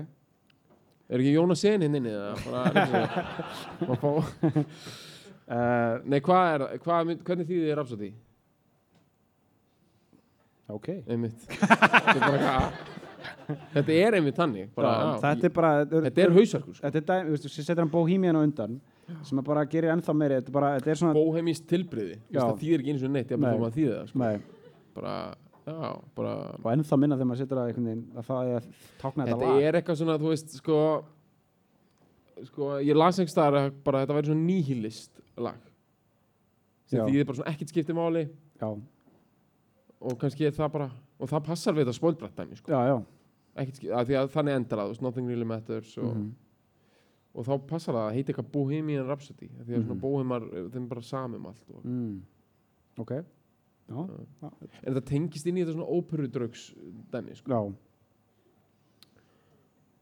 Er 1.07 1.23
ekki 1.23 1.35
Jónas 1.37 1.61
Sen 1.63 1.85
hinn 1.87 1.95
inni 2.01 2.11
uh, 2.11 2.35
Nei, 6.11 6.19
hvað 6.27 6.49
er, 6.51 6.65
hvað, 6.83 7.05
mynd- 7.13 7.23
hvernig 7.29 7.47
þýðið 7.51 7.71
er 7.71 7.79
Rhapsody? 7.79 8.11
ok. 10.67 10.89
Einmitt. 11.07 11.45
Þetta 11.47 12.11
er 12.11 12.21
bara 12.25 12.37
eitthvað 12.41 12.96
þetta 13.47 13.97
er 13.97 14.19
einmitt 14.19 14.37
þannig 14.41 14.69
bara, 14.75 14.91
Já, 14.91 15.07
já, 15.07 15.17
þetta 15.25 15.49
er 15.49 15.55
bara 15.57 15.73
þetta 15.87 16.23
er 16.25 16.35
hausverkur 16.37 16.77
sko. 16.77 16.83
þetta 16.85 17.01
er 17.03 17.07
dæmi, 17.11 17.41
þú 17.45 17.53
setur 17.57 17.83
hann 17.85 17.93
Bohemian 17.93 18.39
á 18.39 18.43
undan 18.43 18.77
sem 19.23 19.41
að 19.41 19.49
bara 19.49 19.65
gerir 19.71 19.93
ennþá 19.95 20.15
meiri 20.19 20.39
þetta 20.41 20.51
er 20.53 20.57
bara, 20.59 20.71
þetta 20.79 20.93
er 20.93 21.01
svona 21.03 21.17
bóhemist 21.17 21.67
tilbriði 21.71 22.21
það 22.35 22.55
þýðir 22.63 22.83
ekki 22.85 22.95
eins 22.95 23.05
og 23.07 23.13
neitt, 23.15 23.35
ég 23.35 23.43
Nei. 23.43 23.51
bara 23.51 23.75
þýðir 23.77 23.99
það 23.99 24.09
sko. 24.11 24.23
Nei, 24.23 24.65
bara, 24.97 25.13
já, 25.67 25.91
bara 26.19 26.33
og 26.63 26.71
ennþá 26.73 26.99
minna 27.03 27.19
þegar 27.21 27.31
maður 27.31 27.43
setur 27.45 27.63
að 27.63 27.71
það 28.31 28.51
er 28.51 28.57
að 28.57 28.73
tákna 29.03 29.29
þetta, 29.29 29.37
þetta 29.37 29.53
lag 29.53 29.69
er 29.69 29.79
eitthvað 29.81 30.01
svona, 30.03 30.19
þú 30.23 30.33
veist, 30.33 30.59
sko 30.59 30.81
sko, 32.45 32.75
ég 32.85 32.99
las 32.99 33.21
ekki 33.23 33.33
staðar 33.33 33.61
að 33.63 33.71
bara 33.87 34.03
þetta 34.05 34.17
væri 34.19 34.31
svona 34.31 34.47
nihilist 34.47 35.23
lag 35.41 35.61
sem 36.87 37.01
Já. 37.01 37.07
þýðir 37.09 37.29
bara 37.29 37.39
svona 37.41 37.53
ekkert 37.55 37.73
skipti 37.73 37.97
máli 37.97 38.25
já, 38.61 38.69
og 39.97 40.19
kannski 40.21 40.49
er 40.49 40.55
það 40.57 40.73
bara 40.77 40.89
og 41.17 41.31
það 41.31 41.47
passar 41.49 41.77
við 41.77 41.87
þetta 41.87 41.97
spólbrætt 41.97 42.37
dæmi 42.37 42.59
sko. 42.59 42.71
já, 42.71 42.81
já 42.93 42.97
ekkert 43.57 43.87
að 43.91 44.13
að 44.21 44.33
þannig 44.35 44.59
endar 44.61 44.79
það, 44.83 45.01
nothing 45.03 45.27
really 45.31 45.45
matters 45.49 45.97
og, 45.99 46.13
Mhm. 46.17 46.31
og 47.35 47.47
þá 47.47 47.67
passar 47.69 47.95
það 47.95 48.11
að 48.11 48.15
heita 48.17 48.33
eitthvað 48.33 48.53
Bohemian 48.53 49.07
Rhapsody 49.07 49.49
því 49.49 49.73
að 49.75 49.83
svona 49.85 49.95
Mhm. 49.97 50.01
Bohemar, 50.01 50.41
þeim 50.73 50.83
er 50.85 50.89
bara 50.89 51.01
samum 51.03 51.47
allt 51.47 51.71
og, 51.75 51.85
mm. 51.85 52.21
ok 52.99 53.11
já, 53.89 54.09
já, 54.43 54.51
en 54.83 54.95
þetta 54.95 55.05
tengist 55.07 55.47
inn 55.47 55.57
í 55.57 55.65
þetta 55.65 55.77
svona 55.77 55.91
óperudrögs 55.91 56.75
dæmi, 57.13 57.37
sko. 57.37 57.75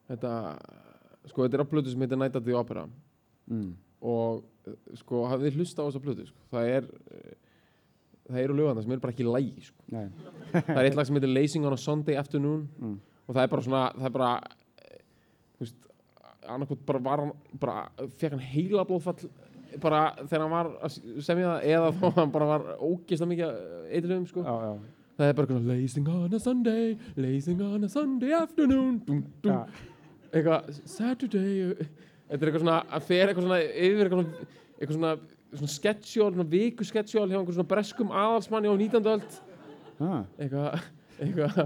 þetta 0.09 0.33
sko, 1.31 1.47
þetta 1.47 1.55
er 1.59 1.65
á 1.65 1.71
plötu 1.71 1.91
sem 1.93 2.01
heitir 2.05 2.19
Night 2.21 2.37
at 2.37 2.45
the 2.45 2.55
Opera 2.57 2.87
mm. 3.51 3.73
og 4.05 4.45
sko, 5.01 5.25
hafið 5.31 5.59
hlusta 5.59 5.85
á 5.85 5.89
þessa 5.89 6.03
plötu 6.05 6.27
sko. 6.29 6.39
það 6.53 6.69
er 6.77 6.89
það 8.25 8.39
eru 8.43 8.55
lögana 8.57 8.83
sem 8.83 8.93
eru 8.93 9.01
bara 9.05 9.13
ekki 9.13 9.27
lægi 9.29 9.67
sko. 9.69 9.83
það 9.91 10.79
er 10.79 10.85
eitt 10.89 10.97
lag 10.97 11.07
sem 11.09 11.17
heitir 11.19 11.35
Lacing 11.35 11.67
on 11.67 11.73
a 11.77 11.81
Sunday 11.81 12.17
Afternoon 12.21 12.69
mm. 12.79 12.99
Og 13.25 13.33
það 13.33 13.43
er 13.43 13.53
bara 13.55 13.67
svona 13.67 13.85
það 13.95 14.09
er 14.09 14.15
bara 14.19 14.33
þú 15.55 15.65
veist, 15.65 15.89
annarkot 16.55 16.85
bara 16.87 17.03
var 17.09 17.25
hann 17.25 17.33
bara 17.61 18.09
fekk 18.19 18.37
hann 18.37 18.47
heila 18.53 18.87
blóðfall 18.89 19.31
bara 19.83 20.03
þegar 20.23 20.45
hann 20.45 20.53
var 20.53 20.71
að 20.87 20.99
semja 21.27 21.55
það 21.55 21.69
eða 21.73 21.93
þá 22.01 22.05
hann 22.21 22.35
bara 22.35 22.51
var 22.53 22.67
ógeðslega 22.79 23.31
mikið 23.33 23.63
eitthvað 23.91 24.27
sko. 24.31 24.45
já, 24.45 24.55
já, 24.69 24.73
það 25.19 25.31
er 25.31 25.39
bara 25.39 25.51
svona 25.51 25.75
Lacing 25.75 26.11
on 26.15 26.35
a 26.35 26.43
Sunday 26.43 26.97
Lacing 27.17 27.63
on 27.65 27.85
a 27.85 27.91
Sunday 27.91 28.35
Afternoon 28.39 28.99
dum, 29.07 29.23
dum, 29.45 29.53
já, 29.53 29.89
eitthvað 30.35 30.83
Saturday 30.83 31.55
þetta 31.79 32.41
er 32.41 32.51
eitthvað 32.51 32.67
svona 32.67 32.83
að 32.91 33.09
fer 33.09 33.25
eitthvað 33.31 33.49
svona 33.49 33.63
yfir 33.63 34.05
eitthvað 34.05 34.21
svona, 34.21 34.51
eitthvað 34.75 34.99
svona, 34.99 35.15
svona 35.55 35.73
sketsjól, 35.75 36.31
svona 36.35 36.49
viku 36.55 36.87
sketsjól 36.89 37.27
hjá 37.31 37.39
einhver 37.39 37.57
svona 37.57 37.73
breskum 37.73 38.15
aðalsmanni 38.15 38.71
á 38.71 38.75
19. 38.75 39.11
öld 39.15 39.41
ah, 40.05 40.23
eitthvað 40.39 40.87
eitthvað 41.25 41.61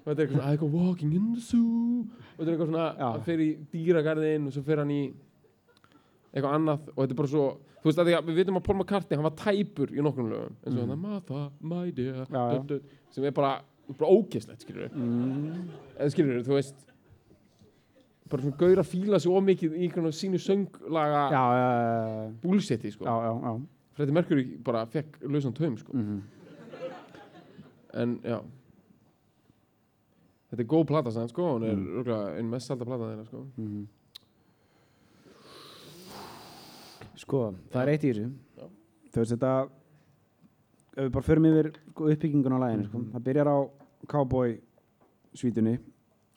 og 0.00 0.06
þetta 0.08 0.20
er 0.22 0.26
eitthvað 0.26 0.38
svona 0.40 0.52
I 0.52 0.56
go 0.60 0.66
walking 0.72 1.12
in 1.14 1.32
the 1.34 1.40
zoo 1.40 2.04
og 2.04 2.38
þetta 2.38 2.48
er 2.48 2.54
eitthvað 2.54 2.70
svona 2.70 2.86
Já. 2.98 3.08
að 3.14 3.24
fer 3.28 3.42
í 3.44 3.48
dýragarðin 3.74 4.46
og 4.48 4.52
svo 4.56 4.62
fer 4.66 4.78
hann 4.82 4.90
í 4.94 5.00
eitthvað 6.34 6.54
annað 6.56 6.88
og 6.94 7.00
þetta 7.02 7.12
er 7.16 7.20
bara 7.22 7.32
svo 7.34 7.44
þú 7.80 7.88
veist 7.88 8.00
að 8.02 8.08
því 8.10 8.14
að 8.18 8.26
við 8.30 8.38
vitum 8.42 8.58
að 8.60 8.64
Paul 8.68 8.76
McCartney 8.80 9.16
hann 9.18 9.26
var 9.28 9.36
tæpur 9.40 9.90
í 9.96 10.02
nokkrum 10.04 10.30
lögum 10.30 10.54
eins 10.64 10.76
og 10.76 10.84
Mhm. 10.84 10.92
mm. 10.94 11.02
Martha, 11.08 11.50
my 11.60 11.90
dear 11.90 12.24
Já, 12.26 12.26
já. 12.30 12.58
dut, 12.58 12.66
dut, 12.68 12.82
sem 13.10 13.24
er 13.24 13.30
bara, 13.32 13.52
bara 13.98 14.10
ógeðslegt 14.10 14.60
skilur 14.66 14.88
við 14.88 14.96
mm. 14.96 15.68
eða 15.98 16.10
skilur 16.14 16.42
þú 16.46 16.54
veist 16.58 16.86
bara 18.30 18.42
svona 18.44 18.56
gaur 18.60 18.78
að 18.78 18.86
fíla 18.92 19.18
sig 19.20 19.32
ómikið 19.32 19.72
í 19.74 19.86
einhvern 19.88 20.12
sínu 20.14 20.38
sönglaga 20.38 21.22
já, 21.34 21.44
já, 21.60 21.68
já, 21.80 22.28
búlsetti 22.44 22.92
sko 22.94 23.04
já, 23.04 23.14
já, 23.26 23.32
já. 23.42 23.60
Freddie 23.96 24.14
Mercury 24.14 24.44
bara 24.64 24.84
fekk 24.86 25.18
lausan 25.28 25.52
taum 25.56 25.76
sko 25.76 25.92
Mm 25.96 26.20
en 27.92 28.20
já 28.22 28.38
þetta 30.50 30.60
er 30.64 30.66
góð 30.72 30.86
plata 30.86 31.10
sann 31.14 31.28
sko 31.28 31.42
hún 31.58 31.64
er 31.64 31.74
Mm. 31.76 32.02
mm. 32.04 32.36
einn 32.38 32.50
mest 32.50 32.66
salda 32.66 32.84
plata 32.84 33.04
þeirra 33.10 33.26
sko 33.26 33.46
Mhm. 33.56 33.86
Sko, 37.20 37.40
það 37.72 37.82
er 37.82 37.90
eitt 37.94 38.04
í 38.04 38.10
þessu 38.12 38.26
Já. 38.58 38.66
Þú 39.10 39.20
veist 39.22 39.32
þetta 39.34 39.52
ef 40.96 41.04
við 41.06 41.10
bara 41.14 41.26
förum 41.26 41.46
yfir 41.50 41.68
uppbyggingun 41.96 42.54
á 42.56 42.58
læginu 42.62 42.84
sko. 42.88 42.98
Mhm. 42.98 43.10
það 43.14 43.24
byrjar 43.28 43.48
á 43.50 43.58
cowboy 44.08 44.60
svítunni 45.34 45.78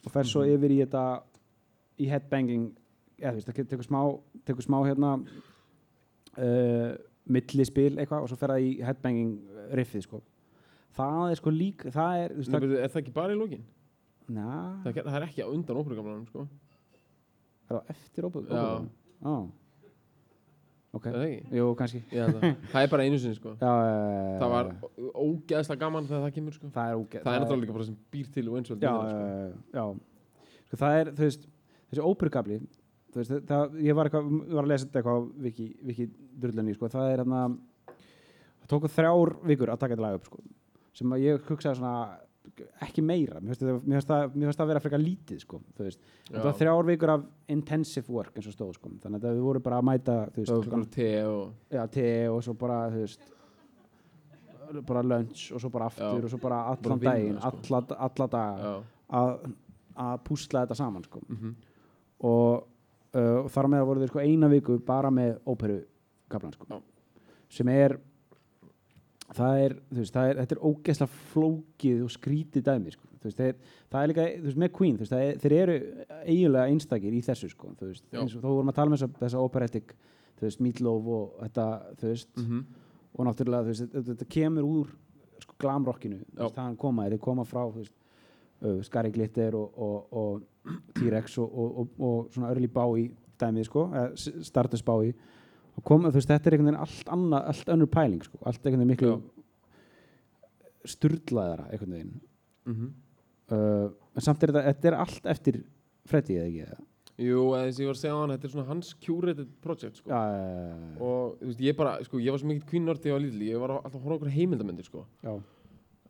og 0.06 0.12
fer 0.12 0.24
svo 0.24 0.44
Mhm. 0.44 0.58
yfir 0.58 0.72
í 0.72 0.80
þetta 0.86 1.24
í 2.00 2.10
headbanging 2.10 2.72
eða 3.20 3.32
þú 3.32 3.36
veist, 3.36 3.48
það 3.48 3.68
tekur 3.70 3.84
smá, 3.88 4.20
tekur 4.46 4.62
smá 4.64 4.84
hérna 4.86 5.26
uh, 6.38 6.98
millispil 7.28 7.96
eitthvað 7.98 8.22
og 8.24 8.30
svo 8.30 8.36
fer 8.38 8.50
það 8.50 8.62
í 8.62 8.84
headbanging 8.84 9.40
riffið 9.74 10.02
sko 10.04 10.22
það 10.98 11.32
er 11.32 11.36
sko 11.36 11.50
lík 11.50 11.78
það 11.94 12.18
er, 12.26 12.30
þú 12.34 12.38
veist, 12.38 12.50
Nei, 12.52 12.78
er 12.84 12.88
það 12.90 13.02
ekki 13.04 13.14
bara 13.14 13.34
í 13.34 13.38
lókin? 13.38 13.62
Það, 14.28 15.02
það 15.02 15.18
er 15.18 15.26
ekki 15.28 15.44
á 15.44 15.48
undan 15.50 15.82
óperugamlanum 15.82 16.30
sko. 16.30 16.46
Er 17.68 17.78
það 17.78 17.92
eftir 17.96 18.28
Já. 18.30 18.64
ah. 19.30 19.44
ok, 20.94 21.08
það 21.10 21.26
jú, 21.58 21.68
kannski. 21.80 22.04
Já, 22.14 22.24
það, 22.30 22.48
það 22.74 22.86
er 22.86 22.94
bara 22.94 23.08
einu 23.08 23.20
sinni 23.24 23.40
sko. 23.40 23.56
Já, 23.60 23.74
já, 23.88 23.98
það 24.44 24.56
var 24.56 24.72
ógeðslega 25.24 25.82
gaman 25.86 26.10
þegar 26.10 26.26
það 26.28 26.38
kemur 26.38 26.58
sko. 26.60 26.72
Það 26.78 26.94
er 26.94 27.02
ógeð 27.02 27.28
það 27.28 27.36
er 27.36 27.46
náttúrulega 27.46 27.66
líka 27.66 27.78
bara 27.80 27.90
sem 27.90 28.00
býr 28.14 28.32
til 28.38 28.48
Wayne's 28.50 28.74
World 28.74 28.88
já, 28.88 28.94
myndina, 28.94 29.12
sko. 29.12 29.68
já, 29.74 29.84
já 29.84 29.86
sko, 30.68 30.82
það 30.84 31.02
er, 31.02 31.14
veist, 31.20 31.48
þessi 33.14 33.40
það, 33.48 33.78
ég 33.84 33.98
var, 33.98 34.10
eitthvað, 34.10 34.30
ég 34.50 34.58
var 34.58 34.66
að 34.66 34.72
lesa 34.72 34.88
þetta 34.88 35.02
eitthvað 35.02 35.18
á 35.18 35.22
Viki, 35.46 35.68
Viki 35.90 36.08
Drullenni, 36.42 36.76
sko, 36.78 36.90
það 36.94 37.10
er 37.10 37.22
hérna 37.22 37.42
það 37.94 38.72
tóku 38.74 38.92
þrjár 38.94 39.34
vikur 39.52 39.74
að 39.74 39.82
taka 39.84 39.96
þetta 39.96 40.06
lag 40.06 40.18
upp, 40.18 40.30
sko, 40.30 40.42
sem 40.98 41.16
að 41.16 41.26
ég 41.28 41.50
hugsaði 41.50 41.80
svona 41.82 41.96
ekki 42.86 43.02
meira, 43.06 43.40
mér 43.42 43.56
finnst 43.56 44.10
það, 44.10 44.34
að 44.62 44.68
vera 44.74 44.82
frekar 44.84 45.02
lítið, 45.02 45.40
sko, 45.46 45.60
þetta 45.78 46.44
var 46.44 46.58
þrjár 46.60 46.90
vikur 46.90 47.14
af 47.16 47.24
intensive 47.56 48.14
work 48.14 48.36
eins 48.38 48.50
og 48.52 48.56
stóð, 48.58 48.74
sko, 48.78 48.92
þannig 49.04 49.24
að 49.24 49.38
við 49.38 49.46
vorum 49.48 49.66
bara 49.66 49.80
að 49.82 49.88
mæta, 49.90 50.18
te 50.34 51.14
og 51.28 51.92
te 51.94 52.10
og 52.30 52.44
svo 52.44 52.54
bara, 52.60 52.80
veist 52.94 53.32
bara 54.88 55.04
lunch 55.06 55.52
og 55.54 55.62
svo 55.62 55.70
bara 55.70 55.86
aftur 55.92 56.20
Já. 56.20 56.24
og 56.26 56.30
svo 56.34 56.40
bara 56.42 56.62
allan 56.72 57.00
Bara 57.00 57.12
daginn, 57.14 57.40
sko. 57.40 57.76
alla, 58.08 58.44
já 58.64 58.74
að, 59.14 59.34
að 60.04 60.22
púsla 60.26 60.64
þetta 60.66 60.78
saman 60.80 61.04
sko. 61.06 61.22
mhm 61.30 61.56
og 62.24 62.64
uh, 63.20 63.50
þar 63.52 63.68
með 63.68 63.82
voru 63.90 64.00
þeir 64.00 64.12
sko 64.14 64.22
eina 64.24 64.48
viku 64.48 64.78
bara 64.88 65.10
með 65.12 65.34
óperu 65.44 65.82
kaplan 66.32 66.54
sko. 66.56 66.78
Sem 67.52 67.68
er 67.68 67.98
það 69.38 69.62
er, 69.66 69.76
þú 69.92 70.00
veist, 70.04 70.14
það 70.16 70.30
er 70.34 70.40
þetta 70.42 70.56
er 70.58 70.62
ógeðslega 70.70 71.22
flókið 71.34 72.04
og 72.06 72.12
skrítið 72.14 72.64
dæmi 72.70 72.94
sko. 72.96 73.08
Veist, 73.24 73.38
þeir, 73.40 73.54
það 73.94 74.02
er 74.04 74.10
líka, 74.12 74.24
þú 74.36 74.48
veist, 74.50 74.58
með 74.60 74.72
Queen 74.76 74.98
veist, 75.00 75.14
er, 75.16 75.38
þeir 75.40 75.54
eru 75.62 75.76
eiginlega 76.28 76.66
einstakir 76.74 77.14
í 77.16 77.22
þessu 77.24 77.48
sko, 77.54 77.70
þú 77.80 77.88
veist, 77.92 78.04
eins 78.20 78.34
og 78.36 78.42
þá 78.44 78.50
vorum 78.50 78.72
að 78.74 78.76
tala 78.82 78.92
um 78.92 78.98
þessa, 78.98 79.20
þessa 79.22 79.44
operatic, 79.46 79.94
þú 80.40 80.48
veist, 80.50 80.60
Meatloaf 80.66 81.08
og 81.18 81.38
þetta, 81.46 81.68
þú 82.02 82.10
veist, 82.14 82.32
mhm. 82.38 82.64
Og 83.14 83.28
náttúrulega, 83.28 83.62
þú 83.64 83.70
veist, 83.70 83.96
þetta, 84.10 84.26
kemur 84.34 84.64
úr 84.66 84.88
sko, 85.44 85.56
glamrockinu, 85.62 86.18
þú 86.34 86.40
veist, 86.42 86.56
það 86.58 86.78
koma, 86.82 87.04
þeir 87.12 87.20
koma 87.22 87.44
frá, 87.46 87.62
þú 87.70 87.84
veist, 87.84 87.94
uh, 88.64 88.80
Skari 88.88 89.12
Glitter 89.14 89.56
og, 89.56 89.78
og, 89.78 90.16
og 90.18 90.80
T-Rex 90.98 91.38
og, 91.38 91.52
og, 91.54 91.78
og, 91.84 92.00
og 92.10 92.32
svona 92.34 92.50
Early 92.52 92.68
Bowie 92.74 93.12
dæmið, 93.40 93.68
sko, 93.70 93.84
eða 93.94 94.12
S- 94.18 94.50
Og 95.74 95.86
þú 95.88 96.12
veist, 96.14 96.30
þetta 96.30 96.50
er 96.50 96.56
einhvern 96.58 96.70
veginn 96.70 96.84
allt 96.86 97.08
annað, 97.16 97.48
allt 97.54 97.72
önnur 97.74 97.90
pæling, 97.90 98.26
sko, 98.28 98.42
allt 98.46 98.62
einhvern 98.62 98.84
veginn 98.84 98.94
miklu 98.94 99.14
Já. 99.14 99.16
sturlaðara, 100.94 101.70
einhvern 101.72 101.98
veginn 101.98 102.20
mhm 102.70 102.92
uh, 103.52 103.92
en 104.14 104.26
samt 104.26 104.44
er 104.44 104.54
þetta, 104.54 104.66
þetta 104.70 104.90
er 104.90 105.00
allt 105.04 105.32
eftir 105.34 105.62
Freddy, 106.10 106.36
eða 106.36 106.50
ekki, 106.50 106.66
eða? 106.68 106.86
Jú, 107.24 107.42
þess 107.54 107.78
að 107.78 107.84
ég 107.84 107.88
var 107.88 107.96
að 107.96 108.02
segja 108.02 108.14
á 108.14 108.20
hann, 108.20 108.32
þetta 108.34 108.48
er 108.48 108.52
svona 108.52 108.70
hans 108.72 108.88
curated 109.06 109.50
project 109.64 110.00
sko. 110.00 110.10
Já, 110.10 110.22
já, 110.34 110.78
og 110.98 111.36
þú 111.40 111.50
veist, 111.50 111.60
ég 111.64 111.76
bara, 111.78 111.92
sko, 112.08 112.22
ég 112.24 112.34
var 112.34 112.42
svo 112.42 112.50
mikið 112.50 112.88
nörd 112.88 113.04
þegar 113.04 113.12
ég 113.12 113.18
var 113.18 113.24
lítil, 113.24 113.44
ég 113.48 113.62
var 113.64 113.74
alltaf 113.76 114.00
að 114.00 114.08
horfa 114.08 114.18
okkur 114.18 114.34
heimildamindir 114.34 114.88
sko. 114.88 115.04
já, 115.24 115.34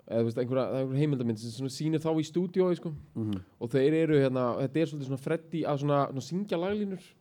eða 0.04 0.28
veist, 0.30 0.40
einhverja, 0.40 0.64
það 0.64 0.78
er 0.78 0.86
einhverja 0.86 1.04
heimildamindir 1.04 1.54
sem 1.58 1.74
sýnir 1.76 2.04
þá 2.04 2.10
í 2.16 2.26
stúdíói 2.30 2.80
sko. 2.80 2.94
mhm. 3.20 3.44
og 3.60 3.74
þeir 3.76 4.00
eru 4.00 4.22
hérna, 4.24 4.48
þetta 4.64 4.82
er 4.82 4.92
svolítið 4.94 5.12
svona 5.12 5.26
Freddy 5.28 5.66
að 5.68 5.84
svona, 5.84 6.00
svona 6.14 6.28
syngja 6.30 6.62
laglínur 6.64 7.12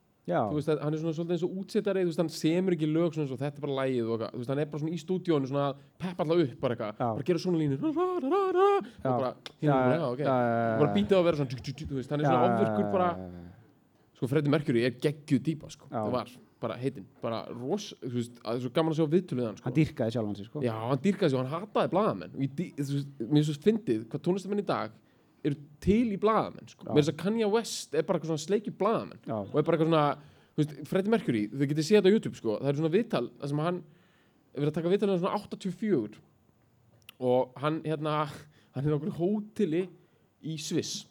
veist, 0.55 0.69
hann 0.79 0.93
er 0.95 0.99
svona 1.01 1.13
svolítið 1.17 1.35
eins 1.35 1.43
og 1.43 1.55
útsettari 1.59 2.03
hann 2.15 2.29
semur 2.31 2.75
ekki 2.77 2.87
lög 2.87 3.11
svona 3.17 3.35
þetta 3.41 3.59
er 3.59 3.65
bara 3.65 3.75
lægið 3.81 4.11
veist, 4.37 4.51
hann 4.53 4.61
er 4.63 4.69
bara 4.71 4.79
svona 4.83 4.93
í 4.95 4.99
stúdíónu 5.01 5.49
svona 5.49 5.65
að 5.73 5.81
peppa 5.99 6.23
alltaf 6.23 6.43
upp 6.45 6.61
bara 6.63 6.77
bara 7.17 7.25
gera 7.27 7.41
svona 7.43 7.59
línur. 7.59 7.83
Og 7.83 7.97
bara, 9.03 9.33
bara 10.79 10.93
býta 10.95 11.11
á 11.11 11.19
að 11.19 11.27
vera 11.27 11.41
svona, 11.41 11.51
veist, 11.97 12.09
hann 12.15 12.23
er 12.23 12.29
svona 12.29 12.47
ofvirkur 12.53 12.91
bara 12.95 13.09
sko 14.15 14.27
Freddie 14.31 14.53
Mercury 14.53 14.85
er 14.87 14.95
geggjuð 15.03 15.43
dýpa 15.43 15.69
sko. 15.73 15.89
Það 15.91 16.11
var 16.15 16.31
bara 16.63 16.77
heitinn. 16.79 17.05
Bara 17.19 17.41
ros, 17.51 17.89
þú 17.99 18.13
veist, 18.15 18.37
að 18.39 18.45
það 18.47 18.55
er 18.55 18.61
svo 18.63 18.69
gaman 18.77 18.93
að 18.93 18.99
sjá 19.01 19.07
viðtöluð 19.11 19.47
hann 19.49 19.57
sko. 19.59 19.65
hann 19.67 19.75
dýrkaði 19.75 20.13
sjálfan 20.15 20.35
sig, 20.37 20.45
sko. 20.47 20.61
Já, 20.63 20.73
hann 20.87 21.01
dýrkaði 21.03 21.29
sig. 21.33 21.39
Og 21.39 21.43
hann 21.43 21.65
hataði 21.67 21.91
og 22.31 22.43
ég, 22.45 22.53
dý- 22.55 22.73
þú 22.79 23.01
mér 23.35 23.43
svo 23.49 23.55
fyndið 23.65 24.05
hvað 24.07 24.23
tónlistamenn 24.23 24.63
í 24.63 24.65
dag 24.69 24.95
eru 25.43 25.57
til 25.83 26.13
í 26.15 26.19
blaðamenn 26.19 26.69
sko. 26.71 26.87
Mér 26.87 27.01
þess 27.03 27.13
að 27.13 27.19
Kanye 27.23 27.49
West 27.51 27.95
er 27.95 28.05
bara 28.07 28.19
eitthvað 28.19 28.31
svona 28.31 28.45
sleikið 28.45 28.77
blaðamenn 28.79 29.25
já, 29.27 29.35
og 29.35 29.57
er 29.59 29.65
bara 29.67 29.77
eitthvað 29.77 29.89
svona, 29.89 30.03
veist, 30.59 30.75
Freddie 30.89 31.13
Mercury 31.13 31.41
þau 31.51 31.65
getið 31.71 31.87
séð 31.87 31.99
þetta 31.99 32.11
á 32.11 32.15
YouTube 32.15 32.39
sko, 32.39 32.55
það 32.61 32.69
er 32.71 32.79
svona 32.79 32.93
viðtal 32.93 33.25
það 33.41 33.51
sem 33.51 33.63
hann, 33.65 33.81
er 34.53 34.61
verið 34.61 34.71
að 34.71 34.77
taka 34.77 34.93
viðtal 34.93 35.09
hann 35.11 35.21
svona 35.23 35.41
84 35.41 36.21
og 37.31 37.59
hann 37.63 37.81
hérna 37.87 38.15
hann 38.77 38.87
er 38.87 38.95
okkur 38.97 39.17
hóteli 39.19 39.83
í 40.43 40.57
Sviss 40.61 41.03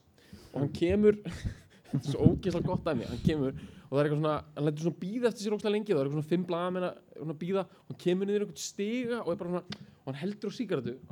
og 0.52 0.62
hann 0.62 0.72
kemur 0.76 1.20
þetta 1.92 2.02
er 2.02 2.08
svo 2.08 2.32
ógeðslega 2.32 2.72
gott 2.72 2.88
dæmi 2.88 3.08
hann 3.10 3.24
kemur 3.26 3.52
og 3.52 3.92
það 3.92 4.00
er 4.00 4.08
eitthvað 4.08 4.22
svona 4.22 4.36
hann 4.56 4.68
lætur 4.68 4.86
svona 4.86 5.02
býða 5.04 5.28
eftir 5.28 5.44
sér 5.44 5.56
ógeðslega 5.58 5.76
lengi 5.76 5.92
það 5.92 6.00
er 6.00 6.06
eitthvað 6.08 6.18
svona 6.22 6.32
fimm 6.32 6.46
blaðamenn 6.48 6.88
að 6.88 7.40
býða 7.42 7.66
og 7.68 7.90
hann 7.92 8.02
kemur 8.06 8.30
niður 8.30 8.46
einhvern 8.46 8.62
stiga 8.64 9.20
og 9.20 9.34
svona 9.52 9.64
og 10.02 10.08
hann 10.08 10.22
heldur 10.22 10.48
á 10.48 10.56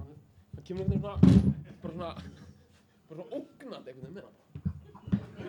hann, 0.01 0.14
hann 0.57 0.64
kemur 0.71 0.89
niður 0.89 1.03
svona 1.05 1.59
bara 1.83 1.93
svona 1.93 2.39
bara 3.11 3.19
svona 3.19 3.31
ógnandi 3.41 3.89
einhvern 3.91 4.07
veginn 4.07 4.17
með 4.17 4.25
hann 4.25 4.35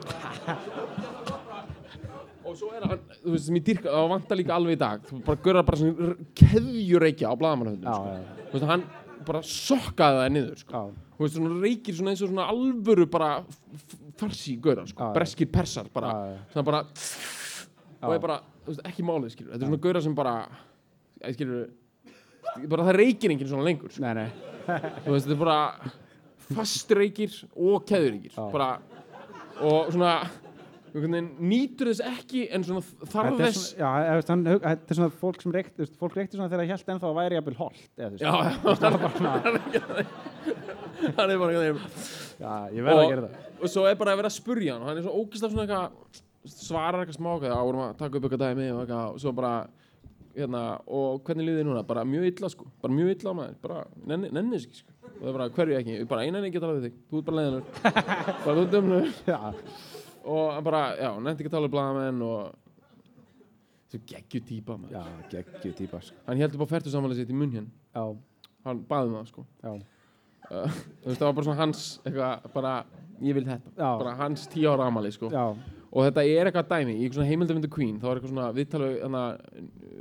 og 2.47 2.55
svo 2.57 2.72
er 2.74 2.82
hann 2.89 3.01
þú 3.22 3.30
veist 3.36 3.45
sem 3.47 3.57
ég 3.59 3.66
dyrka 3.68 3.91
það 3.93 4.07
vantar 4.12 4.38
líka 4.39 4.53
alveg 4.55 4.74
í 4.78 4.80
dag 4.82 4.99
þú 5.07 5.14
bara 5.28 5.41
görðar 5.45 5.66
bara 5.68 5.80
svona 5.82 6.16
keðjureikja 6.41 7.26
á 7.30 7.34
blaðamannahundum 7.38 7.86
Já, 7.86 7.93
sko. 7.93 8.01
þú 8.49 8.53
veist 8.57 8.70
hann 8.72 8.84
bara 9.28 9.41
sokkaði 9.45 10.18
það 10.22 10.30
niður 10.36 10.57
sko. 10.64 10.80
þú 11.18 11.22
veist 11.26 11.36
svona 11.38 11.51
reykir 11.62 11.93
svona 11.99 12.12
eins 12.16 12.24
og 12.26 12.30
svona 12.32 12.45
alvöru 12.49 13.05
bara 13.14 13.30
farsi 14.22 14.53
gaurar 14.62 14.88
sko. 14.89 15.03
Breskir 15.16 15.47
persar 15.53 15.86
bara 15.93 16.09
svona 16.53 16.66
bara 16.68 16.80
og 16.82 18.09
Já. 18.09 18.14
er 18.16 18.20
bara 18.26 18.38
þú 18.66 18.70
veist, 18.74 18.84
ekki 18.89 19.03
málið 19.05 19.30
skilur 19.36 19.51
þetta 19.53 19.62
er 19.62 19.68
svona 19.70 19.84
gaurar 19.86 20.03
sem 20.07 20.16
bara 20.18 20.34
ég 21.22 21.34
skilur 21.38 21.62
bara 22.74 22.88
það 22.89 22.95
reykir 22.97 23.30
enginn 23.36 23.49
svona 23.51 23.68
lengur 23.70 23.91
sko. 23.93 24.01
Nei, 24.01 24.14
nei, 24.18 24.30
þú 25.05 25.09
veist 25.14 25.26
þetta 25.30 25.38
er 25.38 25.43
bara 25.45 25.59
fast 26.55 26.93
reykir 26.97 27.35
og 27.55 27.89
bara 28.51 28.69
og 29.61 29.91
svona 29.93 30.13
nýtur 30.91 31.87
þess 31.91 32.01
ekki 32.03 32.41
en 32.51 32.65
svona 32.67 32.81
þarf 33.11 33.29
er 33.31 33.45
þess 33.45 33.67
þetta 33.77 34.75
er 34.75 34.97
svona 34.97 35.11
fólk 35.21 35.43
sem 35.43 35.53
reykt, 35.55 35.75
þú 35.77 35.85
veist, 35.85 35.97
fólk 36.01 36.17
reykti 36.17 36.35
svona 36.37 36.49
þegar 36.51 36.63
það 36.65 36.73
held 36.73 36.91
ennþá 36.95 37.07
að 37.11 37.19
væri 37.19 37.37
jafnvel 37.37 37.59
holt, 37.61 37.85
eða 37.95 38.09
já, 38.19 38.31
það 38.65 38.87
er 38.89 38.97
bara 39.05 39.13
er 41.31 41.37
ég 42.75 42.83
verð 42.83 42.97
að 42.97 43.07
gera 43.13 43.21
það. 43.27 43.33
og 43.61 43.71
svo 43.71 43.85
er 43.87 43.95
bara 44.01 44.15
að 44.15 44.21
vera 44.21 44.31
að 44.33 44.37
spurja 44.39 44.75
hann 44.75 44.83
og 44.83 44.91
hann 44.91 44.99
er 44.99 45.07
svo 45.07 45.15
ógislega 45.21 45.53
svona 45.53 45.65
eitthvað 45.67 45.87
svarar 46.51 47.03
eitthvað 47.05 47.19
smá 47.19 47.31
eitthvað, 47.35 47.53
já, 47.53 47.59
vorum 47.69 47.85
að 47.85 47.95
taka 48.01 48.17
upp 48.17 48.27
eitthvað 48.27 48.43
dæmi 48.43 48.67
og 48.73 48.81
eitthvað, 48.83 49.05
og 49.07 49.23
svo 49.23 49.33
bara 49.37 49.53
hérna, 50.35 50.63
og 50.87 51.21
hvernig 51.27 51.47
líður 51.47 51.61
þið 51.61 51.69
núna, 51.69 51.83
bara 51.87 52.05
mjög 52.07 52.27
illa 52.29 52.49
sko. 52.51 52.67
Bara 52.83 52.95
mjög 52.95 53.13
illa 53.15 53.33
á 53.33 53.35
maður, 53.37 53.55
bara 53.63 53.83
nenni, 54.07 54.31
nenni 54.33 54.57
þess 54.57 54.69
ekki 54.69 54.81
sko. 54.81 54.90
Og 55.01 55.21
það 55.21 55.29
er 55.29 55.37
bara, 55.37 55.49
hverju 55.57 55.77
ekki, 55.79 55.97
bara 56.09 56.25
einan 56.25 56.47
ekki 56.47 56.59
að 56.59 56.65
tala 56.65 56.77
við 56.77 56.87
þig. 56.87 56.97
Þú 57.09 57.19
ert 57.21 57.29
bara 57.29 57.37
leiðinur, 57.39 57.63
bara 58.45 58.55
þú 58.57 58.63
ert 58.63 58.73
dömnur 58.75 59.13
og 60.31 60.51
hann 60.55 60.65
bara, 60.67 60.81
já, 60.99 61.09
nefndi 61.17 61.43
ekki 61.43 61.51
að 61.51 61.55
tala 61.57 61.69
við 61.69 61.75
blaðamenn 61.75 62.25
og 62.25 62.59
svo 63.91 63.99
geggju 64.07 64.41
maður, 64.69 64.93
já, 64.93 65.01
geggju 65.33 65.73
típa, 65.75 65.99
sko. 65.99 66.15
hann 66.27 66.39
held 66.39 66.53
upp 66.55 66.63
á 66.63 66.71
færtu 66.71 66.93
samanlega 66.93 67.19
sitt 67.21 67.33
í 67.33 67.35
munn 67.35 67.51
hérna, 67.51 67.71
Já, 67.91 68.05
hann 68.67 68.83
baði 68.87 69.11
um 69.11 69.17
það 69.19 69.31
sko. 69.31 69.45
Uh, 70.51 70.79
það 71.05 71.25
var 71.25 71.35
bara 71.35 71.45
svona 71.47 71.59
hans 71.59 71.83
eitthvað, 72.05 72.47
bara, 72.55 72.73
ég 73.23 73.35
vil 73.37 73.45
þetta. 73.47 73.73
Já. 73.75 73.89
bara 73.99 74.15
hans 74.19 74.47
tíu 74.51 74.71
ára 74.71 74.87
amali 74.87 75.11
sko. 75.11 75.31
Já, 75.33 75.43
og 75.91 76.07
þetta 76.07 76.23
er 76.23 76.49
eitthvað 76.49 76.69
dæmi 76.71 76.93
í 76.95 77.01
eitthvað 77.01 77.19
svona 77.19 77.31
heimildavindu 77.31 77.71
Queen 77.71 77.97
þá 77.99 78.05
er 78.07 78.13
eitthvað 78.19 78.33
svona 78.33 78.51
viðtalið 78.55 78.99
hana, 79.05 79.23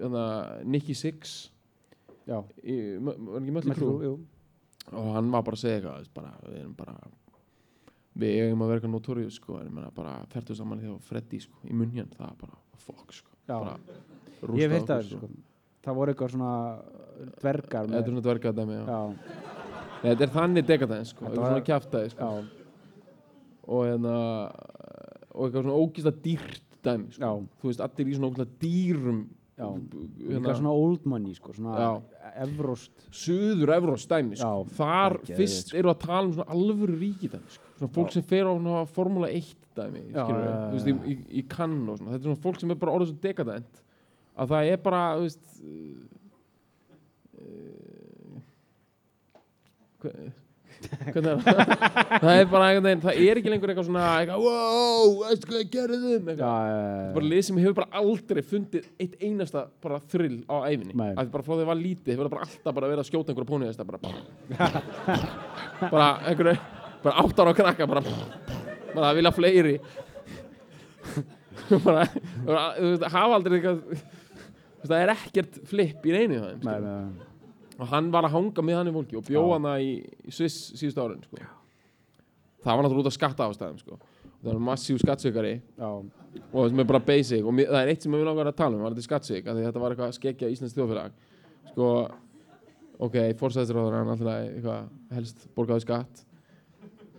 hana, 0.04 0.26
Nicky 0.70 0.94
Six. 0.98 1.38
Já. 2.30 2.38
í, 2.62 2.76
var 3.02 3.40
ekki 3.40 3.56
Mötli 3.56 3.76
jú. 4.06 4.14
Og 4.92 5.12
hann 5.14 5.30
var 5.30 5.42
bara 5.46 5.56
að 5.58 5.62
segja 5.64 5.94
eitthvað 6.00 6.48
við 6.48 6.60
erum 6.60 6.74
bara 6.78 6.94
við 8.20 8.40
eigum 8.44 8.62
að 8.64 8.68
vera 8.72 8.80
eitthvað 8.80 8.94
notórius 8.96 9.36
sko, 9.38 9.58
en 9.62 9.78
bara 9.94 10.16
ferdu 10.32 10.54
saman 10.58 10.80
því 10.82 10.94
á 10.94 10.96
Freddy 11.06 11.40
sko, 11.44 11.60
í 11.70 11.72
munn 11.76 11.92
það 11.94 12.26
er 12.26 12.36
bara 12.40 12.58
fuck 12.80 13.12
sko 13.14 13.30
bara, 13.46 13.76
Ég 14.40 14.48
rústað 14.48 14.60
hef 14.62 14.72
heilt 14.72 14.82
okkur, 14.82 14.94
að 14.94 15.02
þessu, 15.04 15.16
sko. 15.20 15.28
Það 15.84 15.96
voru 16.00 16.12
eitthvað 16.12 16.30
svona 16.34 16.52
dvergar 17.40 17.86
þetta 17.90 18.00
er 18.00 18.08
svona 18.10 18.24
dvergað 18.26 18.56
dæmi 18.58 18.74
já. 18.78 18.84
já, 18.88 19.00
Nei, 20.00 20.08
þetta 20.14 20.24
er 20.26 20.32
þannig 20.34 20.66
degadæðin 20.70 21.08
sko, 21.10 21.24
var- 21.24 21.34
svona 21.36 21.64
kjaftaði 21.68 22.10
sko. 22.14 22.28
já, 22.30 22.44
og 23.70 23.84
hérna 23.86 24.14
og 25.30 25.44
eitthvað 25.46 25.62
svona 25.66 25.80
ógísla 25.84 26.12
dýrt 26.24 26.62
dæmi 26.82 27.12
sko. 27.12 27.20
já, 27.20 27.30
þú 27.60 27.70
veist, 27.70 27.80
allir 27.86 28.08
í 28.10 28.16
svona 28.16 28.30
ógísla 28.32 28.48
dýrum 28.64 29.20
Líka 29.60 30.54
svona 30.56 30.72
old 30.72 31.06
money, 31.10 31.34
sko, 31.36 31.52
svona 31.56 32.00
evróst. 32.44 32.92
Suður 33.12 33.72
Evróst 33.76 34.10
dæmi 34.10 34.38
sko. 34.40 34.64
Þar 34.78 35.18
það 35.20 35.30
er 35.34 35.40
fyrst 35.40 35.74
eru 35.80 35.92
að 35.92 35.98
tala 36.06 36.24
um 36.26 36.34
svona 36.38 36.56
alvöru 36.56 36.96
ríki 37.00 37.28
dæmi 37.32 37.54
sko. 37.56 37.64
svona 37.78 37.92
fólk 37.98 38.10
sem 38.14 38.24
fer 38.32 38.44
á 38.48 38.52
svona 38.54 38.82
Formula 38.96 39.28
1 39.28 39.54
dæmi 39.76 40.02
Já, 40.10 40.24
skilur, 40.24 40.44
já, 40.44 40.52
þú 40.56 40.74
veist, 40.76 40.88
í, 40.90 40.94
í, 41.12 41.14
í 41.40 41.46
kann 41.48 41.78
og 41.88 42.00
svona. 42.00 42.10
Þetta 42.14 42.22
er 42.22 42.28
svona 42.28 42.44
fólk 42.46 42.60
sem 42.62 42.70
er 42.74 42.80
bara 42.80 42.96
orðið 42.98 43.12
svo 43.12 43.18
dekadent 43.28 43.82
að 44.40 44.54
það 44.54 44.62
er 44.72 44.78
bara 44.84 45.02
þú 45.16 45.22
veist 45.26 45.44
uh, 45.64 45.98
uh, 50.04 50.28
hvernig 50.80 51.30
er 51.30 51.40
það? 51.44 51.58
Það 52.22 52.34
er 52.34 52.46
bara 52.50 52.68
einhvern 52.70 52.86
veginn, 52.86 53.02
það 53.04 53.20
er 53.24 53.40
ekki 53.40 53.52
lengur 53.52 53.70
eitthvað 53.72 53.86
svona 53.88 54.04
eitthvað, 54.20 54.44
wow, 54.46 55.12
veistu 55.22 55.48
hvað 55.50 55.60
ég 55.60 55.70
gerði 55.74 55.98
þum 56.02 56.30
eitthvað. 56.32 56.40
Þetta 56.40 57.06
er 57.06 57.14
bara 57.16 57.30
lið 57.32 57.42
sem 57.46 57.60
hefur 57.60 57.76
bara 57.78 58.00
aldrei 58.00 58.42
fundið 58.50 58.88
eitt 59.04 59.16
einasta 59.24 59.64
bara 59.84 60.00
þrill 60.14 60.38
á 60.48 60.56
æfinni 60.66 60.96
Nei. 61.00 61.10
að 61.14 61.32
bara 61.34 61.46
frá 61.46 61.52
því 61.54 61.64
að 61.64 61.70
var 61.70 61.80
lítið 61.80 62.20
það 62.20 62.30
bara 62.34 62.46
alltaf 62.46 62.76
bara 62.78 62.90
verið 62.92 63.04
að 63.04 63.10
skjóta 63.10 63.32
einhverja 63.32 63.50
póniðasta 63.52 63.88
bara 63.90 63.98
bara 65.94 66.08
einhverju 66.30 66.56
bara 67.04 67.24
átt 67.24 67.42
ára 67.44 67.54
á 67.54 67.58
krakka 67.60 67.90
bara 67.90 68.04
bara 68.94 69.10
að 69.12 69.20
vilja 69.20 69.34
fleiri. 69.36 69.76
Bara, 71.84 72.02
bara 72.42 72.62
hafa 73.12 73.36
aldrei 73.36 73.60
eitthvað 73.60 74.00
það 74.82 75.02
er 75.04 75.12
ekkert 75.12 75.58
flip 75.70 76.06
í 76.08 76.14
reynu 76.14 76.40
það. 76.40 76.64
Og 77.80 77.90
hann 77.90 78.12
var 78.12 78.28
að 78.28 78.36
hanga 78.36 78.64
með 78.66 78.80
hann 78.80 78.90
í 78.90 78.94
fólki 78.94 79.18
og 79.18 79.26
bjóða 79.26 79.56
hann 79.56 79.68
það 79.70 79.84
í, 79.86 79.90
í 80.28 80.36
Sviss 80.36 80.70
síðustu 80.76 81.04
árin 81.04 81.22
sko. 81.24 81.42
það 82.60 82.72
var 82.72 82.84
náttúrulega 82.84 83.04
út 83.04 83.10
af 83.10 83.16
skatta 83.16 83.48
ástæðum 83.48 83.78
sko. 83.80 84.00
það 84.40 84.50
var 84.52 84.64
massív 84.68 85.00
skattsökari 85.00 85.54
og 86.52 86.70
sem 86.70 86.80
er 86.80 86.88
bara 86.88 87.02
basic. 87.02 87.44
Og 87.44 87.54
mér, 87.54 87.70
það 87.70 87.82
er 87.82 87.92
eitt 87.92 88.06
sem 88.06 88.14
vil 88.14 88.24
langar 88.26 88.50
að 88.50 88.58
tala 88.60 88.78
um 88.78 88.84
var 88.86 88.96
þetta 88.96 89.20
að 89.50 89.60
því 89.60 89.66
þetta 89.66 89.82
var 89.82 89.94
eitthvað 89.94 90.16
skekja 90.16 90.50
íslensk 90.54 90.78
þjóðfélag. 90.78 91.16
Sko, 91.70 91.88
ok, 93.06 93.16
fórsæðisráður 93.40 93.96
hann 93.98 94.12
alltaf 94.14 95.16
helst 95.16 95.48
borgaði 95.56 95.86
skatt. 95.86 96.22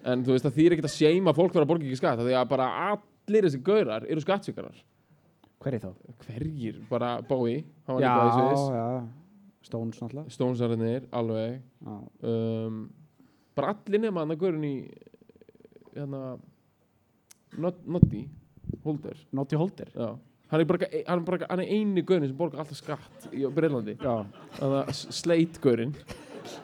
En 0.07 0.23
þú 0.25 0.35
veist 0.35 0.47
að 0.49 0.55
því 0.55 0.67
er 0.67 0.75
ekkert 0.75 0.89
að 0.89 0.95
seima 0.95 1.35
fólk 1.37 1.53
fyrir 1.53 1.67
að 1.67 1.73
borga 1.73 1.87
ekki 1.87 1.99
skatt 1.99 2.23
því 2.23 2.37
að 2.39 2.47
bara 2.49 2.69
allir 2.87 3.47
þessi 3.47 3.61
gaurar 3.65 4.07
eru 4.09 4.23
skattsökarar 4.23 4.79
hverju 5.61 5.81
þá? 5.83 5.91
hverjir, 6.25 6.79
bara 6.89 7.19
Bói 7.21 7.61
hann 7.85 7.99
var 7.99 8.01
líka 8.01 8.23
í 8.25 8.31
Sviss 8.33 9.19
Stones 9.61 9.99
náttúrulega. 10.01 10.31
Stónsarðinir, 10.33 11.03
alveg. 11.13 11.59
Já, 11.85 11.95
um, 12.31 12.79
bara 13.55 13.73
allir 13.75 14.01
nema 14.01 14.23
hann 14.23 14.33
að 14.33 14.39
gaurin 14.41 14.63
í 14.65 14.75
hérna 15.95 16.21
Not- 17.61 17.85
Noddy, 17.85 18.23
Holder. 18.85 19.17
Naughty 19.35 19.55
Holder. 19.59 19.89
Já. 19.95 20.13
Hann 20.51 20.59
er 20.61 20.65
bara, 20.67 20.87
hann 21.07 21.19
er 21.21 21.25
bara 21.27 21.47
hann 21.49 21.61
er 21.63 21.69
eini 21.71 22.01
gaurin 22.03 22.27
sem 22.27 22.37
borgar 22.37 22.59
alltaf 22.63 22.75
skatt 22.81 23.29
í 23.31 23.45
Breitlandi 23.55 23.93
Já, 24.01 24.17
þannig 24.57 24.79
að 24.81 24.89
sleit 25.15 25.59
gaurin 25.63 25.93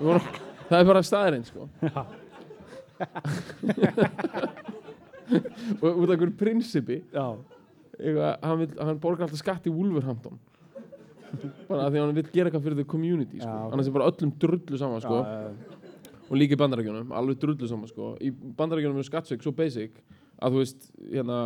það 0.02 0.80
er 0.82 0.90
bara 0.90 1.04
staðurinn 1.08 1.46
sko. 1.48 1.70
Og 5.84 5.98
út 6.00 6.08
af 6.10 6.14
einhverju 6.16 6.36
prinsipi. 6.40 6.98
Já, 7.14 7.26
eitthvað, 8.00 8.34
hann, 8.44 8.60
vill, 8.62 8.76
hann 8.80 9.00
borgar 9.04 9.28
alltaf 9.28 9.42
skatt 9.42 9.68
í 9.68 9.74
Wolverhampton 9.74 10.40
bara 11.68 11.90
því 11.92 11.98
að 12.00 12.06
hann 12.06 12.16
vil 12.18 12.24
gera 12.34 12.50
eitthvað 12.50 12.64
fyrir 12.68 12.76
the 12.80 12.84
community 12.88 13.40
sko. 13.40 13.50
Já, 13.50 13.66
ok. 13.68 13.74
annars 13.74 13.88
er 13.88 13.96
bara 13.98 14.08
öllum 14.12 14.32
drullu 14.40 14.78
saman 14.82 15.02
sko. 15.02 15.18
og 16.28 16.36
líka 16.38 16.56
í 16.58 16.60
bandarækjunum, 16.60 17.12
alveg 17.16 17.38
drullu 17.40 17.68
saman 17.68 17.88
sko. 17.92 18.14
í 18.22 18.32
bandarækjunum 18.32 18.98
er 19.00 19.08
skattsveik 19.08 19.44
svo 19.44 19.52
basic 19.56 19.92
að 20.42 20.52
þú 20.56 20.64
veist, 20.64 20.90
hérna 21.12 21.38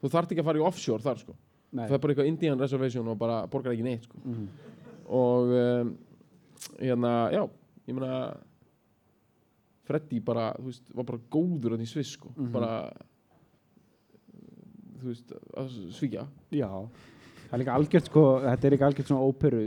þú 0.00 0.10
þarft 0.14 0.30
ekki 0.34 0.40
að 0.44 0.48
fara 0.50 0.58
í 0.62 0.66
offshore 0.66 1.02
þar 1.02 1.18
sko. 1.22 1.34
það 1.74 1.92
er 1.96 1.98
bara 2.02 2.12
eitthvað 2.14 2.26
Indian 2.32 2.58
reservation 2.58 3.08
og 3.08 3.18
bara 3.18 3.46
borgar 3.46 3.72
ekki 3.74 3.84
neitt 3.86 4.04
sko. 4.08 4.18
Mhm. 4.24 4.48
og 5.10 5.50
um, 5.54 5.96
hérna, 6.78 7.30
já 7.34 7.42
ég 7.88 7.94
meina 7.94 8.36
Freddy 9.90 10.20
bara, 10.22 10.52
þú 10.54 10.68
veist, 10.68 10.84
var 10.94 11.04
bara 11.08 11.18
góður 11.34 11.72
hann 11.74 11.82
í 11.82 11.88
Sviss 11.90 12.12
sko, 12.14 12.28
Mhm. 12.36 12.52
bara 12.52 12.92
þú 15.00 15.08
veist, 15.08 15.32
að 15.56 15.70
svíkja 15.96 16.26
Já, 16.52 16.68
það 17.50 17.56
er 17.56 17.62
líka 17.64 17.74
algjört 17.76 18.06
sko, 18.10 18.24
þetta 18.46 18.66
er 18.68 18.74
líka 18.76 18.86
algjört 18.88 19.10
svona 19.10 19.26
óperu 19.26 19.62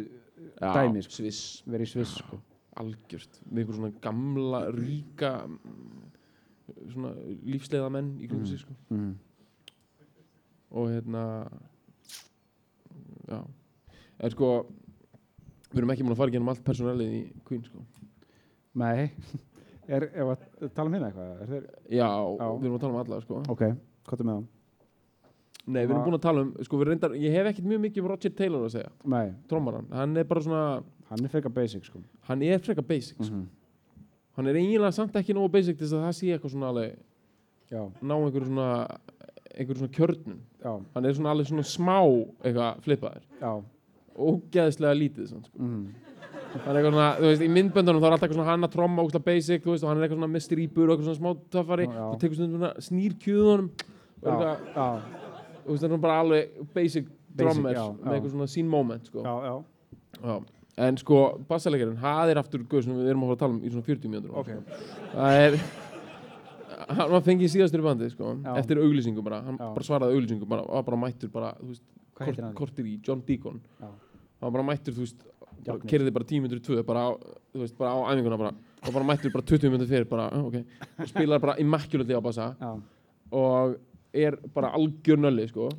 Dæmi, 0.64 1.02
sko. 1.04 1.12
Sviss, 1.18 1.42
verið 1.68 1.90
Sviss 1.92 2.16
sko. 2.22 2.40
algjört 2.80 3.40
með 3.52 3.60
einhver 3.64 3.76
svona 3.78 3.92
gamla, 4.02 4.62
ríka 4.74 5.32
mm, 5.48 6.10
svona 6.94 7.12
lífsleiða 7.44 7.90
menn 7.92 8.14
í 8.24 8.28
Mhm. 8.32 8.46
sig 8.48 8.60
sko 8.60 8.74
Mm. 8.90 9.16
og 10.72 10.88
hérna 10.90 11.50
já 13.28 13.44
en 14.20 14.30
sko 14.32 14.66
við 15.74 15.78
erum 15.82 15.90
ekki 15.94 16.04
múin 16.06 16.14
að 16.16 16.18
fara 16.22 16.32
genum 16.32 16.50
allt 16.50 16.64
personalið 16.64 17.14
í 17.20 17.24
Queen 17.46 17.64
sko 17.64 17.84
Nei, 18.76 19.12
er, 19.88 20.08
ef 20.16 20.32
að 20.34 20.74
tala 20.74 20.88
um 20.90 20.94
hérna 20.96 21.12
eitthvað, 21.12 21.42
er 21.42 21.68
já, 21.94 22.08
Já. 22.10 22.48
við 22.58 22.66
erum 22.66 22.78
að 22.78 22.82
tala 22.82 22.94
um 22.94 23.02
alla 23.04 23.22
sko 23.22 23.44
ok, 23.54 23.64
hvað 24.08 24.20
er 24.20 24.26
með 24.30 24.38
það? 24.40 24.48
Nei, 25.66 25.84
við 25.86 25.94
erum 25.94 26.06
búin 26.08 26.18
að 26.18 26.26
tala 26.26 26.44
um, 26.44 26.52
sko 26.66 26.80
við 26.82 26.92
reyndar 26.92 27.18
ég 27.20 27.36
hef 27.36 27.50
ekkert 27.52 27.70
mjög 27.72 27.84
mikið 27.88 28.04
um 28.04 28.12
Roger 28.12 28.36
Taylor 28.38 28.68
að 28.68 28.76
segja 28.78 28.92
Nei, 29.16 29.34
trómaran, 29.52 29.90
hann 29.96 30.18
er 30.20 30.28
bara 30.30 30.44
svona 30.44 30.64
hann 31.10 31.26
er 31.26 31.34
frekar 31.34 31.54
basic 31.54 31.86
sko. 31.88 32.02
hann 32.28 32.44
er 32.44 32.60
frekar 32.60 32.86
basic 32.88 33.18
sko. 33.20 33.34
-hmm. 33.34 33.46
hann 34.38 34.48
er 34.48 34.56
eiginlega 34.60 34.92
samt 34.92 35.16
ekki 35.16 35.34
nógu 35.34 35.52
basic 35.52 35.78
til 35.78 35.88
þess 35.88 36.00
að 36.00 36.06
það 36.08 36.16
sé 36.20 36.34
eitthvað 36.34 36.52
svona 36.52 36.72
alveg 36.74 36.96
já, 37.72 37.84
ná 38.02 38.16
einhverju 38.16 38.46
svona 38.46 38.88
einhverju 39.54 39.80
svona 39.80 39.96
kjörnum 39.98 40.40
já, 40.64 40.74
hann 40.96 41.06
er 41.06 41.14
svona 41.14 41.30
alveg 41.32 41.48
svona 41.48 41.64
smá 41.64 42.00
eitthvað 42.44 42.82
flippaður 42.82 43.24
já 43.42 43.64
ógeðslega 44.18 44.94
lítið 44.98 45.30
svona, 45.32 45.48
sko. 45.48 45.60
mm. 45.60 45.86
hann 46.54 46.70
er 46.70 46.80
eitthvað 46.80 46.94
svona, 46.94 47.10
þú 47.18 47.30
veist, 47.32 47.44
í 47.44 47.50
myndböndunum 47.50 48.02
þá 48.02 48.08
er 48.08 48.16
alltaf 48.16 48.28
eitthvað 48.28 48.40
svona 48.40 48.52
hann 48.52 48.68
að 48.68 48.74
tromma 48.76 49.04
ógeðslega 49.04 49.28
basic, 49.30 49.64
þú 49.64 49.74
veist, 49.74 49.84
og 49.84 49.90
hann 49.90 49.98
er 49.98 50.08
eitthvað 50.08 50.22
svona 50.22 50.34
Mr. 50.34 50.64
Íbur 50.66 50.86
og 50.86 50.94
eitthvað 50.94 51.10
svona 51.10 51.22
smá 51.22 51.32
töffari 51.56 51.88
Já, 51.88 51.94
já. 51.98 52.06
og 52.10 52.20
tekur 52.22 52.40
svona 52.40 52.72
snýr 52.88 53.18
kjöðunum 53.24 53.70
og 53.74 54.28
já, 54.28 54.34
eitthvað, 54.34 54.68
já, 54.76 55.23
þú 55.23 55.23
það 55.68 55.86
er 55.92 56.02
bara 56.04 56.18
alveg 56.24 56.58
basic 56.76 57.08
drummer 57.34 57.76
já, 57.78 57.86
með 58.00 58.18
eitthvað 58.18 58.34
svona 58.36 58.50
sín 58.52 58.70
moment, 58.70 59.08
sko. 59.10 59.24
Já, 59.26 59.34
já, 59.48 59.56
Já. 60.24 60.36
en 60.88 61.00
sko, 61.02 61.22
bassalegarinn, 61.50 61.98
það 62.02 62.34
er 62.34 62.42
aftur 62.44 62.66
guð 62.70 62.86
sem 62.86 62.98
við 62.98 63.10
erum 63.14 63.26
að 63.26 63.32
fara 63.32 63.38
að 63.38 63.44
tala 63.44 63.58
um 63.58 63.64
í 63.64 63.74
svona 63.74 63.88
40 63.90 64.14
mínútur. 64.14 64.38
Ok. 64.38 64.54
Það 65.14 65.42
er 65.42 65.60
hann 66.94 67.12
var 67.14 67.24
fengið 67.26 67.52
síðastur 67.54 67.84
í 67.84 67.86
bandi 67.86 68.10
sko, 68.12 68.34
eftir 68.58 68.82
auglýsingu 68.82 69.24
bara, 69.26 69.42
hann 69.46 69.60
Já. 69.60 69.68
bara 69.76 69.88
svaraði 69.88 70.18
auglýsingu 70.18 70.50
bara, 70.50 70.66
var 70.68 70.88
bara 70.88 71.00
mættur 71.06 71.32
bara, 71.34 71.54
veist, 71.62 71.84
kort, 72.18 72.42
kortir 72.58 72.90
í 72.90 72.98
John 73.06 73.24
Deacon. 73.26 73.62
Já. 73.80 73.88
hann 73.88 74.48
var 74.50 74.58
bara 74.58 74.68
mættur, 74.74 74.98
þú 74.98 75.06
veist 75.08 75.24
kerði 75.88 76.12
bara 76.14 76.28
10 76.28 76.44
minnur 76.44 76.60
í 76.60 76.66
2 76.66 76.84
bara 76.88 77.08
á, 77.08 77.10
þú 77.54 77.64
veist, 77.64 77.78
bara 77.80 77.94
á 77.96 78.00
æfinguna 78.12 78.40
bara. 78.40 78.54
Og 78.84 78.92
bara 78.92 79.08
mættur 79.08 79.32
bara 79.32 79.46
20 79.48 79.72
minnur 79.72 79.88
fyrir 79.88 80.08
bara, 80.10 80.28
ah, 80.34 80.44
ok. 80.44 80.58
Og 81.00 81.08
spilar 81.12 81.40
bara 81.44 81.56
immaculately 81.62 82.16
á 82.18 82.22
bassa. 82.24 82.50
Og 83.32 83.78
er 84.14 84.38
bara 84.54 84.70
algjör 84.78 85.18
nölli 85.18 85.48
sko 85.50 85.70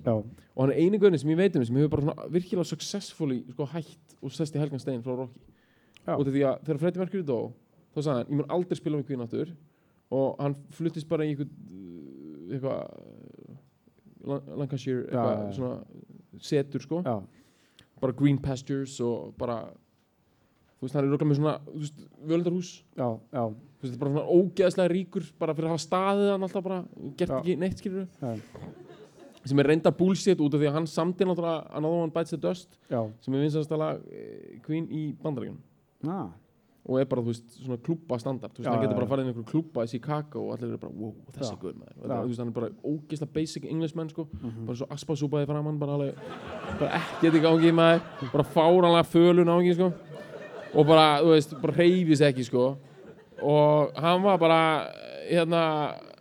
og 0.55 0.61
hann 0.65 0.73
er 0.73 0.81
eini 0.83 0.99
guðni 0.99 1.19
sem 1.21 1.31
ég 1.31 1.37
veit 1.39 1.57
um 1.57 1.65
sem 1.65 1.77
hefur 1.77 1.93
bara 1.97 2.29
virkilega 2.35 2.65
successfully 2.67 3.43
sko 3.53 3.67
hætt 3.73 4.17
og 4.23 4.33
sest 4.35 4.55
í 4.57 4.59
Helgan 4.63 4.81
Stein 4.83 5.03
frá 5.03 5.15
Rocky. 5.17 5.41
Að 6.07 6.33
þegar 6.33 6.79
Freddie 6.81 7.01
Mercury 7.01 7.23
dó 7.23 7.53
þá 7.95 8.01
sagði 8.03 8.17
hann, 8.19 8.27
ég 8.31 8.37
mun 8.41 8.51
aldrei 8.51 8.77
spila 8.79 8.99
með 8.99 9.07
Queen 9.07 9.21
aftur. 9.25 9.55
Og 10.15 10.37
hann 10.43 10.55
fluttist 10.71 11.09
bara 11.09 11.25
í 11.25 11.35
uh, 11.39 11.47
eitthvað 12.53 12.83
Lan- 14.25 14.51
Lancashire, 14.57 15.05
eitthvað 15.09 15.41
já. 15.45 15.53
svona 15.57 16.41
setur 16.41 16.81
sko, 16.83 17.03
já, 17.05 17.19
bara 18.01 18.13
green 18.17 18.39
pastures 18.39 18.97
og 19.05 19.35
bara 19.39 19.59
þú 20.79 20.87
veist, 20.87 20.95
hann 20.97 21.05
er 21.05 21.11
röglega 21.13 21.29
með 21.29 21.39
svona, 21.41 21.55
völdarhús 22.31 22.71
já, 22.97 23.09
já, 23.33 23.45
þú 23.85 23.91
veist, 23.91 24.01
bara 24.01 24.15
svona 24.15 24.39
ógeðslega 24.41 24.93
ríkur 24.95 25.27
bara 25.39 25.55
fyrir 25.55 25.69
að 25.69 25.75
hafa 25.77 25.85
staðið 25.85 26.33
hann 26.33 26.47
alltaf 26.49 26.65
bara 26.65 26.81
gert 27.19 27.31
Já. 27.35 27.39
ekki 27.43 27.57
neitt, 27.61 27.79
skilur 27.83 28.07
já, 28.09 28.35
sem 29.45 29.61
er 29.61 29.69
reynda 29.69 29.93
bullshit 29.93 30.41
út 30.41 30.55
af 30.57 30.63
því 30.63 30.71
að 30.71 30.79
hann 30.79 30.87
samti 30.89 31.27
náttúrulega 31.29 31.67
Another 31.77 32.07
One 32.07 32.15
Bites 32.15 32.33
the 32.33 32.41
Dust 32.41 32.79
já, 32.89 33.03
sem 33.21 33.35
er 33.37 33.45
vinsast 33.45 33.75
að 33.77 33.83
lag 33.83 34.01
Queen 34.65 34.87
í 34.89 35.03
bandaríkjunum. 35.21 35.61
Ah, 36.09 36.31
og 36.85 36.99
er 37.01 37.07
bara, 37.09 37.23
þú 37.25 37.33
veist, 37.33 37.45
svona 37.65 37.79
klúbba 37.81 38.19
standard. 38.21 38.53
Þú 38.53 38.61
veist, 38.61 38.67
Já, 38.69 38.73
hann 38.75 38.83
getur 38.85 38.97
bara 38.99 39.07
að 39.07 39.13
fara 39.15 39.23
inn 39.25 39.29
í 39.29 39.33
einhver 39.33 39.47
klúbba 39.49 39.85
í 39.87 39.89
Chicago 39.89 40.43
og 40.45 40.51
allir 40.55 40.69
eru 40.75 40.81
bara, 40.83 40.93
wow, 40.93 41.13
þessi 41.33 41.53
er 41.55 41.61
guður 41.63 41.79
maður. 41.81 41.95
Og 41.97 42.11
þú 42.11 42.29
veist, 42.29 42.41
hann 42.43 42.51
er 42.51 42.57
bara 42.59 42.69
ógeðslega 42.85 43.33
basic 43.37 43.69
Englishman, 43.71 44.11
sko. 44.13 44.27
Mhm. 44.41 44.67
bara 44.69 44.77
svo 44.77 44.89
aspasúpaði 44.93 45.49
framann, 45.49 45.79
bara 45.81 45.97
alveg 45.97 46.15
bara 46.81 46.91
ekkert 47.01 47.39
í 47.39 47.45
gangi 47.45 47.73
maður. 47.73 48.03
Bara 48.33 48.45
fáranlega 48.45 49.07
fölun 49.09 49.49
á 49.49 49.57
ekki, 49.61 49.75
sko. 49.79 49.93
Og 50.75 50.87
bara, 50.87 51.07
þú 51.25 51.33
veist, 51.33 51.57
bara 51.63 51.77
reyfis 51.81 52.21
ekki, 52.21 52.45
sko 52.45 52.67
og 53.43 53.93
hann 54.01 54.23
var 54.23 54.39
bara 54.39 54.61
hérna, 55.29 55.63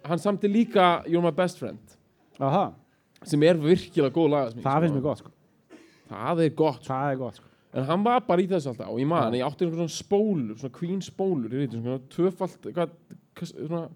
hann 0.05 0.19
samti 0.21 0.49
líka 0.51 1.03
You're 1.07 1.23
My 1.23 1.31
Best 1.35 1.59
Friend 1.61 1.79
aha, 2.39 2.71
sem 3.23 3.43
er 3.43 3.59
virkilega 3.61 4.13
góð 4.15 4.31
lagasmíð 4.33 4.63
það 4.65 4.77
sko. 4.77 4.85
finnst 4.85 4.95
mér 4.97 5.05
gott 5.07 5.21
sko. 5.23 5.33
það 6.13 6.43
er 6.45 6.55
gott, 6.57 6.79
sko. 6.83 6.93
það 6.93 7.11
er 7.11 7.19
gott 7.21 7.35
sko. 7.41 7.49
En 7.73 7.85
hann 7.89 8.03
var 8.05 8.19
bara 8.27 8.41
í 8.43 8.47
þessu 8.49 8.69
alltaf 8.69 8.89
og 8.93 8.99
ég 9.01 9.07
man, 9.09 9.33
ég 9.33 9.45
átti 9.47 9.65
einhvern 9.65 9.87
svona 9.87 9.97
spólur, 9.97 10.57
svona 10.61 10.75
queen 10.77 10.99
spólur, 11.01 11.49
ég 11.55 11.63
veit, 11.63 11.77
svona 11.77 11.99
tvöfalt, 12.13 12.67
eitthvað, 12.69 12.91
kas- 13.39 13.53
svona, 13.55 13.87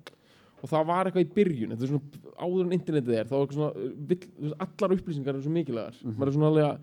og 0.58 0.72
það 0.72 0.88
var 0.90 1.06
eitthvað 1.12 1.26
í 1.28 1.34
byrjun, 1.36 1.76
þetta 1.76 1.86
er 1.86 1.92
svona 1.92 2.24
áður 2.42 2.64
en 2.66 2.74
internetið 2.80 3.18
er, 3.20 3.28
þá 3.30 3.36
er 3.38 3.44
eitthvað 3.44 3.60
svona, 3.60 4.56
allar 4.66 4.96
upplýsingar 4.98 5.36
eru 5.36 5.46
svo 5.46 5.54
mikilvægar, 5.54 6.00
maður 6.10 6.32
er 6.32 6.38
svona 6.40 6.50
alveg 6.50 6.66
að, 6.72 6.80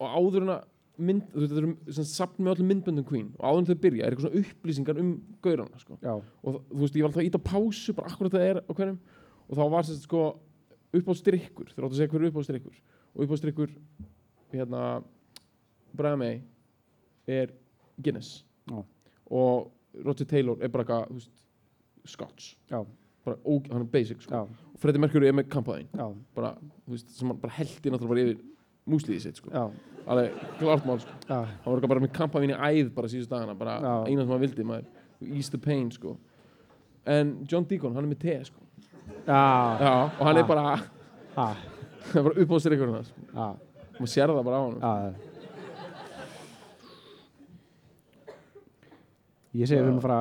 og 0.00 0.16
áður 0.22 0.46
en 0.46 0.54
að 0.54 0.62
mynd, 1.00 1.24
þú 1.32 1.40
veist, 1.40 1.52
þetta 1.54 1.62
eru 1.94 2.06
sapn 2.08 2.44
með 2.44 2.54
öllum 2.56 2.68
myndböndum 2.72 3.06
queen, 3.08 3.28
og 3.38 3.44
áður 3.48 3.60
en 3.62 3.68
þau 3.70 3.82
byrja, 3.84 4.04
er 4.04 4.14
eitthvað 4.14 4.26
svona 4.26 4.42
upplýsingar 4.42 5.00
um 5.00 5.10
gaurana, 5.44 5.80
sko, 5.80 5.98
já, 6.02 6.12
og 6.12 6.58
þú 6.68 6.80
veist, 6.82 6.96
ég 6.98 7.04
var 7.04 7.10
alltaf 7.10 7.22
að 7.22 7.28
íta 7.30 7.40
pásu, 7.46 7.94
bara 7.96 8.12
akkurat 8.12 8.36
það 8.36 8.46
er 8.48 8.60
á 8.60 8.72
hverjum, 8.76 8.98
og 9.48 9.58
þá 9.58 9.62
var 9.72 9.88
sérst 9.88 10.06
sko 10.06 10.22
uppástrykkur, 10.92 11.72
þeir 11.72 11.86
áttu 11.86 11.94
að 11.94 11.98
segja 11.98 12.12
hver 12.12 12.24
er 12.26 12.32
uppástrykkur, 12.32 12.80
og 13.12 13.24
uppástrykkur, 13.26 13.74
hérna, 14.52 14.82
May 16.16 16.42
er 17.28 17.52
Guinness. 18.00 18.44
Já. 18.68 18.84
og 19.26 19.72
Roger 20.04 20.24
Taylor 20.24 20.56
er 20.60 20.68
bara 20.72 20.84
eitthvað, 20.84 21.08
þú 21.08 21.18
veist, 21.18 21.32
Scotch. 22.04 22.56
Já, 22.70 22.84
bara, 23.24 23.36
ó, 23.44 23.52
hann 23.72 23.84
er 23.84 23.90
basic, 23.92 24.22
sko. 24.24 24.46
Og 24.74 24.80
Freddie 24.80 25.00
Mercury 25.00 25.28
er 25.28 25.36
með 25.36 25.48
kampaðin, 25.52 25.88
já, 25.92 26.06
bara, 26.36 26.54
þú 26.84 26.96
veist, 26.96 27.12
sem 27.16 27.28
hann 27.28 27.40
bara 27.40 27.56
heldi 27.56 27.92
náttúrulega 27.92 28.12
bara 28.12 28.24
yfir 28.26 28.40
músliðið 28.90 29.24
sitt, 29.26 29.40
sko. 29.40 29.70
Alveg 30.10 30.34
klart 30.58 30.86
mál, 30.88 30.98
sko. 31.02 31.16
Hann 31.28 31.66
var 31.66 31.86
bara 31.92 32.02
með 32.02 32.12
kampaðin 32.16 32.54
í 32.54 32.58
æð 32.58 32.92
bara 32.96 33.10
síðust 33.12 33.30
dagana, 33.32 33.54
bara 33.58 33.78
eina 34.06 34.24
sem 34.24 34.32
hann 34.34 34.42
vildi, 34.42 34.66
maður. 34.66 34.88
Ease 35.22 35.52
the 35.54 35.60
pain, 35.62 35.90
sko. 35.94 36.16
En 37.06 37.34
John 37.50 37.66
Deacon, 37.70 37.94
hann 37.94 38.06
er 38.06 38.12
með 38.14 38.22
te, 38.24 38.38
sko. 38.50 38.58
Já, 39.26 39.42
Já, 39.82 39.92
og 40.06 40.24
hann 40.26 40.40
er 40.40 40.48
bara, 40.48 40.64
hann 41.36 42.16
er 42.18 42.26
bara 42.28 42.42
upp 42.42 42.54
á 42.54 42.56
sér 42.62 42.78
já, 42.78 42.86
maður 43.98 44.10
sér 44.10 44.32
það 44.32 44.46
bara 44.48 44.58
á 44.58 44.62
hann. 44.66 45.20
Ég 49.52 49.68
segi 49.68 49.76
við 49.76 49.84
erum 49.84 49.98
að 50.00 50.06
fara 50.06 50.20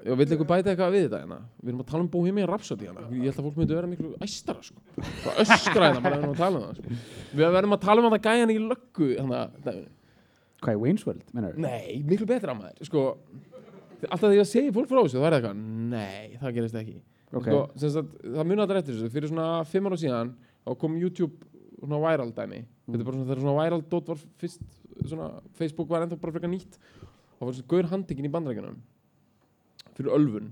Já, 0.00 0.14
vill 0.16 0.26
eitthvað 0.26 0.48
bæta 0.48 0.70
eitthvað 0.72 0.94
við 0.94 1.02
þetta 1.06 1.18
hérna? 1.20 1.38
Við 1.60 1.70
erum 1.70 1.82
að 1.82 1.88
tala 1.90 2.02
um 2.04 2.10
Bohemian 2.12 2.48
Rhapsody 2.48 2.84
hérna. 2.88 3.02
Ég 3.12 3.24
held 3.28 3.36
að 3.40 3.44
fólk 3.46 3.56
myndi 3.60 3.76
vera 3.76 3.90
miklu 3.90 4.08
æstara, 4.24 4.62
sko. 4.64 4.78
Bara 4.96 5.34
öskra 5.44 5.84
hérna, 5.86 6.00
bara 6.04 6.14
við 6.14 6.22
erum 6.22 6.34
að 6.34 6.40
tala 6.40 6.56
um 6.56 6.64
það, 6.64 6.74
sko. 6.78 6.88
Við 7.36 7.44
verðum 7.56 7.76
að 7.76 7.82
tala 7.84 7.98
um 8.00 8.06
þetta 8.08 8.24
gæjan 8.30 8.52
í 8.54 8.58
löggu, 8.64 9.06
hérna. 9.18 9.40
Hvað 10.60 10.72
er 10.72 10.80
Wayne's 10.80 11.04
World, 11.08 11.24
mennur? 11.36 11.54
Nei, 11.60 11.90
miklu 12.08 12.26
betra 12.30 12.52
maður, 12.56 12.80
sko. 12.88 13.00
Alltaf 14.00 14.26
þegar 14.30 14.38
ég 14.38 14.48
segi 14.48 14.72
fólk 14.72 14.88
frá 14.88 15.00
þessu, 15.02 15.18
það 15.20 15.28
er 15.28 15.36
eitthvað, 15.36 15.56
nei, 15.92 16.24
það 16.40 16.56
gerist 16.56 16.76
ekki. 16.80 16.96
Ok. 17.30 17.44
Sko, 17.44 17.58
sem 17.82 17.90
sagt, 17.94 18.10
það 18.24 18.44
muni 18.48 18.64
allir 18.64 18.80
eftir 18.80 18.94
þessu. 18.96 19.12
Fyrir 19.12 19.28
svona 19.30 19.48
fimm 19.68 19.86
ára 19.90 19.98
síðan, 20.00 20.32
þá 20.64 20.70
kom 20.80 20.92
YouTube 20.96 21.36
svona 21.76 22.00
viral 22.06 22.32
dæmi. 22.32 22.60
Þetta 22.88 23.02
er 23.04 23.08
bara 23.10 23.20
fyrir 30.00 30.14
ölfun 30.16 30.50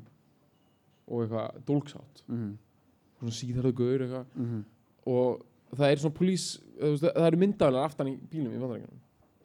og 1.08 1.24
eitthvað 1.24 1.60
dólksátt. 1.68 2.24
Mhm, 2.28 2.56
Svona 3.18 3.34
síðarðu 3.34 3.72
gaur 3.74 4.04
eitthvað. 4.04 4.26
mhm, 4.38 4.64
Og 5.08 5.44
það 5.74 5.90
er 5.92 6.00
svona 6.02 6.14
polís, 6.18 6.44
það 6.78 7.26
eru 7.26 7.38
myndaðalega 7.40 7.84
aftan 7.88 8.08
í 8.12 8.16
bílum 8.30 8.52
í 8.54 8.60
bandrækjunum. 8.60 8.98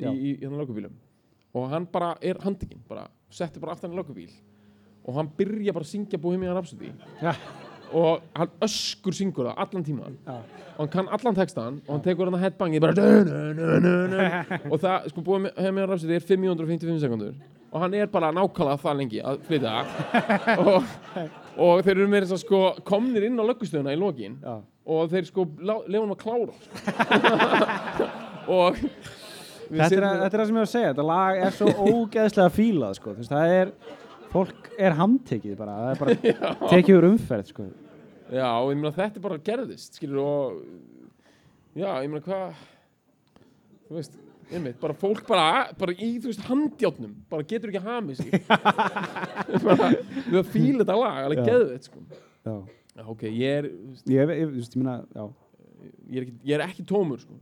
Í, 0.04 0.06
í, 0.12 0.32
í 0.36 0.41
þannig 0.43 0.60
lögubílum. 0.64 0.95
Og 1.56 1.70
hann 1.72 1.86
bara 1.93 2.16
er 2.22 2.36
handtekinn, 2.43 2.82
bara, 2.89 3.08
setti 3.32 3.60
bara 3.62 3.72
aftan 3.78 3.93
í 3.93 3.95
lögubíl. 3.97 4.32
Og 5.06 5.16
hann 5.18 5.30
byrja 5.38 5.74
bara 5.76 5.84
að 5.86 5.91
syngja 5.93 6.20
Bohemian 6.22 6.56
Rhapsody. 6.58 6.91
Já. 7.22 7.34
Og 7.93 8.24
hann 8.36 8.49
öskur 8.66 9.14
syngur 9.14 9.45
það 9.51 9.58
allan 9.66 9.84
tíman. 9.86 10.16
Já. 10.26 10.38
Og 10.74 10.80
hann 10.80 10.89
kann 10.89 11.08
allan 11.14 11.36
textan 11.38 11.82
og 11.88 11.91
hann 11.93 12.01
tekur 12.06 12.26
hann 12.30 12.38
að 12.39 12.43
headbangið 12.47 12.82
bara 12.82 12.93
og 14.72 14.80
það, 14.82 15.10
sko, 15.12 15.22
Bohemian 15.28 15.88
Rhapsody 15.89 16.16
er 16.18 16.26
555 16.26 16.99
sekundur 17.04 17.36
og 17.74 17.82
hann 17.82 17.95
er 17.97 18.09
bara 18.13 18.30
nákvæmlega 18.38 18.78
það 18.84 18.97
lengi 19.01 19.21
að 19.26 19.39
flytja 19.47 19.71
og, 20.61 20.91
og 21.57 21.82
þeir 21.86 21.95
eru 21.97 22.07
meira 22.11 22.28
þess 22.30 22.38
að 22.38 22.43
sko 22.45 22.59
komnir 22.86 23.26
inn 23.28 23.39
á 23.41 23.43
löggustöðuna 23.49 23.95
í 23.95 23.99
lokin 24.01 24.36
Já, 24.43 24.55
og 24.93 25.09
þeir 25.13 25.26
sko 25.32 25.47
lefa 25.57 26.03
hann 26.03 26.13
að 26.13 26.21
klára 26.21 26.53
sko. 26.61 26.69
og 28.53 28.78
þetta 28.78 29.84
er, 29.84 29.89
sitjum- 29.89 30.21
þetta 30.21 30.30
er 30.30 30.39
það 30.39 30.47
sem 30.47 30.55
ég 30.55 30.61
var 30.61 30.67
að 30.67 30.74
segja 30.76 30.91
þetta 30.93 31.05
lag 31.09 31.41
er 31.47 31.55
svo 31.57 31.67
ógeðslega 31.89 32.53
fílað 32.53 32.97
sko. 32.99 33.13
Það 33.30 33.53
er, 33.57 33.71
fólk 34.34 34.69
er 34.78 34.97
handtekið 34.99 35.55
bara, 35.59 35.78
það 35.80 35.93
er 35.93 36.01
bara 36.03 36.36
tekið 36.74 36.97
úr 36.99 37.07
umferð 37.13 37.49
sko. 37.53 37.67
Já, 38.34 38.47
og 38.59 38.69
ég 38.74 38.80
meina 38.82 38.93
þetta 38.95 39.21
bara 39.24 39.38
gerðist, 39.45 39.97
skilur, 39.99 40.19
og 40.24 40.61
já, 41.78 41.89
ég 42.03 42.09
meina 42.09 42.24
hvað, 42.26 42.61
þú 43.88 43.97
veist, 43.99 44.15
einmitt, 44.58 44.80
bara 44.82 44.95
fólk 44.97 45.24
bara, 45.28 45.45
bara 45.80 45.95
í, 45.95 46.10
þú 46.22 46.32
veist, 46.32 46.43
handjátnum, 46.47 47.14
bara 47.32 47.45
getur 47.49 47.72
ekki 47.72 47.82
hamið 47.84 48.22
sig, 48.22 48.32
bara, 49.68 49.89
við 50.30 50.39
að 50.41 50.51
fíla 50.54 50.84
þetta 50.84 50.97
lag, 50.99 51.20
alveg 51.28 51.41
Já. 51.41 51.45
geðveitt, 51.51 51.89
sko. 51.89 52.04
Já. 52.43 52.56
Já, 52.93 53.04
ok, 53.10 53.24
ég 53.30 53.60
er, 53.62 53.70
veist, 53.89 54.06
Ég, 54.10 54.20
ég, 54.22 54.34
ég, 54.43 54.54
ég 54.58 54.66
já, 55.18 55.24
ég 56.14 56.18
er 56.20 56.26
ekki, 56.28 56.36
ég 56.51 56.56
er 56.58 56.66
ekki 56.68 56.86
tómur, 56.89 57.20
sko, 57.24 57.38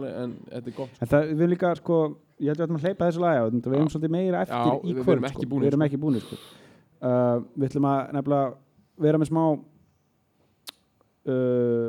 alveg, 0.00 0.14
en 0.24 0.36
þetta 0.48 0.72
er 0.72 0.76
gott, 0.78 0.94
sko. 0.96 1.02
En 1.06 1.12
það, 1.12 1.32
við 1.42 1.52
líka, 1.52 1.74
sko, 1.82 1.98
ég 2.42 2.50
held 2.52 2.56
að 2.56 2.62
við 2.62 2.66
ætlum 2.68 2.80
að 2.80 2.86
hleypa 2.88 3.08
þessu 3.10 3.22
lagi 3.26 3.42
á 3.42 3.44
þetta, 3.46 3.72
við 3.72 3.78
erum 3.80 3.92
svolítið 3.92 4.14
meira 4.16 4.44
eftir 4.46 4.58
Já, 4.58 4.72
í 4.72 4.92
við 4.96 5.02
kvöld, 5.02 5.16
erum 5.18 5.28
ekki 5.28 5.42
sko. 5.42 5.50
búnir, 5.52 5.66
við 5.66 5.72
erum 5.72 5.82
sko. 5.82 5.88
ekki 5.90 6.02
búinir, 6.06 6.24
sko. 6.26 6.40
Uh, 7.02 7.36
við 7.58 7.68
ætlum 7.68 7.88
að 7.90 8.00
nefnilega 8.16 8.46
vera 9.02 9.20
með 9.22 9.30
smá, 9.32 9.44
uh, 11.32 11.88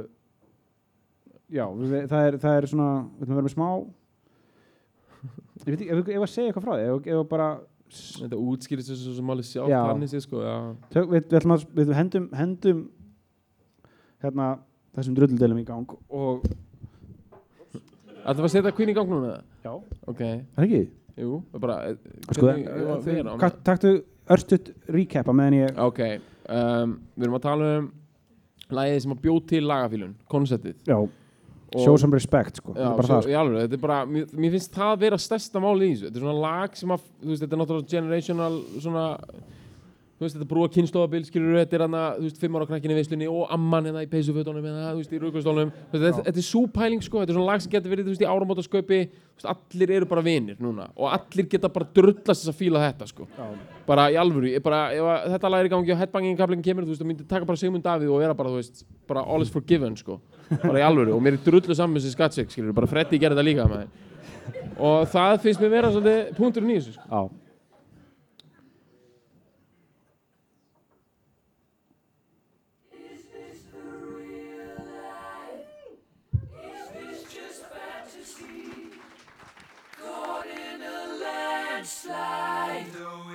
já, 1.52 1.66
við, 1.74 2.08
það, 2.12 2.26
er, 2.30 2.38
það 2.38 2.58
er 2.62 2.66
svona, 2.72 2.90
við 3.20 3.24
ætlum 3.26 3.34
að 3.34 3.40
vera 3.42 3.48
með 3.48 3.56
smá, 3.56 3.70
ég 5.64 5.70
veit 5.70 5.76
ekki, 5.78 5.90
ef 5.94 6.00
við 6.08 6.16
ef 6.18 6.26
að 6.26 6.32
segja 6.34 6.50
eitthvað 6.52 6.66
frá 6.68 6.74
því, 6.78 6.88
ef, 6.90 7.08
ef 7.14 7.22
að 7.24 7.30
bara 7.36 7.52
Þetta 7.94 8.38
útskýrist 8.42 8.90
þessu 8.90 9.12
sem 9.14 9.28
alveg 9.30 9.46
sjálf 9.46 9.70
Já. 9.70 9.80
þannig 9.86 10.10
sé 10.10 10.20
sko, 10.24 10.40
já. 10.42 10.54
tök, 10.96 11.12
við, 11.12 11.28
við, 11.30 11.44
að, 11.54 11.66
við 11.78 11.92
hendum, 11.94 12.24
hendum 12.34 12.80
hérna 14.24 14.48
þessum 14.98 15.18
drulludelum 15.20 15.60
í 15.62 15.66
gang 15.68 15.94
og 16.10 16.48
Það 18.24 18.40
var 18.40 18.48
að 18.48 18.54
setja 18.56 18.72
Queen 18.74 18.90
í 18.90 18.96
gang 18.98 19.10
núna? 19.12 19.36
já, 19.66 19.74
Ok, 20.10 20.22
það 20.24 20.64
er 20.64 20.66
ekki 20.66 20.82
jú, 21.22 21.38
það 21.54 21.64
bara, 21.68 21.76
eh, 21.92 21.98
sko, 22.32 22.48
hvernig 22.48 22.66
ég 22.66 22.88
var 22.88 22.96
að 22.98 23.06
vera 23.12 23.30
á 23.30 23.36
með- 23.38 23.58
taktu 23.70 23.92
örstutt 24.34 24.72
recapa 24.90 25.34
meðan 25.38 25.60
ég 25.60 25.78
Ok, 25.86 26.00
um, 26.50 26.96
við 27.18 27.28
erum 27.28 27.38
að 27.38 27.46
tala 27.46 27.70
um 27.78 27.92
lagið 28.74 29.02
sem 29.06 29.12
að 29.14 29.22
bjóð 29.28 29.42
til 29.54 29.62
lagafílun, 29.70 30.16
konceptið. 30.34 30.76
já, 30.88 30.98
show 31.82 31.96
some 31.98 32.14
respect 32.14 32.62
sko, 32.62 32.76
Já, 32.76 32.90
bara 32.94 33.08
svo, 33.08 33.18
það 33.18 33.26
sko. 33.30 33.40
alveg, 33.42 33.66
þetta 33.66 33.80
er 33.80 33.84
bara, 33.88 34.02
mér, 34.06 34.28
mér 34.38 34.54
finnst 34.58 34.78
það 34.78 34.94
vera 35.08 35.18
stærsta 35.22 35.64
máli 35.64 35.90
í 35.90 35.96
þessu. 35.96 36.06
Þetta 36.12 36.22
er 36.22 36.28
svona 36.28 36.44
lag 36.44 36.78
sem 36.78 36.94
að, 36.94 37.10
þú 37.24 37.34
veist, 37.34 37.44
þetta 37.44 37.58
er 37.58 37.64
náttúrulega 37.64 37.92
generational, 37.96 38.62
svona, 38.84 39.08
þú 40.14 40.28
veist, 40.28 40.38
þetta 40.38 40.48
brúa 40.54 40.70
kynnslóðabil, 40.72 41.24
skilur 41.28 41.58
þetta 41.58 41.76
er 41.80 41.84
hann 41.88 41.98
að, 42.00 42.20
þú 42.20 42.28
veist, 42.30 42.40
fimm 42.44 42.56
ára 42.60 42.70
krakkinni 42.70 42.94
í 42.94 43.00
veislunni 43.02 43.28
og 43.34 43.54
amman 43.58 43.90
hérna 43.90 44.04
í 44.06 44.10
peysufötunum, 44.12 44.64
hérna, 44.64 44.92
þú 44.94 45.02
veist, 45.02 45.14
í 45.14 45.22
rúkvistólunum. 45.24 45.74
Þetta, 45.92 46.12
þetta 46.22 46.40
er 46.44 46.48
súpæling, 46.48 47.04
sko, 47.04 47.24
þetta 47.24 47.34
er 47.34 47.40
svona 47.40 47.50
lag 47.50 47.64
sem 47.66 47.74
getur 47.74 47.92
verið, 47.96 48.08
þú 48.08 48.14
veist, 48.14 48.24
í 48.24 48.30
áramótasköpi, 48.30 49.00
þú 49.42 49.50
allir 49.50 49.92
eru 49.98 50.08
bara 50.08 50.22
vinir 50.24 50.60
núna 50.62 50.86
og 50.94 51.10
allir 51.10 51.48
geta 51.50 51.68
bara 51.74 51.88
drullast 51.90 52.44
þess 52.44 52.52
að 52.54 52.60
fíla 52.60 52.84
þetta, 52.86 53.08
sko. 53.10 53.26
Já. 53.34 53.48
Bara 53.90 54.06
í 54.14 54.16
alvöru, 54.22 54.54
bara, 54.64 54.84
ef 54.94 55.10
að 55.10 55.26
þetta 55.34 55.50
lag 55.52 55.64
er 55.64 55.68
í 55.68 55.72
gangi 55.74 55.92
og 55.92 56.00
headbanging 56.00 56.38
kaplingin 56.40 56.68
kemur, 56.70 56.86
þú 56.86 56.94
veist, 56.94 57.02
það 57.02 57.10
myndi 57.10 57.26
taka 57.28 57.50
bara 57.50 57.60
Sigmund 57.60 57.84
Davíð 57.84 58.14
og 58.14 58.22
vera 58.22 58.38
bara, 58.38 58.54
þú 58.54 58.62
veist, 58.62 58.86
bara 59.10 59.26
all 59.26 59.44
is 59.44 59.52
forgiven, 59.52 59.98
sko. 60.00 60.22
Bara 60.62 60.82
í 60.82 60.86
alvöru 60.86 61.16
og 61.16 61.22
mér 61.24 61.38
er 61.38 61.44
drullu 61.46 61.76
saman 61.78 61.98
þessi 61.98 62.14
skattsik, 62.14 62.52
skilur, 62.54 62.76
bara 62.78 62.90
Freddy 62.90 63.20
gerði 63.22 63.40
þetta 63.40 63.48
líka, 63.50 63.70
maður. 63.72 63.90
Og 64.78 65.08
það 65.14 65.40
finnst 65.46 65.64
mér 65.64 65.74
vera 65.78 65.94
svolítið 65.94 66.36
punkturinn 66.40 66.74
í 66.74 66.78
þessu, 66.82 66.94
sko. 66.98 67.24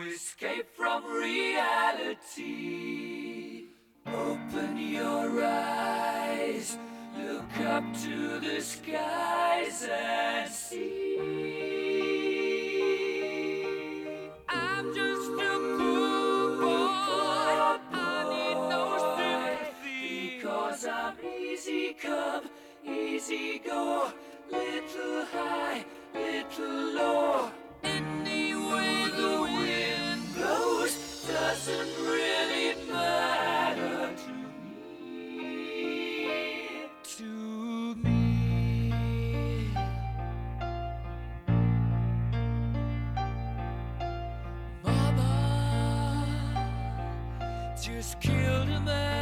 Escape 0.08 0.68
from 0.76 1.02
reality. 1.04 2.48
Open 4.06 4.78
your 4.78 5.42
eyes, 5.44 6.78
look 7.18 7.60
up 7.66 7.84
to 8.02 8.38
the 8.40 8.60
skies 8.60 9.88
and 9.90 10.50
see. 10.50 11.18
I'm 14.48 14.94
just 14.94 15.30
a 15.30 15.58
poor 15.78 16.56
boy, 16.58 17.78
I 17.92 18.24
need 18.30 18.60
no 18.70 18.82
sympathy. 19.16 20.36
Because 20.36 20.86
I'm 20.86 21.14
easy 21.24 21.94
come, 22.00 22.44
easy 22.86 23.60
go, 23.64 24.12
little 24.50 25.24
high, 25.32 25.84
little 26.14 26.94
low. 26.94 27.50
Any 27.82 28.52
the 28.52 29.42
wind 29.42 30.34
blows 30.34 31.26
doesn't 31.26 31.97
Mama 47.98 48.04
just 48.04 48.20
killed 48.20 48.68
a 48.68 48.80
man, 48.80 49.17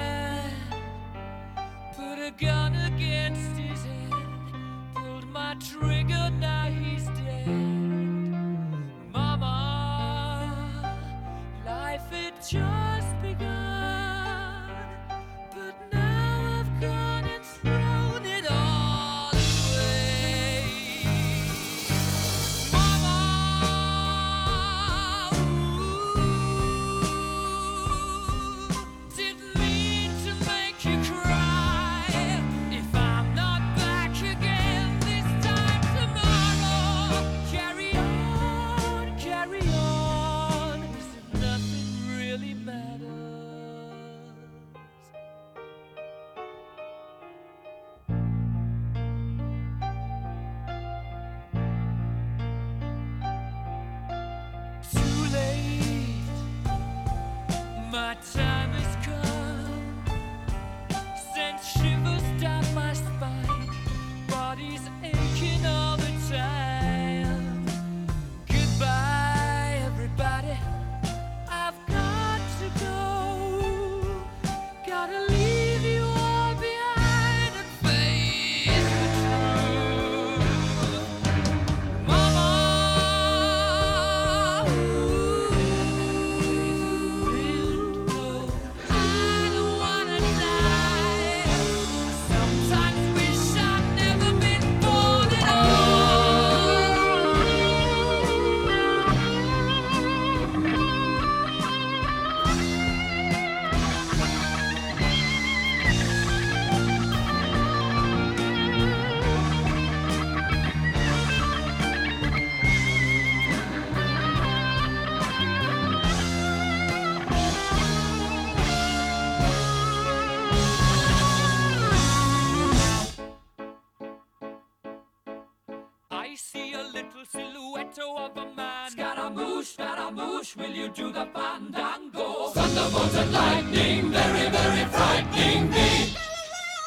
will 130.56 130.70
you 130.70 130.88
do 130.88 131.12
the 131.12 131.26
fandango? 131.34 132.48
Thunderbolt 132.50 133.14
and 133.14 133.32
lightning, 133.32 134.10
very, 134.10 134.48
very 134.50 134.84
frightening 134.86 135.70
me. 135.70 136.16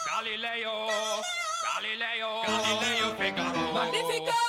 Galileo, 0.07 0.89
Galileo, 1.65 2.43
Galileo 2.45 3.13
Figaro. 3.15 3.73
Magnifico! 3.73 4.48